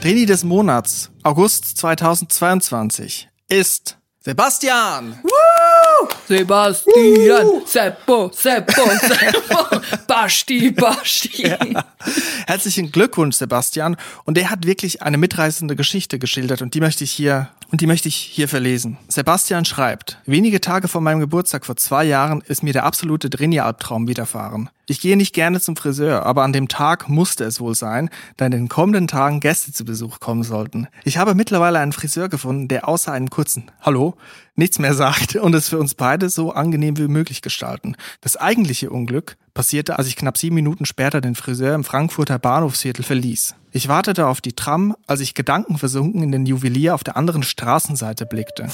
Trainee 0.00 0.26
des 0.26 0.44
Monats, 0.44 1.10
August 1.24 1.76
2022, 1.76 3.28
ist 3.48 3.98
Sebastian. 4.20 5.18
Sebastian, 6.28 7.62
Seppo, 7.66 8.30
Seppo, 8.32 8.72
Seppo, 9.00 9.80
Basti, 10.06 10.70
Basti. 10.70 11.48
Ja. 11.48 11.58
Herzlichen 12.46 12.92
Glückwunsch, 12.92 13.36
Sebastian. 13.36 13.96
Und 14.24 14.36
der 14.36 14.50
hat 14.50 14.64
wirklich 14.66 15.02
eine 15.02 15.18
mitreißende 15.18 15.74
Geschichte 15.74 16.20
geschildert 16.20 16.62
und 16.62 16.74
die 16.74 16.80
möchte 16.80 17.02
ich 17.02 17.10
hier 17.10 17.48
und 17.72 17.80
die 17.80 17.88
möchte 17.88 18.06
ich 18.06 18.16
hier 18.16 18.48
verlesen. 18.48 18.98
Sebastian 19.08 19.64
schreibt, 19.64 20.18
wenige 20.26 20.60
Tage 20.60 20.86
vor 20.86 21.00
meinem 21.00 21.18
Geburtstag 21.18 21.66
vor 21.66 21.76
zwei 21.76 22.04
Jahren 22.04 22.40
ist 22.46 22.62
mir 22.62 22.72
der 22.72 22.84
absolute 22.84 23.28
Drini-Albtraum 23.30 24.06
widerfahren. 24.06 24.70
Ich 24.90 25.02
gehe 25.02 25.18
nicht 25.18 25.34
gerne 25.34 25.60
zum 25.60 25.76
Friseur, 25.76 26.24
aber 26.24 26.44
an 26.44 26.54
dem 26.54 26.66
Tag 26.66 27.10
musste 27.10 27.44
es 27.44 27.60
wohl 27.60 27.74
sein, 27.74 28.08
da 28.38 28.46
in 28.46 28.52
den 28.52 28.68
kommenden 28.70 29.06
Tagen 29.06 29.38
Gäste 29.38 29.70
zu 29.70 29.84
Besuch 29.84 30.18
kommen 30.18 30.42
sollten. 30.42 30.88
Ich 31.04 31.18
habe 31.18 31.34
mittlerweile 31.34 31.78
einen 31.78 31.92
Friseur 31.92 32.30
gefunden, 32.30 32.68
der 32.68 32.88
außer 32.88 33.12
einem 33.12 33.28
kurzen 33.28 33.70
Hallo 33.82 34.14
nichts 34.54 34.78
mehr 34.78 34.94
sagt 34.94 35.36
und 35.36 35.54
es 35.54 35.68
für 35.68 35.78
uns 35.78 35.94
beide 35.94 36.30
so 36.30 36.52
angenehm 36.52 36.96
wie 36.96 37.06
möglich 37.06 37.42
gestalten. 37.42 37.96
Das 38.22 38.38
eigentliche 38.38 38.88
Unglück 38.88 39.36
passierte, 39.58 39.98
als 39.98 40.06
ich 40.06 40.14
knapp 40.14 40.38
sieben 40.38 40.54
Minuten 40.54 40.86
später 40.86 41.20
den 41.20 41.34
Friseur 41.34 41.74
im 41.74 41.82
Frankfurter 41.82 42.38
Bahnhofsviertel 42.38 43.04
verließ. 43.04 43.56
Ich 43.72 43.88
wartete 43.88 44.28
auf 44.28 44.40
die 44.40 44.52
Tram, 44.52 44.94
als 45.08 45.18
ich 45.18 45.34
gedankenversunken 45.34 46.22
in 46.22 46.30
den 46.30 46.46
Juwelier 46.46 46.94
auf 46.94 47.02
der 47.02 47.16
anderen 47.16 47.42
Straßenseite 47.42 48.24
blickte. 48.24 48.68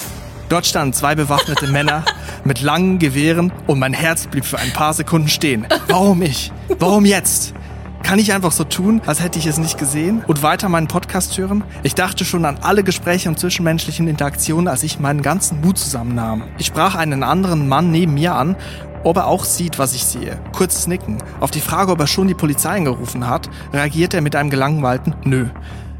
Dort 0.47 0.67
standen 0.67 0.93
zwei 0.93 1.15
bewaffnete 1.15 1.65
Männer 1.65 2.05
mit 2.43 2.61
langen 2.61 2.99
Gewehren 2.99 3.51
und 3.65 3.79
mein 3.79 3.93
Herz 3.93 4.27
blieb 4.27 4.45
für 4.45 4.59
ein 4.59 4.73
paar 4.73 4.93
Sekunden 4.93 5.27
stehen. 5.27 5.65
Warum 5.87 6.21
ich? 6.21 6.51
Warum 6.77 7.05
jetzt? 7.05 7.55
Kann 8.05 8.19
ich 8.19 8.33
einfach 8.33 8.51
so 8.51 8.63
tun, 8.63 9.01
als 9.07 9.23
hätte 9.23 9.39
ich 9.39 9.47
es 9.47 9.57
nicht 9.57 9.79
gesehen 9.79 10.23
und 10.27 10.43
weiter 10.43 10.69
meinen 10.69 10.87
Podcast 10.87 11.35
hören? 11.39 11.63
Ich 11.81 11.95
dachte 11.95 12.23
schon 12.23 12.45
an 12.45 12.59
alle 12.61 12.83
Gespräche 12.83 13.29
und 13.29 13.39
zwischenmenschlichen 13.39 14.07
Interaktionen, 14.07 14.67
als 14.67 14.83
ich 14.83 14.99
meinen 14.99 15.23
ganzen 15.23 15.59
Mut 15.59 15.79
zusammennahm. 15.79 16.43
Ich 16.59 16.67
sprach 16.67 16.93
einen 16.93 17.23
anderen 17.23 17.67
Mann 17.67 17.89
neben 17.89 18.13
mir 18.13 18.35
an 18.35 18.57
ob 19.03 19.17
er 19.17 19.27
auch 19.27 19.45
sieht, 19.45 19.77
was 19.77 19.93
ich 19.93 20.03
sehe. 20.03 20.39
Kurzes 20.51 20.87
Nicken. 20.87 21.19
Auf 21.39 21.51
die 21.51 21.61
Frage, 21.61 21.91
ob 21.91 21.99
er 21.99 22.07
schon 22.07 22.27
die 22.27 22.33
Polizei 22.33 22.75
angerufen 22.75 23.27
hat, 23.27 23.51
reagiert 23.71 24.15
er 24.15 24.21
mit 24.21 24.35
einem 24.35 24.49
gelangweilten 24.49 25.15
Nö. 25.23 25.49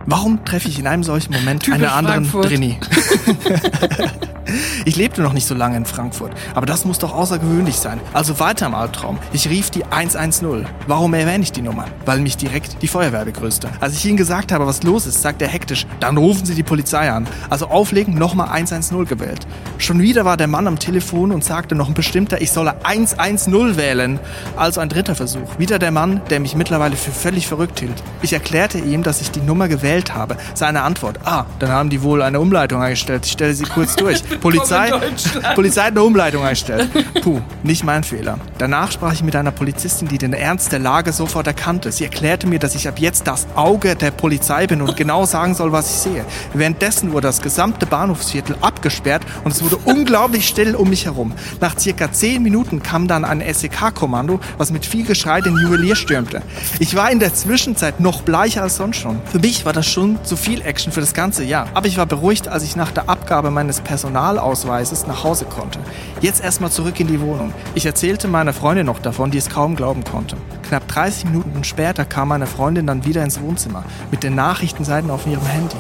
Warum 0.08 0.46
treffe 0.46 0.68
ich 0.68 0.78
in 0.78 0.86
einem 0.86 1.04
solchen 1.04 1.34
Moment 1.34 1.64
Typisch 1.64 1.82
einen 1.82 1.90
anderen 1.90 2.26
Frankfurt. 2.26 2.52
Drini? 2.52 2.78
ich 4.86 4.96
lebte 4.96 5.24
noch 5.24 5.34
nicht 5.34 5.48
so 5.48 5.56
lange 5.56 5.78
in 5.78 5.86
Frankfurt, 5.86 6.32
aber 6.54 6.68
das 6.68 6.86
muss 6.86 7.00
doch 7.00 7.12
außergewöhnlich 7.12 7.78
sein. 7.78 8.00
Also 8.14 8.40
weiter 8.40 8.68
im 8.68 8.76
Albtraum. 8.76 9.18
Ich 9.34 9.50
rief 9.50 9.72
die 9.72 9.84
110. 9.84 10.68
Warum 10.86 11.14
erwähne 11.16 11.44
ich 11.44 11.52
die 11.52 11.64
Nummer? 11.64 11.86
Weil 12.06 12.20
mich 12.20 12.38
direkt 12.38 12.84
die 12.84 12.88
Feuerwehr 12.88 13.26
begrüßte. 13.26 13.68
Als 13.80 13.96
ich 13.96 14.06
ihnen 14.06 14.18
gesagt 14.18 14.52
habe, 14.52 14.68
was 14.68 14.84
los 14.84 15.08
ist, 15.08 15.24
sagt 15.24 15.42
er 15.42 15.48
hektisch, 15.48 15.88
dann 16.00 16.18
rufen 16.18 16.46
Sie 16.46 16.54
die 16.54 16.64
Polizei 16.64 17.10
an. 17.10 17.28
Also 17.50 17.68
auflegen, 17.68 18.14
nochmal 18.14 18.50
110 18.50 19.06
gewählt. 19.06 19.48
Schon 19.80 20.00
wieder 20.02 20.24
war 20.24 20.38
der 20.38 20.48
Mann 20.48 20.68
am 20.68 20.78
Telefon 20.78 21.32
und 21.32 21.44
sagte 21.44 21.74
noch 21.74 21.88
ein 21.88 21.96
bestimmter, 21.96 22.42
ich 22.42 22.52
solle 22.52 22.76
110 22.84 23.76
wählen. 23.76 24.20
Also 24.56 24.82
ein 24.82 24.90
dritter 24.90 25.16
Versuch. 25.16 25.58
Wieder 25.58 25.80
der 25.80 25.92
Mann, 25.92 26.22
der 26.30 26.40
mich 26.40 26.56
mittlerweile 26.56 26.96
für 26.96 27.12
völlig 27.12 27.48
verrückt 27.48 27.80
hielt. 27.80 28.04
Ich 28.22 28.34
erklärte 28.34 28.78
ihm, 28.78 29.02
dass 29.02 29.22
ich 29.22 29.32
die 29.32 29.42
Nummer 29.42 29.68
gewählt 29.68 29.95
habe. 30.14 30.38
Seine 30.54 30.82
Antwort, 30.82 31.20
ah, 31.26 31.46
dann 31.60 31.70
haben 31.70 31.90
die 31.90 32.02
wohl 32.02 32.22
eine 32.22 32.40
Umleitung 32.40 32.82
eingestellt. 32.82 33.26
Ich 33.26 33.32
stelle 33.32 33.54
sie 33.54 33.64
kurz 33.64 33.96
durch. 33.96 34.22
Polizei. 34.42 34.92
Polizei 35.56 35.84
hat 35.84 35.92
eine 35.92 36.04
Umleitung 36.04 36.44
eingestellt. 36.44 36.90
Puh, 37.22 37.42
nicht 37.64 37.84
mein 37.84 38.04
Fehler. 38.04 38.40
Danach 38.58 38.92
sprach 38.92 39.14
ich 39.14 39.24
mit 39.24 39.36
einer 39.36 39.52
Polizistin, 39.52 40.08
die 40.08 40.18
den 40.18 40.34
Ernst 40.34 40.72
der 40.72 40.80
Lage 40.80 41.12
sofort 41.14 41.48
erkannte. 41.48 41.92
Sie 41.92 42.04
erklärte 42.04 42.48
mir, 42.48 42.60
dass 42.60 42.76
ich 42.76 42.88
ab 42.88 43.00
jetzt 43.00 43.28
das 43.28 43.48
Auge 43.56 43.96
der 43.96 44.12
Polizei 44.12 44.68
bin 44.68 44.82
und 44.82 44.98
genau 44.98 45.26
sagen 45.26 45.56
soll, 45.56 45.72
was 45.72 45.90
ich 45.90 45.98
sehe. 45.98 46.26
Währenddessen 46.54 47.12
wurde 47.12 47.28
das 47.28 47.42
gesamte 47.42 47.86
Bahnhofsviertel 47.86 48.58
abgesperrt 48.62 49.24
und 49.44 49.52
es 49.52 49.64
wurde 49.64 49.78
unglaublich 49.78 50.48
still 50.48 50.76
um 50.76 50.90
mich 50.90 51.06
herum. 51.06 51.34
Nach 51.62 51.78
circa 51.80 52.12
zehn 52.12 52.44
Minuten 52.44 52.84
kam 52.84 53.08
dann 53.08 53.26
ein 53.26 53.42
SEK-Kommando, 53.42 54.40
was 54.58 54.72
mit 54.72 54.86
viel 54.86 55.06
Geschrei 55.06 55.42
den 55.42 55.58
Juwelier 55.58 55.96
stürmte. 55.96 56.42
Ich 56.80 56.96
war 56.96 57.12
in 57.12 57.20
der 57.20 57.34
Zwischenzeit 57.34 58.00
noch 58.00 58.22
bleicher 58.22 58.64
als 58.64 58.78
sonst 58.78 58.98
schon. 58.98 59.22
Für 59.32 59.40
mich 59.40 59.66
war 59.66 59.74
das 59.74 59.85
schon 59.92 60.24
zu 60.24 60.36
viel 60.36 60.62
Action 60.62 60.92
für 60.92 61.00
das 61.00 61.14
ganze 61.14 61.44
Jahr. 61.44 61.68
Aber 61.74 61.88
ich 61.88 61.98
war 61.98 62.06
beruhigt, 62.06 62.48
als 62.48 62.64
ich 62.64 62.76
nach 62.76 62.92
der 62.92 63.10
Abgabe 63.10 63.52
meines 63.52 63.82
Personalausweises 63.82 65.08
nach 65.08 65.24
Hause 65.24 65.46
konnte. 65.46 65.80
Jetzt 66.22 66.44
erstmal 66.44 66.72
zurück 66.72 67.00
in 67.00 67.08
die 67.08 67.22
Wohnung. 67.22 67.54
Ich 67.74 67.86
erzählte 67.86 68.28
meiner 68.28 68.54
Freundin 68.54 68.86
noch 68.86 69.00
davon, 69.00 69.32
die 69.32 69.38
es 69.38 69.50
kaum 69.50 69.76
glauben 69.76 70.04
konnte. 70.04 70.38
Knapp 70.68 70.88
30 70.88 71.26
Minuten 71.26 71.64
später 71.64 72.06
kam 72.06 72.30
meine 72.30 72.48
Freundin 72.48 72.88
dann 72.88 73.06
wieder 73.06 73.24
ins 73.24 73.40
Wohnzimmer 73.42 73.84
mit 74.12 74.24
den 74.24 74.36
Nachrichtenseiten 74.36 75.10
auf 75.10 75.28
ihrem 75.28 75.46
Handy. 75.46 75.78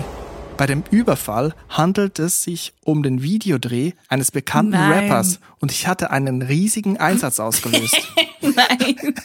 Bei 0.58 0.68
dem 0.68 0.84
Überfall 0.90 1.54
handelt 1.68 2.18
es 2.20 2.44
sich 2.44 2.74
um 2.84 3.04
den 3.04 3.22
Videodreh 3.22 3.92
eines 4.08 4.32
bekannten 4.32 4.72
Nein. 4.72 4.92
Rappers 4.92 5.40
und 5.60 5.72
ich 5.72 5.88
hatte 5.88 6.12
einen 6.12 6.42
riesigen 6.42 6.98
Einsatz 6.98 7.40
ausgelöst. 7.42 7.98
Nein. 8.42 9.16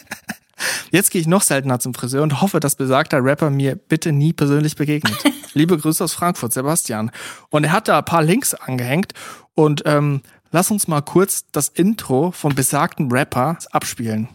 Jetzt 0.91 1.11
gehe 1.11 1.21
ich 1.21 1.27
noch 1.27 1.41
seltener 1.41 1.79
zum 1.79 1.93
Friseur 1.93 2.23
und 2.23 2.41
hoffe, 2.41 2.59
dass 2.59 2.75
besagter 2.75 3.23
Rapper 3.23 3.49
mir 3.49 3.75
bitte 3.75 4.11
nie 4.11 4.33
persönlich 4.33 4.75
begegnet. 4.75 5.17
Liebe 5.53 5.77
Grüße 5.77 6.03
aus 6.03 6.13
Frankfurt, 6.13 6.53
Sebastian. 6.53 7.11
Und 7.49 7.65
er 7.65 7.71
hat 7.71 7.87
da 7.87 7.99
ein 7.99 8.05
paar 8.05 8.23
Links 8.23 8.53
angehängt 8.53 9.13
und 9.53 9.83
ähm, 9.85 10.21
lass 10.51 10.71
uns 10.71 10.87
mal 10.87 11.01
kurz 11.01 11.45
das 11.51 11.69
Intro 11.69 12.31
vom 12.31 12.55
besagten 12.55 13.11
Rapper 13.11 13.57
abspielen. 13.71 14.29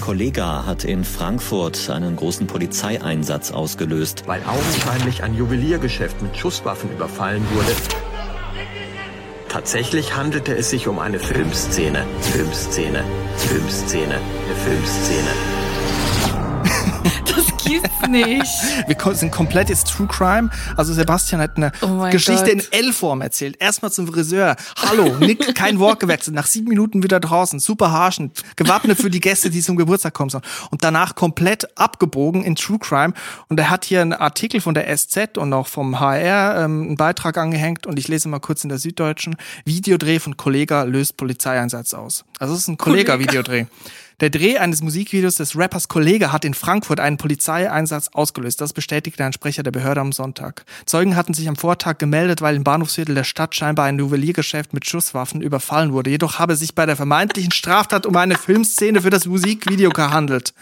Kollega 0.00 0.64
hat 0.64 0.84
in 0.84 1.04
Frankfurt 1.04 1.90
einen 1.90 2.16
großen 2.16 2.46
Polizeieinsatz 2.46 3.50
ausgelöst. 3.50 4.24
weil 4.26 4.42
augenscheinlich 4.44 5.22
ein 5.22 5.34
Juweliergeschäft 5.34 6.22
mit 6.22 6.36
Schusswaffen 6.36 6.90
überfallen 6.92 7.42
wurde. 7.54 7.72
Tatsächlich 9.48 10.14
handelte 10.14 10.54
es 10.54 10.70
sich 10.70 10.88
um 10.88 10.98
eine 10.98 11.18
Filmszene. 11.18 12.04
Filmszene. 12.32 13.04
Filmszene. 13.36 14.14
Eine 14.14 14.56
Filmszene. 14.64 15.57
Gibt's 17.68 18.08
nicht. 18.08 18.46
Wir 18.86 19.14
sind 19.14 19.30
komplett 19.30 19.68
jetzt 19.68 19.88
True 19.88 20.06
Crime. 20.06 20.50
Also 20.76 20.92
Sebastian 20.94 21.40
hat 21.40 21.56
eine 21.56 21.72
Oh 21.82 22.08
Geschichte 22.10 22.54
Gott. 22.54 22.68
in 22.72 22.86
L-Form 22.86 23.20
erzählt. 23.20 23.56
Erstmal 23.60 23.92
zum 23.92 24.06
Friseur. 24.06 24.56
Hallo, 24.76 25.16
Nick, 25.18 25.54
kein 25.54 25.78
Wort 25.78 26.00
gewechselt. 26.00 26.34
Nach 26.34 26.46
sieben 26.46 26.68
Minuten 26.68 27.02
wieder 27.02 27.20
draußen. 27.20 27.58
Super 27.60 27.90
Haarschnitt. 27.92 28.42
Gewappnet 28.56 28.98
für 28.98 29.10
die 29.10 29.20
Gäste, 29.20 29.50
die 29.50 29.60
zum 29.60 29.76
Geburtstag 29.76 30.14
kommen 30.14 30.30
sollen. 30.30 30.44
Und 30.70 30.82
danach 30.82 31.14
komplett 31.14 31.76
abgebogen 31.78 32.42
in 32.42 32.56
True 32.56 32.78
Crime. 32.78 33.12
Und 33.48 33.60
er 33.60 33.68
hat 33.70 33.84
hier 33.84 34.00
einen 34.00 34.14
Artikel 34.14 34.60
von 34.60 34.74
der 34.74 34.96
SZ 34.96 35.36
und 35.36 35.52
auch 35.52 35.66
vom 35.66 36.00
HR 36.00 36.64
ähm, 36.64 36.82
einen 36.82 36.96
Beitrag 36.96 37.36
angehängt. 37.36 37.86
Und 37.86 37.98
ich 37.98 38.08
lese 38.08 38.28
mal 38.28 38.40
kurz 38.40 38.62
in 38.64 38.70
der 38.70 38.78
Süddeutschen. 38.78 39.36
Videodreh 39.64 40.18
von 40.18 40.36
Kollega 40.36 40.84
löst 40.84 41.16
Polizeieinsatz 41.16 41.92
aus. 41.94 42.24
Also 42.38 42.54
es 42.54 42.60
ist 42.60 42.68
ein 42.68 42.78
Kollega-Videodreh. 42.78 43.66
Der 44.20 44.30
Dreh 44.30 44.58
eines 44.58 44.82
Musikvideos 44.82 45.36
des 45.36 45.56
Rappers 45.56 45.86
Kollege 45.86 46.32
hat 46.32 46.44
in 46.44 46.54
Frankfurt 46.54 46.98
einen 46.98 47.18
Polizeieinsatz 47.18 48.08
ausgelöst. 48.12 48.60
Das 48.60 48.72
bestätigte 48.72 49.24
ein 49.24 49.32
Sprecher 49.32 49.62
der 49.62 49.70
Behörde 49.70 50.00
am 50.00 50.10
Sonntag. 50.10 50.64
Zeugen 50.86 51.14
hatten 51.14 51.34
sich 51.34 51.48
am 51.48 51.54
Vortag 51.54 51.98
gemeldet, 51.98 52.42
weil 52.42 52.56
im 52.56 52.64
Bahnhofsviertel 52.64 53.14
der 53.14 53.22
Stadt 53.22 53.54
scheinbar 53.54 53.86
ein 53.86 53.98
Juweliergeschäft 53.98 54.74
mit 54.74 54.88
Schusswaffen 54.88 55.40
überfallen 55.40 55.92
wurde. 55.92 56.10
Jedoch 56.10 56.40
habe 56.40 56.56
sich 56.56 56.74
bei 56.74 56.84
der 56.84 56.96
vermeintlichen 56.96 57.52
Straftat 57.52 58.06
um 58.06 58.16
eine 58.16 58.36
Filmszene 58.36 59.02
für 59.02 59.10
das 59.10 59.26
Musikvideo 59.26 59.90
gehandelt. 59.90 60.52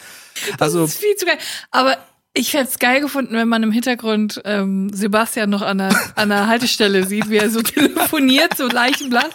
Also 0.59 0.83
Das 0.83 0.95
ist 0.95 1.01
viel 1.01 1.17
zu 1.17 1.25
geil. 1.25 1.39
Aber 1.71 1.97
ich 2.35 2.53
hätte 2.53 2.69
es 2.69 2.79
geil 2.79 3.01
gefunden, 3.01 3.35
wenn 3.35 3.49
man 3.49 3.63
im 3.63 3.73
Hintergrund 3.73 4.43
ähm, 4.45 4.91
Sebastian 4.93 5.49
noch 5.49 5.63
an 5.63 5.79
der, 5.79 5.99
an 6.15 6.29
der 6.29 6.47
Haltestelle 6.47 7.07
sieht, 7.07 7.31
wie 7.31 7.39
er 7.39 7.49
so 7.49 7.63
telefoniert, 7.63 8.55
so 8.55 8.67
leichenblatt. 8.67 9.35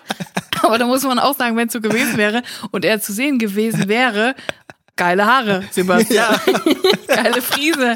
Aber 0.63 0.77
da 0.77 0.85
muss 0.85 1.03
man 1.03 1.19
auch 1.19 1.37
sagen, 1.37 1.55
wenn 1.57 1.67
es 1.67 1.73
so 1.73 1.81
gewesen 1.81 2.17
wäre 2.17 2.43
und 2.71 2.85
er 2.85 3.01
zu 3.01 3.13
sehen 3.13 3.39
gewesen 3.39 3.87
wäre, 3.87 4.35
geile 4.95 5.25
Haare, 5.25 5.63
Sebastian. 5.71 6.35
geile 7.07 7.41
Friese. 7.41 7.95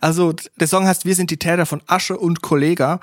Also 0.00 0.34
der 0.56 0.68
Song 0.68 0.86
heißt 0.86 1.04
Wir 1.04 1.14
sind 1.14 1.30
die 1.30 1.38
Täter 1.38 1.66
von 1.66 1.82
Asche 1.86 2.18
und 2.18 2.42
Kollega. 2.42 3.00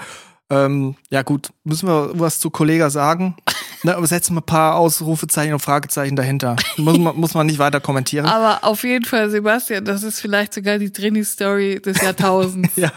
Ähm, 0.49 0.95
ja 1.09 1.21
gut, 1.21 1.51
müssen 1.63 1.87
wir 1.87 2.11
was 2.13 2.39
zu 2.39 2.49
Kollega 2.49 2.89
sagen? 2.89 3.35
Ne, 3.83 3.95
aber 3.95 4.05
setzen 4.05 4.35
wir 4.35 4.41
ein 4.41 4.45
paar 4.45 4.75
Ausrufezeichen 4.75 5.53
und 5.53 5.59
Fragezeichen 5.59 6.15
dahinter. 6.15 6.55
Muss 6.77 6.97
man, 6.99 7.15
muss 7.15 7.33
man 7.33 7.47
nicht 7.47 7.57
weiter 7.57 7.79
kommentieren. 7.79 8.27
Aber 8.27 8.63
auf 8.63 8.83
jeden 8.83 9.05
Fall, 9.05 9.29
Sebastian, 9.31 9.85
das 9.85 10.03
ist 10.03 10.19
vielleicht 10.19 10.53
sogar 10.53 10.77
die 10.77 10.91
Drini-Story 10.91 11.81
des 11.83 12.01
Jahrtausends. 12.01 12.69
Ja. 12.77 12.91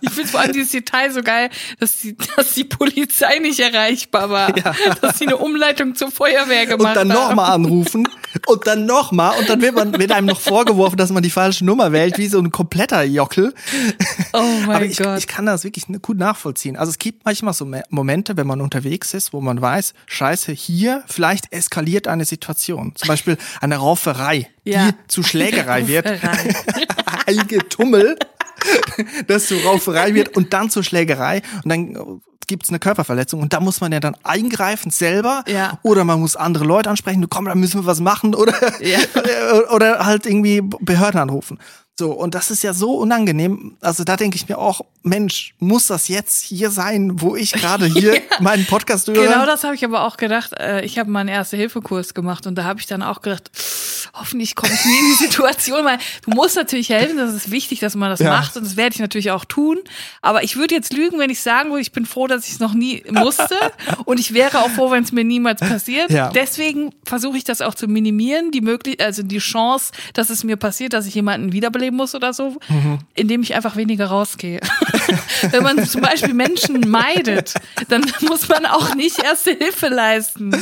Ich 0.00 0.10
finde 0.10 0.28
vor 0.30 0.40
allem 0.40 0.52
dieses 0.52 0.70
Detail 0.72 1.10
so 1.12 1.22
geil, 1.22 1.50
dass 1.78 1.98
die, 1.98 2.16
dass 2.36 2.54
die 2.54 2.64
Polizei 2.64 3.38
nicht 3.40 3.60
erreichbar 3.60 4.30
war. 4.30 4.52
Dass 5.00 5.18
sie 5.18 5.26
eine 5.26 5.36
Umleitung 5.36 5.94
zur 5.94 6.10
Feuerwehr 6.10 6.66
gemacht 6.66 6.96
und 6.96 7.08
dann 7.10 7.12
haben. 7.12 7.28
nochmal 7.28 7.50
anrufen 7.52 8.08
und 8.46 8.66
dann 8.66 8.86
nochmal 8.86 9.38
und 9.38 9.48
dann 9.48 9.60
wird 9.60 9.74
man 9.74 9.98
wird 9.98 10.12
einem 10.12 10.26
noch 10.28 10.40
vorgeworfen, 10.40 10.96
dass 10.96 11.10
man 11.10 11.22
die 11.22 11.30
falsche 11.30 11.64
Nummer 11.64 11.92
wählt, 11.92 12.18
wie 12.18 12.28
so 12.28 12.38
ein 12.38 12.50
kompletter 12.50 13.02
Jockel. 13.02 13.52
Oh 14.32 14.42
mein 14.66 14.76
Aber 14.76 14.84
ich, 14.84 14.96
Gott. 14.98 15.18
ich 15.18 15.26
kann 15.26 15.46
das 15.46 15.64
wirklich 15.64 15.86
gut 16.02 16.18
nachvollziehen. 16.18 16.76
Also 16.76 16.90
es 16.90 16.98
gibt 16.98 17.24
manchmal 17.24 17.52
so 17.54 17.64
Me- 17.64 17.82
Momente, 17.90 18.36
wenn 18.36 18.46
man 18.46 18.60
unterwegs 18.60 19.12
ist, 19.14 19.32
wo 19.32 19.40
man 19.40 19.60
weiß, 19.60 19.94
scheiße, 20.20 20.52
hier 20.52 21.02
vielleicht 21.06 21.50
eskaliert 21.50 22.06
eine 22.06 22.26
Situation. 22.26 22.92
Zum 22.94 23.08
Beispiel 23.08 23.38
eine 23.62 23.76
Rauferei, 23.78 24.48
Ja. 24.64 24.88
die 24.92 24.94
zu 25.08 25.22
Schlägerei 25.22 25.86
wird. 25.88 26.04
Rauferei. 26.22 26.54
Ein 27.26 27.46
Getummel, 27.48 28.18
das 29.28 29.46
zu 29.46 29.56
Rauferei 29.56 30.12
wird 30.14 30.36
und 30.36 30.52
dann 30.52 30.68
zur 30.68 30.84
Schlägerei. 30.84 31.40
Und 31.64 31.68
dann 31.70 32.20
gibt 32.46 32.64
es 32.64 32.68
eine 32.68 32.78
Körperverletzung 32.80 33.40
und 33.40 33.52
da 33.54 33.60
muss 33.60 33.80
man 33.80 33.92
ja 33.92 34.00
dann 34.00 34.14
eingreifen 34.24 34.90
selber 34.90 35.42
Ja. 35.48 35.78
oder 35.84 36.04
man 36.04 36.20
muss 36.20 36.36
andere 36.36 36.64
Leute 36.64 36.90
ansprechen, 36.90 37.26
komm, 37.30 37.46
da 37.46 37.54
müssen 37.54 37.80
wir 37.80 37.86
was 37.86 38.00
machen 38.00 38.34
oder, 38.34 38.52
Ja. 38.82 38.98
oder 39.74 40.04
halt 40.04 40.26
irgendwie 40.26 40.60
Behörden 40.60 41.18
anrufen. 41.20 41.58
So, 42.00 42.12
und 42.12 42.34
das 42.34 42.50
ist 42.50 42.62
ja 42.62 42.72
so 42.72 42.94
unangenehm. 42.94 43.76
Also 43.82 44.04
da 44.04 44.16
denke 44.16 44.34
ich 44.36 44.48
mir 44.48 44.56
auch, 44.56 44.80
Mensch, 45.02 45.52
muss 45.58 45.86
das 45.88 46.08
jetzt 46.08 46.42
hier 46.42 46.70
sein, 46.70 47.20
wo 47.20 47.36
ich 47.36 47.52
gerade 47.52 47.84
hier 47.92 48.22
meinen 48.40 48.64
Podcast 48.64 49.06
höre? 49.06 49.22
Genau 49.22 49.44
das 49.44 49.64
habe 49.64 49.74
ich 49.74 49.84
aber 49.84 50.04
auch 50.06 50.16
gedacht. 50.16 50.52
Äh, 50.58 50.82
Ich 50.86 50.98
habe 50.98 51.10
meinen 51.10 51.28
Erste-Hilfe-Kurs 51.28 52.14
gemacht 52.14 52.46
und 52.46 52.54
da 52.54 52.64
habe 52.64 52.80
ich 52.80 52.86
dann 52.86 53.02
auch 53.02 53.20
gedacht, 53.20 53.50
hoffentlich 54.14 54.54
komme 54.54 54.72
ich 54.72 54.82
nie 54.86 54.98
in 54.98 55.06
die 55.10 55.24
Situation, 55.24 55.84
weil 55.84 55.98
du 56.24 56.30
musst 56.30 56.56
natürlich 56.56 56.88
helfen, 56.88 57.18
das 57.18 57.34
ist 57.34 57.50
wichtig, 57.50 57.80
dass 57.80 57.94
man 57.94 58.08
das 58.08 58.20
Ja. 58.20 58.30
macht 58.30 58.56
und 58.56 58.64
das 58.64 58.76
werde 58.78 58.94
ich 58.94 59.00
natürlich 59.00 59.30
auch 59.30 59.44
tun. 59.44 59.78
Aber 60.22 60.42
ich 60.42 60.56
würde 60.56 60.74
jetzt 60.74 60.94
lügen, 60.94 61.18
wenn 61.18 61.28
ich 61.30 61.42
sagen 61.42 61.68
würde, 61.68 61.82
ich 61.82 61.92
bin 61.92 62.06
froh, 62.06 62.26
dass 62.26 62.46
ich 62.46 62.52
es 62.54 62.60
noch 62.60 62.72
nie 62.72 63.04
musste 63.10 63.54
und 64.06 64.18
ich 64.18 64.32
wäre 64.32 64.60
auch 64.62 64.70
froh, 64.70 64.90
wenn 64.90 65.04
es 65.04 65.12
mir 65.12 65.24
niemals 65.24 65.60
passiert. 65.60 66.10
Ja. 66.10 66.30
Deswegen 66.30 66.94
versuche 67.04 67.36
ich 67.36 67.44
das 67.44 67.60
auch 67.60 67.74
zu 67.74 67.88
minimieren, 67.88 68.50
die 68.52 68.62
möglich 68.62 69.02
also 69.04 69.22
die 69.22 69.38
Chance, 69.38 69.92
dass 70.14 70.30
es 70.30 70.44
mir 70.44 70.56
passiert, 70.56 70.94
dass 70.94 71.04
ich 71.06 71.14
jemanden 71.14 71.52
wiederbeleben 71.90 71.96
muss 71.96 72.14
oder 72.14 72.32
so, 72.32 72.56
indem 73.14 73.42
ich 73.42 73.54
einfach 73.54 73.76
weniger 73.76 74.06
rausgehe. 74.06 74.60
Wenn 75.50 75.62
man 75.62 75.84
zum 75.86 76.02
Beispiel 76.02 76.34
Menschen 76.34 76.88
meidet, 76.88 77.54
dann 77.88 78.04
muss 78.20 78.48
man 78.48 78.66
auch 78.66 78.94
nicht 78.94 79.22
erste 79.22 79.52
Hilfe 79.52 79.88
leisten. 79.88 80.52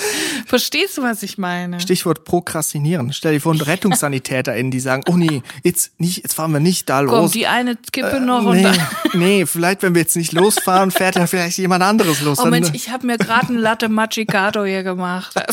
Verstehst 0.46 0.98
du, 0.98 1.02
was 1.02 1.22
ich 1.22 1.38
meine? 1.38 1.80
Stichwort 1.80 2.24
Prokrastinieren. 2.24 3.12
Stell 3.12 3.34
dir 3.34 3.40
vor, 3.40 3.54
RettungssanitäterInnen, 3.54 4.70
die 4.70 4.80
sagen, 4.80 5.02
oh 5.08 5.16
nee, 5.16 5.42
jetzt 5.62 5.98
nicht, 6.00 6.22
jetzt 6.22 6.34
fahren 6.34 6.52
wir 6.52 6.60
nicht 6.60 6.88
da 6.88 7.00
los. 7.00 7.12
Kommt 7.12 7.34
die 7.34 7.46
eine 7.46 7.76
Kippe 7.76 8.20
noch 8.20 8.44
und 8.44 8.56
nee, 8.56 8.62
dann. 8.62 8.78
nee, 9.14 9.46
vielleicht, 9.46 9.82
wenn 9.82 9.94
wir 9.94 10.02
jetzt 10.02 10.16
nicht 10.16 10.32
losfahren, 10.32 10.90
fährt 10.90 11.16
ja 11.16 11.26
vielleicht 11.26 11.58
jemand 11.58 11.82
anderes 11.82 12.20
los. 12.22 12.38
Oh 12.38 12.46
Mensch, 12.46 12.70
ich 12.72 12.90
habe 12.90 13.06
mir 13.06 13.18
gerade 13.18 13.48
einen 13.48 13.58
Latte 13.58 13.88
Macchiato 13.88 14.64
hier 14.64 14.82
gemacht. 14.82 15.34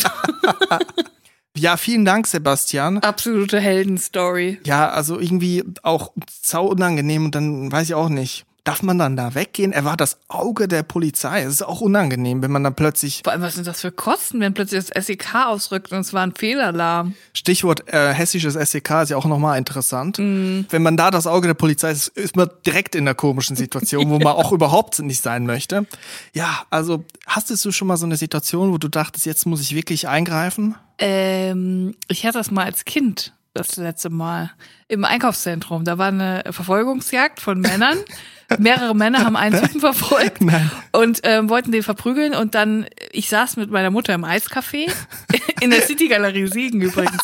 ja, 1.57 1.77
vielen 1.77 2.05
Dank, 2.05 2.27
Sebastian. 2.27 2.99
Absolute 2.99 3.59
Heldenstory. 3.59 4.59
Ja, 4.65 4.89
also 4.89 5.19
irgendwie 5.19 5.63
auch 5.83 6.11
sau 6.41 6.67
unangenehm 6.67 7.25
und 7.25 7.35
dann 7.35 7.71
weiß 7.71 7.87
ich 7.87 7.95
auch 7.95 8.09
nicht. 8.09 8.45
Darf 8.65 8.81
man 8.81 8.97
dann 8.97 9.15
da 9.15 9.35
weggehen? 9.35 9.71
Er 9.71 9.85
war 9.85 9.95
das 9.95 10.17
Auge 10.27 10.67
der 10.67 10.81
Polizei. 10.81 11.43
Es 11.43 11.53
ist 11.53 11.61
auch 11.61 11.81
unangenehm, 11.81 12.41
wenn 12.41 12.51
man 12.51 12.63
dann 12.63 12.73
plötzlich, 12.73 13.21
Vor 13.23 13.31
allem, 13.31 13.43
was 13.43 13.53
sind 13.53 13.67
das 13.67 13.81
für 13.81 13.91
Kosten, 13.91 14.39
wenn 14.39 14.55
plötzlich 14.55 14.83
das 14.87 15.05
SEK 15.05 15.35
ausrückt 15.45 15.91
und 15.91 15.99
es 15.99 16.13
war 16.13 16.23
ein 16.23 16.33
Fehlalarm? 16.33 17.13
Stichwort 17.33 17.87
äh, 17.93 18.11
hessisches 18.11 18.55
SEK 18.55 19.03
ist 19.03 19.09
ja 19.09 19.17
auch 19.17 19.25
nochmal 19.25 19.59
interessant. 19.59 20.17
Mhm. 20.17 20.65
Wenn 20.71 20.81
man 20.81 20.97
da 20.97 21.11
das 21.11 21.27
Auge 21.27 21.45
der 21.45 21.53
Polizei 21.53 21.91
ist, 21.91 22.07
ist 22.07 22.35
man 22.35 22.49
direkt 22.65 22.95
in 22.95 23.03
einer 23.03 23.13
komischen 23.13 23.55
Situation, 23.55 24.09
wo 24.09 24.17
man 24.19 24.33
auch 24.33 24.51
überhaupt 24.51 24.97
nicht 24.97 25.21
sein 25.21 25.45
möchte. 25.45 25.85
Ja, 26.33 26.65
also 26.71 27.05
hast 27.27 27.51
du 27.51 27.71
schon 27.71 27.87
mal 27.87 27.97
so 27.97 28.07
eine 28.07 28.17
Situation, 28.17 28.71
wo 28.71 28.79
du 28.79 28.87
dachtest, 28.87 29.27
jetzt 29.27 29.45
muss 29.45 29.61
ich 29.61 29.75
wirklich 29.75 30.07
eingreifen? 30.07 30.73
Ähm, 30.97 31.93
ich 32.07 32.25
hatte 32.25 32.39
das 32.39 32.49
mal 32.49 32.65
als 32.65 32.83
Kind 32.83 33.31
das 33.53 33.77
letzte 33.77 34.09
Mal 34.09 34.51
im 34.87 35.05
Einkaufszentrum. 35.05 35.85
Da 35.85 35.99
war 35.99 36.07
eine 36.07 36.43
Verfolgungsjagd 36.49 37.39
von 37.39 37.59
Männern. 37.59 37.97
Mehrere 38.59 38.95
Männer 38.95 39.25
haben 39.25 39.35
einen 39.35 39.61
Typen 39.61 39.79
verfolgt 39.79 40.41
und 40.91 41.21
ähm, 41.23 41.49
wollten 41.49 41.71
den 41.71 41.83
verprügeln. 41.83 42.35
Und 42.35 42.55
dann, 42.55 42.85
ich 43.11 43.29
saß 43.29 43.57
mit 43.57 43.71
meiner 43.71 43.91
Mutter 43.91 44.13
im 44.13 44.23
Eiscafé 44.23 44.91
in 45.61 45.71
der 45.71 45.81
City 45.81 46.07
Galerie 46.07 46.47
Siegen 46.47 46.81
übrigens. 46.81 47.23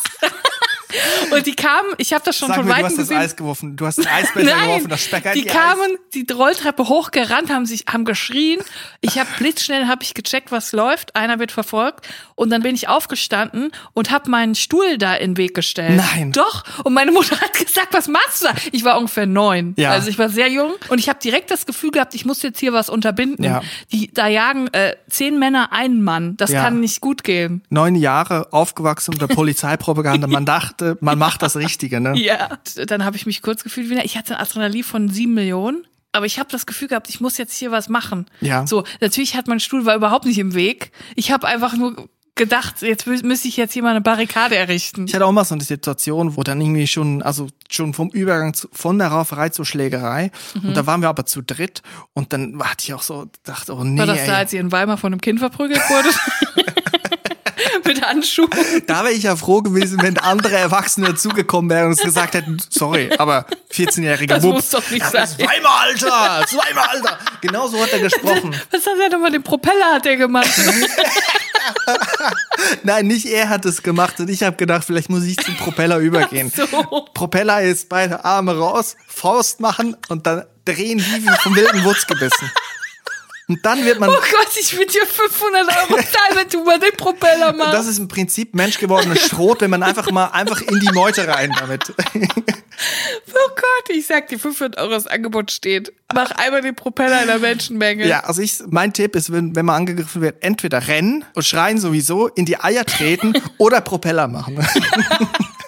Und 1.30 1.46
die 1.46 1.54
kamen, 1.54 1.88
ich 1.98 2.12
habe 2.12 2.22
das 2.24 2.36
schon 2.36 2.48
Sag 2.48 2.56
von 2.58 2.64
mir, 2.66 2.70
du 2.70 2.74
weitem 2.76 2.86
hast 2.86 2.98
das 2.98 3.08
gesehen. 3.08 3.18
Eis 3.22 3.36
geworfen, 3.36 3.76
du 3.76 3.86
hast 3.86 3.98
ein 4.00 4.06
Eisbecher 4.06 4.54
geworfen, 4.60 4.88
das 4.88 5.04
Speck 5.04 5.24
hat 5.24 5.34
die 5.34 5.44
kamen 5.44 5.96
die 6.14 6.26
Rolltreppe 6.32 6.88
hochgerannt, 6.88 7.50
haben 7.50 7.66
sich, 7.66 7.84
haben 7.90 8.04
geschrien. 8.04 8.60
Ich 9.00 9.18
habe 9.18 9.28
blitzschnell 9.38 9.86
habe 9.86 10.02
ich 10.02 10.14
gecheckt, 10.14 10.52
was 10.52 10.72
läuft. 10.72 11.16
Einer 11.16 11.38
wird 11.38 11.52
verfolgt 11.52 12.06
und 12.34 12.50
dann 12.50 12.62
bin 12.62 12.74
ich 12.74 12.88
aufgestanden 12.88 13.70
und 13.94 14.10
habe 14.10 14.30
meinen 14.30 14.54
Stuhl 14.54 14.98
da 14.98 15.14
in 15.14 15.32
den 15.32 15.36
Weg 15.36 15.54
gestellt. 15.54 15.96
Nein. 16.14 16.32
Doch. 16.32 16.64
Und 16.84 16.94
meine 16.94 17.12
Mutter 17.12 17.40
hat 17.40 17.52
gesagt, 17.54 17.88
was 17.92 18.08
machst 18.08 18.42
du 18.42 18.46
da? 18.46 18.54
Ich 18.72 18.84
war 18.84 18.98
ungefähr 18.98 19.26
neun, 19.26 19.74
Ja. 19.76 19.90
also 19.90 20.08
ich 20.08 20.18
war 20.18 20.28
sehr 20.28 20.48
jung 20.48 20.72
und 20.88 20.98
ich 20.98 21.08
habe 21.08 21.18
direkt 21.18 21.50
das 21.50 21.66
Gefühl 21.66 21.90
gehabt, 21.90 22.14
ich 22.14 22.24
muss 22.24 22.42
jetzt 22.42 22.58
hier 22.60 22.72
was 22.72 22.88
unterbinden. 22.88 23.44
Ja. 23.44 23.62
Die, 23.92 24.12
da 24.12 24.26
jagen 24.28 24.68
äh, 24.74 24.96
zehn 25.08 25.38
Männer 25.38 25.72
einen 25.72 26.02
Mann. 26.02 26.36
Das 26.36 26.50
Ja. 26.50 26.62
kann 26.64 26.80
nicht 26.80 27.00
gut 27.00 27.24
gehen. 27.24 27.62
Neun 27.70 27.94
Jahre 27.94 28.52
aufgewachsen 28.52 29.14
unter 29.14 29.28
Polizeipropaganda. 29.28 30.26
Man 30.26 30.44
dachte, 30.52 30.81
man 31.00 31.18
macht 31.18 31.42
das 31.42 31.56
Richtige, 31.56 32.00
ne? 32.00 32.14
Ja. 32.16 32.58
Dann 32.86 33.04
habe 33.04 33.16
ich 33.16 33.26
mich 33.26 33.42
kurz 33.42 33.62
gefühlt 33.62 33.90
wie, 33.90 33.98
ich 34.00 34.16
hatte 34.16 34.36
ein 34.36 34.42
Adrenalin 34.42 34.84
von 34.84 35.08
sieben 35.08 35.34
Millionen. 35.34 35.86
Aber 36.14 36.26
ich 36.26 36.38
habe 36.38 36.50
das 36.50 36.66
Gefühl 36.66 36.88
gehabt, 36.88 37.08
ich 37.08 37.20
muss 37.22 37.38
jetzt 37.38 37.54
hier 37.56 37.70
was 37.70 37.88
machen. 37.88 38.26
Ja. 38.42 38.66
So, 38.66 38.84
natürlich 39.00 39.34
hat 39.34 39.48
mein 39.48 39.60
Stuhl 39.60 39.86
war 39.86 39.96
überhaupt 39.96 40.26
nicht 40.26 40.36
im 40.38 40.52
Weg. 40.54 40.92
Ich 41.16 41.32
habe 41.32 41.46
einfach 41.46 41.74
nur 41.74 42.06
gedacht, 42.34 42.82
jetzt 42.82 43.06
mü- 43.06 43.24
müsste 43.24 43.48
ich 43.48 43.56
jetzt 43.56 43.72
hier 43.72 43.82
mal 43.82 43.90
eine 43.92 44.02
Barrikade 44.02 44.54
errichten. 44.56 45.06
Ich 45.06 45.14
hatte 45.14 45.24
auch 45.24 45.32
mal 45.32 45.44
so 45.46 45.54
eine 45.54 45.64
Situation, 45.64 46.36
wo 46.36 46.42
dann 46.42 46.60
irgendwie 46.60 46.86
schon, 46.86 47.22
also 47.22 47.48
schon 47.70 47.94
vom 47.94 48.10
Übergang 48.10 48.52
zu, 48.52 48.68
von 48.72 48.98
der 48.98 49.08
Rauferei 49.08 49.48
zur 49.48 49.64
Schlägerei. 49.64 50.30
Mhm. 50.54 50.68
Und 50.68 50.76
da 50.76 50.86
waren 50.86 51.00
wir 51.00 51.08
aber 51.08 51.24
zu 51.24 51.40
dritt. 51.40 51.80
Und 52.12 52.34
dann 52.34 52.58
hatte 52.62 52.84
ich 52.84 52.92
auch 52.94 53.02
so, 53.02 53.26
dachte, 53.44 53.74
oh 53.74 53.82
nee, 53.84 53.98
War 53.98 54.06
das 54.06 54.18
ey, 54.20 54.26
da, 54.26 54.36
als 54.36 54.52
ihr 54.52 54.60
in 54.60 54.70
Weimar 54.70 54.98
von 54.98 55.14
einem 55.14 55.20
Kind 55.22 55.38
verprügelt 55.38 55.80
wurde? 55.88 56.08
Mit 57.86 58.02
Handschuhen. 58.02 58.50
da 58.86 59.04
wäre 59.04 59.12
ich 59.12 59.24
ja 59.24 59.36
froh 59.36 59.62
gewesen, 59.62 59.98
wenn 60.02 60.18
andere 60.18 60.56
Erwachsene 60.56 61.08
dazugekommen 61.08 61.70
wären 61.70 61.86
und 61.86 61.90
uns 61.92 62.02
gesagt 62.02 62.34
hätten, 62.34 62.58
sorry, 62.70 63.10
aber 63.18 63.46
14-jähriger 63.72 64.26
Das 64.26 64.42
Bub. 64.42 64.54
muss 64.54 64.70
doch 64.70 64.88
nicht 64.90 65.04
sein. 65.06 65.26
Zweimal, 65.28 65.88
Alter! 65.88 66.46
Zweimal, 66.46 66.84
Alter! 66.88 67.18
Genau 67.40 67.66
so 67.68 67.82
hat 67.82 67.92
er 67.92 68.00
gesprochen. 68.00 68.54
Was 68.70 68.86
hat 68.86 68.92
er 69.02 69.08
nochmal? 69.10 69.30
Den 69.32 69.42
Propeller 69.42 69.94
hat 69.94 70.06
er 70.06 70.16
gemacht. 70.16 70.50
Nein, 72.82 73.06
nicht 73.06 73.26
er 73.26 73.48
hat 73.48 73.64
es 73.64 73.82
gemacht 73.82 74.18
und 74.20 74.30
ich 74.30 74.42
habe 74.42 74.56
gedacht, 74.56 74.84
vielleicht 74.84 75.10
muss 75.10 75.24
ich 75.24 75.36
zum 75.38 75.56
Propeller 75.56 75.98
übergehen. 75.98 76.50
so. 76.54 76.66
Propeller 77.14 77.62
ist 77.62 77.88
beide 77.88 78.24
Arme 78.24 78.56
raus, 78.56 78.96
Faust 79.06 79.60
machen 79.60 79.96
und 80.08 80.26
dann 80.26 80.44
drehen 80.64 80.98
wie 80.98 81.28
vom 81.42 81.54
wilden 81.56 81.84
Wutz 81.84 82.06
gebissen. 82.06 82.50
Und 83.52 83.66
dann 83.66 83.84
wird 83.84 84.00
man, 84.00 84.08
Oh 84.10 84.14
Gott, 84.14 84.48
ich 84.58 84.78
will 84.78 84.86
dir 84.86 85.04
500 85.04 85.68
Euro 85.68 85.96
zahlen, 86.02 86.36
wenn 86.36 86.48
du 86.48 86.64
mal 86.64 86.78
den 86.78 86.96
Propeller 86.96 87.52
machst. 87.52 87.74
das 87.74 87.86
ist 87.86 87.98
im 87.98 88.08
Prinzip 88.08 88.54
menschgewordenes 88.54 89.26
Schrot, 89.26 89.60
wenn 89.60 89.68
man 89.68 89.82
einfach 89.82 90.10
mal 90.10 90.28
einfach 90.28 90.62
in 90.62 90.80
die 90.80 90.90
Meute 90.92 91.28
rein 91.28 91.54
damit. 91.58 91.92
Oh 93.34 93.48
Gott, 93.54 93.94
ich 93.94 94.06
sag 94.06 94.28
dir, 94.28 94.38
500 94.38 94.80
Euro 94.80 94.90
das 94.90 95.06
Angebot 95.06 95.52
steht. 95.52 95.92
Mach 96.14 96.30
einmal 96.32 96.62
den 96.62 96.74
Propeller 96.74 97.20
in 97.20 97.26
der 97.28 97.38
Menschenmenge. 97.38 98.06
Ja, 98.08 98.20
also 98.20 98.40
ich, 98.42 98.60
mein 98.68 98.92
Tipp 98.92 99.14
ist, 99.14 99.30
wenn, 99.30 99.54
wenn 99.54 99.66
man 99.66 99.76
angegriffen 99.76 100.22
wird, 100.22 100.42
entweder 100.42 100.88
rennen 100.88 101.24
und 101.34 101.44
schreien 101.44 101.78
sowieso, 101.78 102.28
in 102.28 102.44
die 102.46 102.58
Eier 102.58 102.84
treten 102.84 103.34
oder 103.58 103.82
Propeller 103.82 104.26
machen. 104.26 104.58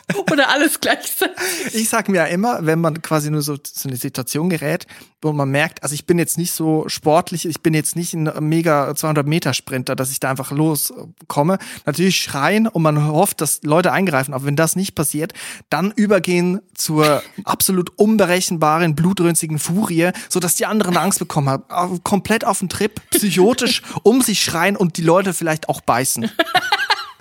Oder 0.31 0.51
alles 0.51 0.81
gleichzeitig. 0.81 1.37
Ich 1.73 1.89
sag 1.89 2.09
mir 2.09 2.19
ja 2.19 2.25
immer, 2.25 2.67
wenn 2.67 2.81
man 2.81 3.01
quasi 3.01 3.31
nur 3.31 3.43
so, 3.43 3.57
so 3.63 3.89
eine 3.89 3.97
Situation 3.97 4.51
gerät, 4.51 4.87
wo 5.23 5.33
man 5.33 5.49
merkt, 5.49 5.83
also 5.83 5.95
ich 5.95 6.07
bin 6.07 6.19
jetzt 6.19 6.37
nicht 6.37 6.53
so 6.53 6.85
sportlich, 6.89 7.47
ich 7.47 7.63
bin 7.63 7.73
jetzt 7.73 7.97
nicht 7.97 8.13
ein 8.13 8.31
mega 8.41 8.95
200 8.95 9.27
Meter 9.27 9.55
Sprinter, 9.55 9.97
dass 9.97 10.11
ich 10.11 10.21
da 10.21 10.31
einfach 10.31 10.51
loskomme. 10.51 11.59
Natürlich 11.87 12.21
schreien 12.21 12.69
und 12.69 12.83
man 12.83 13.07
hofft, 13.07 13.41
dass 13.41 13.63
Leute 13.63 13.93
eingreifen, 13.93 14.35
aber 14.35 14.45
wenn 14.45 14.57
das 14.57 14.77
nicht 14.77 14.95
passiert, 14.95 15.33
dann 15.71 15.91
übergehen 15.93 16.61
zur 16.75 17.23
absolut 17.45 17.91
unberechenbaren, 17.97 18.95
blutrünstigen 18.95 19.59
Furie, 19.59 20.11
so 20.29 20.39
dass 20.39 20.57
die 20.57 20.67
anderen 20.67 20.99
Angst 20.99 21.19
bekommen 21.19 21.49
haben, 21.49 22.05
komplett 22.05 22.45
auf 22.45 22.59
den 22.59 22.69
Trip, 22.69 23.01
psychotisch 23.11 23.83
um 24.03 24.21
sich 24.21 24.45
schreien 24.45 24.77
und 24.77 24.99
die 24.99 25.03
Leute 25.03 25.33
vielleicht 25.33 25.71
auch 25.71 25.81
beißen. 25.81 26.31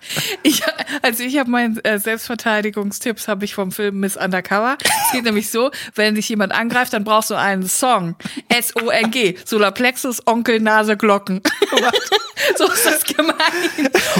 Ich, 0.43 0.61
also 1.01 1.23
ich 1.23 1.37
habe 1.37 1.49
meinen 1.49 1.79
äh, 1.85 1.99
Selbstverteidigungstipps 1.99 3.27
habe 3.27 3.45
ich 3.45 3.55
vom 3.55 3.71
Film 3.71 3.99
Miss 3.99 4.17
Undercover. 4.17 4.77
Es 4.81 5.11
geht 5.13 5.23
nämlich 5.23 5.49
so, 5.49 5.71
wenn 5.95 6.15
dich 6.15 6.27
jemand 6.29 6.51
angreift, 6.51 6.93
dann 6.93 7.03
brauchst 7.03 7.29
du 7.29 7.35
einen 7.35 7.67
Song. 7.67 8.15
S-O-N-G. 8.49 9.37
Solarplexus, 9.45 10.27
Onkel, 10.27 10.59
Nase, 10.59 10.97
Glocken. 10.97 11.41
so 12.57 12.65
ist 12.69 12.85
das 12.85 13.03
gemeint. 13.05 13.37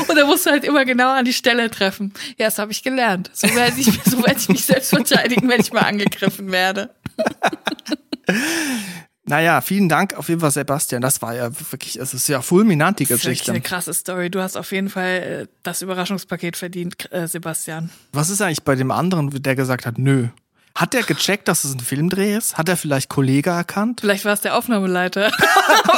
Und 0.07 0.15
da 0.15 0.25
musst 0.25 0.45
du 0.45 0.51
halt 0.51 0.63
immer 0.63 0.85
genau 0.85 1.11
an 1.11 1.25
die 1.25 1.33
Stelle 1.33 1.69
treffen. 1.69 2.13
Ja, 2.37 2.45
das 2.45 2.59
habe 2.59 2.71
ich 2.71 2.83
gelernt. 2.83 3.29
So 3.33 3.53
werde 3.53 3.79
ich, 3.79 3.87
so 4.05 4.23
werd 4.23 4.37
ich 4.37 4.49
mich 4.49 4.65
selbst 4.65 4.89
verteidigen, 4.89 5.49
wenn 5.49 5.61
ich 5.61 5.73
mal 5.73 5.81
angegriffen 5.81 6.51
werde. 6.51 6.93
Naja, 9.25 9.61
vielen 9.61 9.87
Dank 9.87 10.15
auf 10.15 10.27
jeden 10.27 10.41
Fall, 10.41 10.51
Sebastian. 10.51 11.01
Das 11.01 11.21
war 11.21 11.33
ja 11.33 11.49
wirklich, 11.71 11.97
es 11.97 12.13
ist 12.13 12.27
ja 12.27 12.41
fulminant, 12.41 12.99
die 12.99 13.05
Das 13.05 13.19
ist 13.19 13.21
Geschichte. 13.23 13.51
eine 13.51 13.61
krasse 13.61 13.93
Story. 13.93 14.29
Du 14.29 14.41
hast 14.41 14.57
auf 14.57 14.71
jeden 14.73 14.89
Fall 14.89 15.43
äh, 15.43 15.47
das 15.63 15.81
Überraschungspaket 15.81 16.57
verdient, 16.57 17.11
äh, 17.13 17.27
Sebastian. 17.27 17.89
Was 18.11 18.29
ist 18.29 18.41
eigentlich 18.41 18.63
bei 18.63 18.75
dem 18.75 18.91
anderen, 18.91 19.29
der 19.41 19.55
gesagt 19.55 19.85
hat, 19.85 19.97
nö? 19.97 20.27
Hat 20.75 20.93
der 20.93 21.03
gecheckt, 21.03 21.47
dass 21.47 21.63
es 21.63 21.73
ein 21.73 21.79
Filmdreh 21.79 22.35
ist? 22.35 22.57
Hat 22.57 22.67
er 22.67 22.75
vielleicht 22.75 23.07
Kollege 23.07 23.51
erkannt? 23.51 24.01
Vielleicht 24.01 24.25
war 24.25 24.33
es 24.33 24.41
der 24.41 24.57
Aufnahmeleiter. 24.57 25.27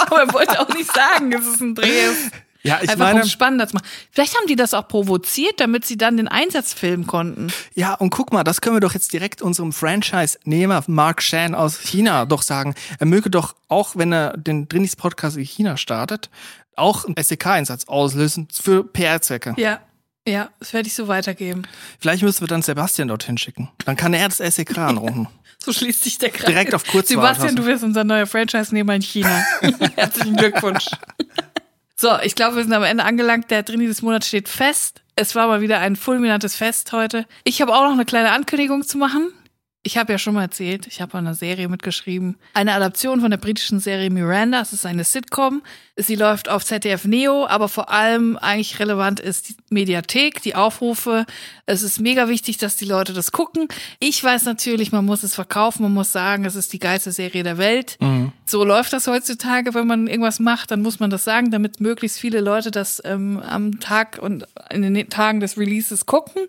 Aber 0.06 0.20
er 0.20 0.34
wollte 0.34 0.60
auch 0.60 0.70
nicht 0.70 0.94
sagen, 0.94 1.32
dass 1.32 1.46
es 1.48 1.62
ein 1.62 1.74
Dreh 1.76 2.06
ist. 2.12 2.32
Ja, 2.66 2.80
ich 2.82 2.90
Einfach 2.90 3.06
meine- 3.06 3.22
um 3.24 3.28
spannender 3.30 3.68
zu 3.68 3.76
machen. 3.76 3.86
Vielleicht 4.12 4.36
haben 4.36 4.48
die 4.48 4.56
das 4.56 4.74
auch 4.74 4.88
provoziert, 4.88 5.60
damit 5.60 5.86
sie 5.86 5.98
dann 5.98 6.18
den 6.18 6.28
Einsatz 6.28 6.74
filmen 6.74 7.06
konnten. 7.08 7.48
Ja, 7.76 7.94
und 7.94 8.10
guck 8.10 8.34
mal, 8.34 8.44
das 8.44 8.62
können 8.62 8.76
wir 8.76 8.80
doch 8.82 8.94
jetzt 8.94 9.14
direkt 9.14 9.42
unserem 9.42 9.72
Franchise-Nehmer 9.72 10.84
Mark 10.88 11.22
Shan 11.22 11.54
aus 11.56 11.80
China 11.80 12.26
doch 12.26 12.42
sagen. 12.42 12.76
Er 13.00 13.06
möge 13.06 13.30
doch 13.30 13.56
auch, 13.68 13.96
wenn 13.96 14.12
er 14.12 14.36
den 14.38 14.68
Drinis 14.68 14.96
Podcast 14.96 15.38
in 15.38 15.44
China 15.44 15.78
startet, 15.78 16.30
auch 16.76 17.06
einen 17.06 17.16
SEK-Einsatz 17.18 17.86
auslösen 17.86 18.48
für 18.52 18.84
PR-Zwecke. 18.84 19.54
Ja. 19.58 19.80
Ja, 20.28 20.50
das 20.60 20.74
werde 20.74 20.88
ich 20.88 20.96
so 20.96 21.08
weitergeben. 21.08 21.68
Vielleicht 22.00 22.24
müssen 22.24 22.42
wir 22.42 22.48
dann 22.48 22.64
Sebastian 22.64 23.10
dorthin 23.10 23.38
schicken. 23.38 23.70
Dann 23.86 23.96
kann 23.96 24.12
er 24.16 24.28
das 24.28 24.38
SEK 24.40 24.76
anrufen. 24.80 25.28
So 25.64 25.72
schließt 25.72 26.04
sich 26.04 26.18
der 26.18 26.32
Kreis. 26.32 26.48
Direkt 26.48 26.74
auf 26.74 26.84
Kurzwahl. 26.84 27.06
Sebastian, 27.36 27.56
du 27.56 27.66
wirst 27.66 27.84
unser 27.84 28.04
neuer 28.04 28.26
Franchise-Nehmer 28.26 28.96
in 28.96 29.02
China. 29.04 29.44
Herzlichen 29.96 30.36
Glückwunsch. 30.36 30.86
So, 31.98 32.10
ich 32.24 32.36
glaube, 32.36 32.58
wir 32.58 32.64
sind 32.64 32.74
am 32.74 32.84
Ende 32.84 33.06
angelangt. 33.06 33.50
Der 33.52 33.64
Drini 33.64 33.88
des 33.88 34.02
Monats 34.02 34.28
steht 34.28 34.50
fest. 34.50 35.02
Es 35.16 35.34
war 35.34 35.48
mal 35.48 35.62
wieder 35.62 35.80
ein 35.80 35.96
fulminantes 35.96 36.56
Fest 36.56 36.92
heute. 36.92 37.26
Ich 37.46 37.62
habe 37.62 37.74
auch 37.74 37.84
noch 37.84 37.94
eine 37.94 38.04
kleine 38.04 38.32
Ankündigung 38.32 38.84
zu 38.84 38.98
machen. 38.98 39.32
Ich 39.82 39.98
habe 39.98 40.12
ja 40.12 40.18
schon 40.18 40.34
mal 40.34 40.42
erzählt, 40.42 40.88
ich 40.88 41.00
habe 41.00 41.18
eine 41.18 41.36
Serie 41.36 41.70
mitgeschrieben. 41.70 42.38
Eine 42.54 42.74
Adaption 42.74 43.22
von 43.22 43.30
der 43.32 43.38
britischen 43.38 43.80
Serie 43.80 44.10
Miranda. 44.10 44.60
Es 44.60 44.74
ist 44.74 44.86
eine 44.86 45.04
Sitcom. 45.04 45.62
Sie 45.98 46.16
läuft 46.16 46.50
auf 46.50 46.66
ZDF 46.66 47.06
Neo, 47.06 47.46
aber 47.48 47.70
vor 47.70 47.90
allem 47.90 48.36
eigentlich 48.36 48.80
relevant 48.80 49.22
ist 49.22 49.48
die 49.48 49.56
Mediathek, 49.70 50.42
die 50.42 50.54
Aufrufe. 50.54 51.26
Es 51.66 51.84
ist 51.84 52.02
mega 52.02 52.28
wichtig, 52.28 52.58
dass 52.58 52.76
die 52.76 52.84
Leute 52.84 53.14
das 53.14 53.32
gucken. 53.32 53.70
Ich 54.00 54.22
weiß 54.22 54.44
natürlich, 54.44 54.92
man 54.92 55.06
muss 55.06 55.24
es 55.24 55.36
verkaufen, 55.36 55.84
man 55.84 55.94
muss 55.94 56.12
sagen, 56.12 56.44
es 56.44 56.56
ist 56.56 56.74
die 56.74 56.80
geilste 56.80 57.14
Serie 57.14 57.44
der 57.44 57.58
Welt. 57.58 57.98
So 58.46 58.66
läuft 58.66 58.92
das 58.92 59.08
heutzutage, 59.08 59.74
wenn 59.74 59.88
man 59.88 60.08
irgendwas 60.08 60.40
macht, 60.42 60.72
dann 60.72 60.82
muss 60.82 61.00
man 61.00 61.10
das 61.10 61.24
sagen, 61.24 61.50
damit 61.50 61.80
möglichst 61.80 62.20
viele 62.20 62.42
Leute 62.42 62.72
das 62.72 63.02
ähm, 63.06 63.40
am 63.40 63.80
Tag 63.80 64.20
und 64.22 64.46
in 64.70 64.82
den 64.82 65.10
Tagen 65.10 65.40
des 65.40 65.58
Releases 65.58 66.06
gucken. 66.06 66.42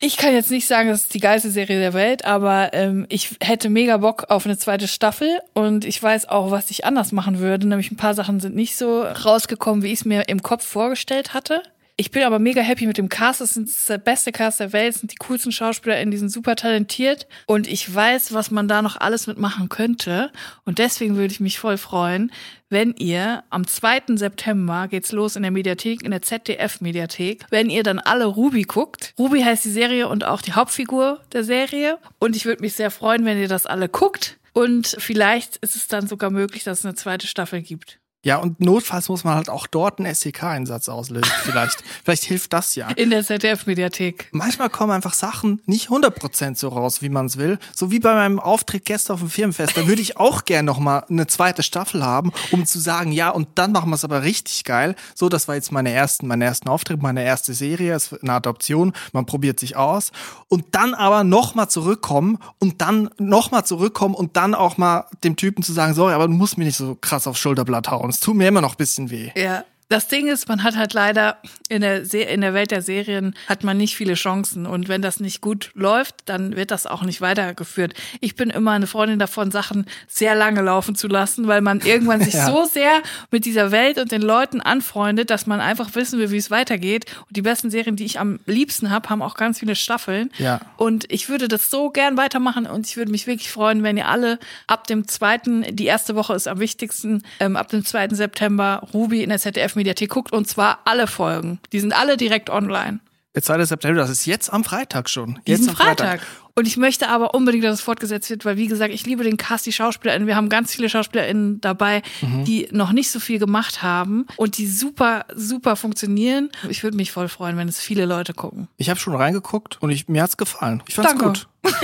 Ich 0.00 0.18
kann 0.18 0.34
jetzt 0.34 0.50
nicht 0.50 0.66
sagen, 0.66 0.90
das 0.90 1.02
ist 1.02 1.14
die 1.14 1.20
geilste 1.20 1.50
Serie 1.50 1.78
der 1.78 1.94
Welt, 1.94 2.26
aber 2.26 2.74
ähm, 2.74 3.06
ich 3.08 3.36
hätte 3.40 3.70
mega 3.70 3.96
Bock 3.96 4.26
auf 4.28 4.44
eine 4.44 4.58
zweite 4.58 4.86
Staffel 4.86 5.38
und 5.54 5.86
ich 5.86 6.02
weiß 6.02 6.28
auch, 6.28 6.50
was 6.50 6.70
ich 6.70 6.84
anders 6.84 7.12
machen 7.12 7.38
würde. 7.38 7.66
Nämlich 7.66 7.90
ein 7.90 7.96
paar 7.96 8.12
Sachen 8.12 8.38
sind 8.38 8.54
nicht 8.54 8.76
so 8.76 8.93
rausgekommen, 9.02 9.82
wie 9.82 9.92
ich 9.92 10.00
es 10.00 10.04
mir 10.04 10.28
im 10.28 10.42
Kopf 10.42 10.64
vorgestellt 10.64 11.34
hatte. 11.34 11.62
Ich 11.96 12.10
bin 12.10 12.24
aber 12.24 12.40
mega 12.40 12.60
happy 12.60 12.88
mit 12.88 12.98
dem 12.98 13.08
Cast. 13.08 13.40
Das 13.40 13.56
ist 13.56 13.88
der 13.88 13.98
beste 13.98 14.32
Cast 14.32 14.58
der 14.58 14.72
Welt, 14.72 14.94
sind 14.94 15.12
die 15.12 15.16
coolsten 15.16 15.52
SchauspielerInnen, 15.52 16.10
die 16.10 16.16
sind 16.18 16.28
super 16.28 16.56
talentiert. 16.56 17.28
Und 17.46 17.68
ich 17.68 17.92
weiß, 17.94 18.32
was 18.32 18.50
man 18.50 18.66
da 18.66 18.82
noch 18.82 18.96
alles 18.96 19.28
mitmachen 19.28 19.68
könnte. 19.68 20.32
Und 20.64 20.78
deswegen 20.80 21.14
würde 21.14 21.32
ich 21.32 21.38
mich 21.38 21.60
voll 21.60 21.78
freuen, 21.78 22.32
wenn 22.68 22.94
ihr 22.94 23.44
am 23.50 23.64
2. 23.64 24.16
September 24.16 24.88
geht's 24.88 25.12
los 25.12 25.36
in 25.36 25.42
der 25.42 25.52
Mediathek, 25.52 26.02
in 26.02 26.10
der 26.10 26.22
ZDF-Mediathek, 26.22 27.46
wenn 27.50 27.70
ihr 27.70 27.84
dann 27.84 28.00
alle 28.00 28.24
Ruby 28.24 28.62
guckt. 28.62 29.14
Ruby 29.16 29.42
heißt 29.42 29.64
die 29.64 29.70
Serie 29.70 30.08
und 30.08 30.24
auch 30.24 30.42
die 30.42 30.54
Hauptfigur 30.54 31.20
der 31.32 31.44
Serie. 31.44 31.98
Und 32.18 32.34
ich 32.34 32.44
würde 32.44 32.62
mich 32.62 32.74
sehr 32.74 32.90
freuen, 32.90 33.24
wenn 33.24 33.38
ihr 33.38 33.48
das 33.48 33.66
alle 33.66 33.88
guckt. 33.88 34.38
Und 34.52 34.96
vielleicht 34.98 35.58
ist 35.58 35.76
es 35.76 35.86
dann 35.86 36.08
sogar 36.08 36.30
möglich, 36.30 36.64
dass 36.64 36.80
es 36.80 36.84
eine 36.84 36.96
zweite 36.96 37.28
Staffel 37.28 37.62
gibt. 37.62 38.00
Ja, 38.24 38.38
und 38.38 38.58
notfalls 38.58 39.10
muss 39.10 39.22
man 39.22 39.34
halt 39.34 39.50
auch 39.50 39.66
dort 39.66 39.98
einen 39.98 40.12
SEK-Einsatz 40.12 40.88
auslösen. 40.88 41.30
Vielleicht, 41.44 41.84
vielleicht 42.02 42.24
hilft 42.24 42.54
das 42.54 42.74
ja. 42.74 42.88
In 42.88 43.10
der 43.10 43.22
ZDF-Mediathek. 43.22 44.28
Manchmal 44.32 44.70
kommen 44.70 44.92
einfach 44.92 45.12
Sachen 45.12 45.60
nicht 45.66 45.90
100% 45.90 46.56
so 46.56 46.68
raus, 46.68 47.02
wie 47.02 47.10
man 47.10 47.26
es 47.26 47.36
will. 47.36 47.58
So 47.74 47.90
wie 47.90 48.00
bei 48.00 48.14
meinem 48.14 48.40
Auftritt 48.40 48.86
gestern 48.86 49.14
auf 49.14 49.20
dem 49.20 49.28
Firmenfest. 49.28 49.76
Da 49.76 49.86
würde 49.86 50.00
ich 50.00 50.16
auch 50.16 50.44
gern 50.46 50.64
noch 50.64 50.78
mal 50.78 51.04
eine 51.10 51.26
zweite 51.26 51.62
Staffel 51.62 52.02
haben, 52.02 52.32
um 52.50 52.64
zu 52.64 52.78
sagen, 52.80 53.12
ja, 53.12 53.28
und 53.28 53.46
dann 53.56 53.72
machen 53.72 53.90
wir 53.90 53.96
es 53.96 54.04
aber 54.04 54.22
richtig 54.22 54.64
geil. 54.64 54.96
So, 55.14 55.28
das 55.28 55.46
war 55.46 55.54
jetzt 55.54 55.70
meine 55.70 55.90
ersten, 55.92 56.26
mein 56.26 56.40
ersten 56.40 56.68
Auftritt, 56.70 57.02
meine 57.02 57.22
erste 57.22 57.52
Serie, 57.52 57.92
es 57.92 58.12
ist 58.12 58.22
eine 58.22 58.32
Adoption, 58.32 58.94
man 59.12 59.26
probiert 59.26 59.60
sich 59.60 59.76
aus. 59.76 60.12
Und 60.48 60.64
dann 60.72 60.94
aber 60.94 61.24
noch 61.24 61.54
mal 61.54 61.68
zurückkommen 61.68 62.38
und 62.58 62.80
dann 62.80 63.10
noch 63.18 63.50
mal 63.50 63.64
zurückkommen 63.64 64.14
und 64.14 64.38
dann 64.38 64.54
auch 64.54 64.78
mal 64.78 65.04
dem 65.22 65.36
Typen 65.36 65.62
zu 65.62 65.74
sagen, 65.74 65.92
sorry, 65.92 66.14
aber 66.14 66.26
du 66.26 66.32
musst 66.32 66.56
mir 66.56 66.64
nicht 66.64 66.78
so 66.78 66.94
krass 66.94 67.26
aufs 67.26 67.40
Schulterblatt 67.40 67.90
hauen. 67.90 68.13
Es 68.14 68.20
tut 68.20 68.36
mir 68.36 68.46
immer 68.46 68.60
noch 68.60 68.74
ein 68.74 68.76
bisschen 68.76 69.10
weh. 69.10 69.32
Ja. 69.34 69.64
Das 69.88 70.08
Ding 70.08 70.28
ist, 70.28 70.48
man 70.48 70.62
hat 70.62 70.76
halt 70.76 70.94
leider 70.94 71.36
in 71.68 71.82
der, 71.82 72.04
Se 72.06 72.18
in 72.18 72.40
der 72.40 72.54
Welt 72.54 72.70
der 72.70 72.80
Serien 72.82 73.34
hat 73.48 73.64
man 73.64 73.76
nicht 73.76 73.96
viele 73.96 74.14
Chancen. 74.14 74.66
Und 74.66 74.88
wenn 74.88 75.02
das 75.02 75.20
nicht 75.20 75.40
gut 75.40 75.70
läuft, 75.74 76.14
dann 76.24 76.56
wird 76.56 76.70
das 76.70 76.86
auch 76.86 77.02
nicht 77.02 77.20
weitergeführt. 77.20 77.92
Ich 78.20 78.34
bin 78.34 78.50
immer 78.50 78.72
eine 78.72 78.86
Freundin 78.86 79.18
davon, 79.18 79.50
Sachen 79.50 79.84
sehr 80.08 80.34
lange 80.34 80.62
laufen 80.62 80.94
zu 80.96 81.06
lassen, 81.06 81.46
weil 81.48 81.60
man 81.60 81.80
irgendwann 81.80 82.20
sich 82.24 82.34
Ja. 82.34 82.46
so 82.46 82.64
sehr 82.64 83.02
mit 83.30 83.44
dieser 83.44 83.70
Welt 83.72 83.98
und 83.98 84.10
den 84.10 84.22
Leuten 84.22 84.60
anfreundet, 84.60 85.28
dass 85.30 85.46
man 85.46 85.60
einfach 85.60 85.94
wissen 85.94 86.18
will, 86.18 86.30
wie 86.30 86.38
es 86.38 86.50
weitergeht. 86.50 87.04
Und 87.28 87.36
die 87.36 87.42
besten 87.42 87.70
Serien, 87.70 87.96
die 87.96 88.04
ich 88.04 88.18
am 88.18 88.40
liebsten 88.46 88.90
habe, 88.90 89.10
haben 89.10 89.22
auch 89.22 89.34
ganz 89.34 89.58
viele 89.58 89.76
Staffeln. 89.76 90.30
Ja. 90.38 90.60
Und 90.76 91.04
ich 91.12 91.28
würde 91.28 91.46
das 91.46 91.70
so 91.70 91.90
gern 91.90 92.16
weitermachen 92.16 92.66
und 92.66 92.86
ich 92.88 92.96
würde 92.96 93.10
mich 93.10 93.26
wirklich 93.26 93.50
freuen, 93.50 93.82
wenn 93.82 93.96
ihr 93.96 94.08
alle 94.08 94.38
ab 94.66 94.86
dem 94.86 95.06
zweiten, 95.08 95.62
die 95.76 95.86
erste 95.86 96.14
Woche 96.16 96.34
ist 96.34 96.48
am 96.48 96.58
wichtigsten, 96.58 97.22
ähm, 97.38 97.56
ab 97.56 97.68
dem 97.68 97.84
2. 97.84 98.08
September 98.10 98.86
Ruby 98.94 99.22
in 99.22 99.28
der 99.28 99.38
ZDF-Mediathek 99.74 100.08
guckt 100.10 100.32
und 100.32 100.46
zwar 100.48 100.78
alle 100.84 101.06
Folgen. 101.06 101.58
Die 101.72 101.80
sind 101.80 101.92
alle 101.92 102.16
direkt 102.16 102.50
online. 102.50 103.00
Der 103.34 103.42
2. 103.42 103.64
September, 103.64 104.00
das 104.00 104.10
ist 104.10 104.26
jetzt 104.26 104.52
am 104.52 104.62
Freitag 104.62 105.10
schon. 105.10 105.40
Jetzt 105.44 105.58
Diesen 105.60 105.70
am 105.70 105.76
Freitag. 105.76 106.20
Und 106.56 106.68
ich 106.68 106.76
möchte 106.76 107.08
aber 107.08 107.34
unbedingt, 107.34 107.64
dass 107.64 107.74
es 107.74 107.80
fortgesetzt 107.80 108.30
wird, 108.30 108.44
weil 108.44 108.56
wie 108.56 108.68
gesagt, 108.68 108.94
ich 108.94 109.04
liebe 109.06 109.24
den 109.24 109.36
Cast, 109.36 109.66
die 109.66 109.72
SchauspielerInnen. 109.72 110.28
Wir 110.28 110.36
haben 110.36 110.48
ganz 110.48 110.72
viele 110.72 110.88
SchauspielerInnen 110.88 111.60
dabei, 111.60 112.02
Mhm. 112.22 112.44
die 112.44 112.68
noch 112.70 112.92
nicht 112.92 113.10
so 113.10 113.18
viel 113.18 113.40
gemacht 113.40 113.82
haben 113.82 114.26
und 114.36 114.56
die 114.58 114.68
super, 114.68 115.26
super 115.34 115.74
funktionieren. 115.74 116.50
Ich 116.68 116.84
würde 116.84 116.96
mich 116.96 117.10
voll 117.10 117.26
freuen, 117.26 117.56
wenn 117.56 117.66
es 117.66 117.80
viele 117.80 118.06
Leute 118.06 118.34
gucken. 118.34 118.68
Ich 118.76 118.88
habe 118.88 119.00
schon 119.00 119.16
reingeguckt 119.16 119.82
und 119.82 119.90
ich, 119.90 120.06
mir 120.06 120.22
hat's 120.22 120.36
gefallen. 120.36 120.80
Ich 120.86 120.94
fand's 120.94 121.10
Danke. 121.10 121.24
gut. 121.24 121.48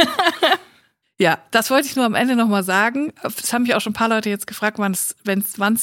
Ja, 1.20 1.38
das 1.50 1.70
wollte 1.70 1.86
ich 1.86 1.96
nur 1.96 2.06
am 2.06 2.14
Ende 2.14 2.34
nochmal 2.34 2.62
sagen. 2.62 3.12
Es 3.22 3.52
haben 3.52 3.64
mich 3.64 3.74
auch 3.74 3.80
schon 3.82 3.90
ein 3.90 3.94
paar 3.94 4.08
Leute 4.08 4.30
jetzt 4.30 4.46
gefragt, 4.46 4.78
wann 4.78 4.92
es 4.94 5.14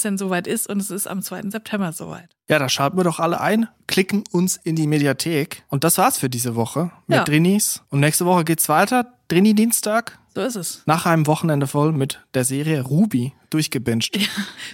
denn 0.01 0.17
soweit 0.17 0.47
ist. 0.47 0.67
Und 0.67 0.79
es 0.81 0.89
ist 0.89 1.05
am 1.07 1.21
2. 1.21 1.51
September 1.51 1.93
soweit. 1.93 2.27
Ja, 2.49 2.57
da 2.57 2.67
schalten 2.69 2.97
wir 2.97 3.03
doch 3.03 3.19
alle 3.19 3.39
ein, 3.39 3.67
klicken 3.85 4.23
uns 4.31 4.57
in 4.57 4.75
die 4.75 4.87
Mediathek. 4.87 5.63
Und 5.67 5.83
das 5.83 5.99
war's 5.99 6.17
für 6.17 6.27
diese 6.29 6.55
Woche 6.55 6.91
mit 7.05 7.17
Ja. 7.17 7.23
Drinis. 7.23 7.83
Und 7.89 7.99
nächste 7.99 8.25
Woche 8.25 8.45
geht's 8.45 8.67
weiter. 8.67 9.13
Drini 9.27 9.53
Dienstag. 9.53 10.17
So 10.33 10.41
ist 10.41 10.55
es. 10.55 10.81
Nach 10.87 11.05
einem 11.05 11.27
Wochenende 11.27 11.67
voll 11.67 11.91
mit 11.91 12.19
der 12.33 12.43
Serie 12.43 12.81
Ruby 12.81 13.33
durchgebinged. 13.51 14.17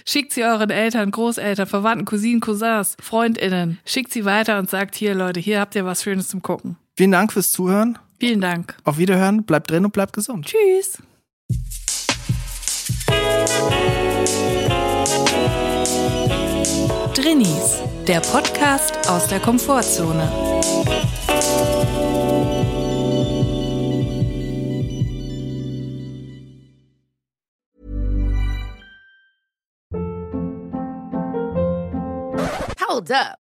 Schickt 0.06 0.32
sie 0.32 0.44
euren 0.44 0.70
Eltern, 0.70 1.10
Großeltern, 1.10 1.66
Verwandten, 1.66 2.06
Cousinen, 2.06 2.40
Cousins, 2.40 2.96
FreundInnen. 3.00 3.80
Schickt 3.84 4.12
sie 4.12 4.24
weiter 4.24 4.58
und 4.58 4.70
sagt, 4.70 4.94
hier 4.94 5.14
Leute, 5.14 5.40
hier 5.40 5.60
habt 5.60 5.74
ihr 5.74 5.84
was 5.84 6.02
Schönes 6.02 6.28
zum 6.28 6.40
Gucken. 6.40 6.76
Vielen 6.96 7.12
Dank 7.12 7.32
fürs 7.32 7.50
Zuhören. 7.50 7.98
Vielen 8.18 8.40
Dank. 8.40 8.76
Auf 8.84 8.98
Wiederhören. 8.98 9.44
Bleibt 9.44 9.70
drin 9.70 9.84
und 9.84 9.92
bleibt 9.92 10.12
gesund. 10.12 10.46
Tschüss. 10.46 10.98
Drinnies, 17.14 17.80
der 18.06 18.20
Podcast 18.20 19.08
aus 19.08 19.28
der 19.28 19.40
Komfortzone. 19.40 20.30
Hold 32.88 33.10
up. 33.10 33.43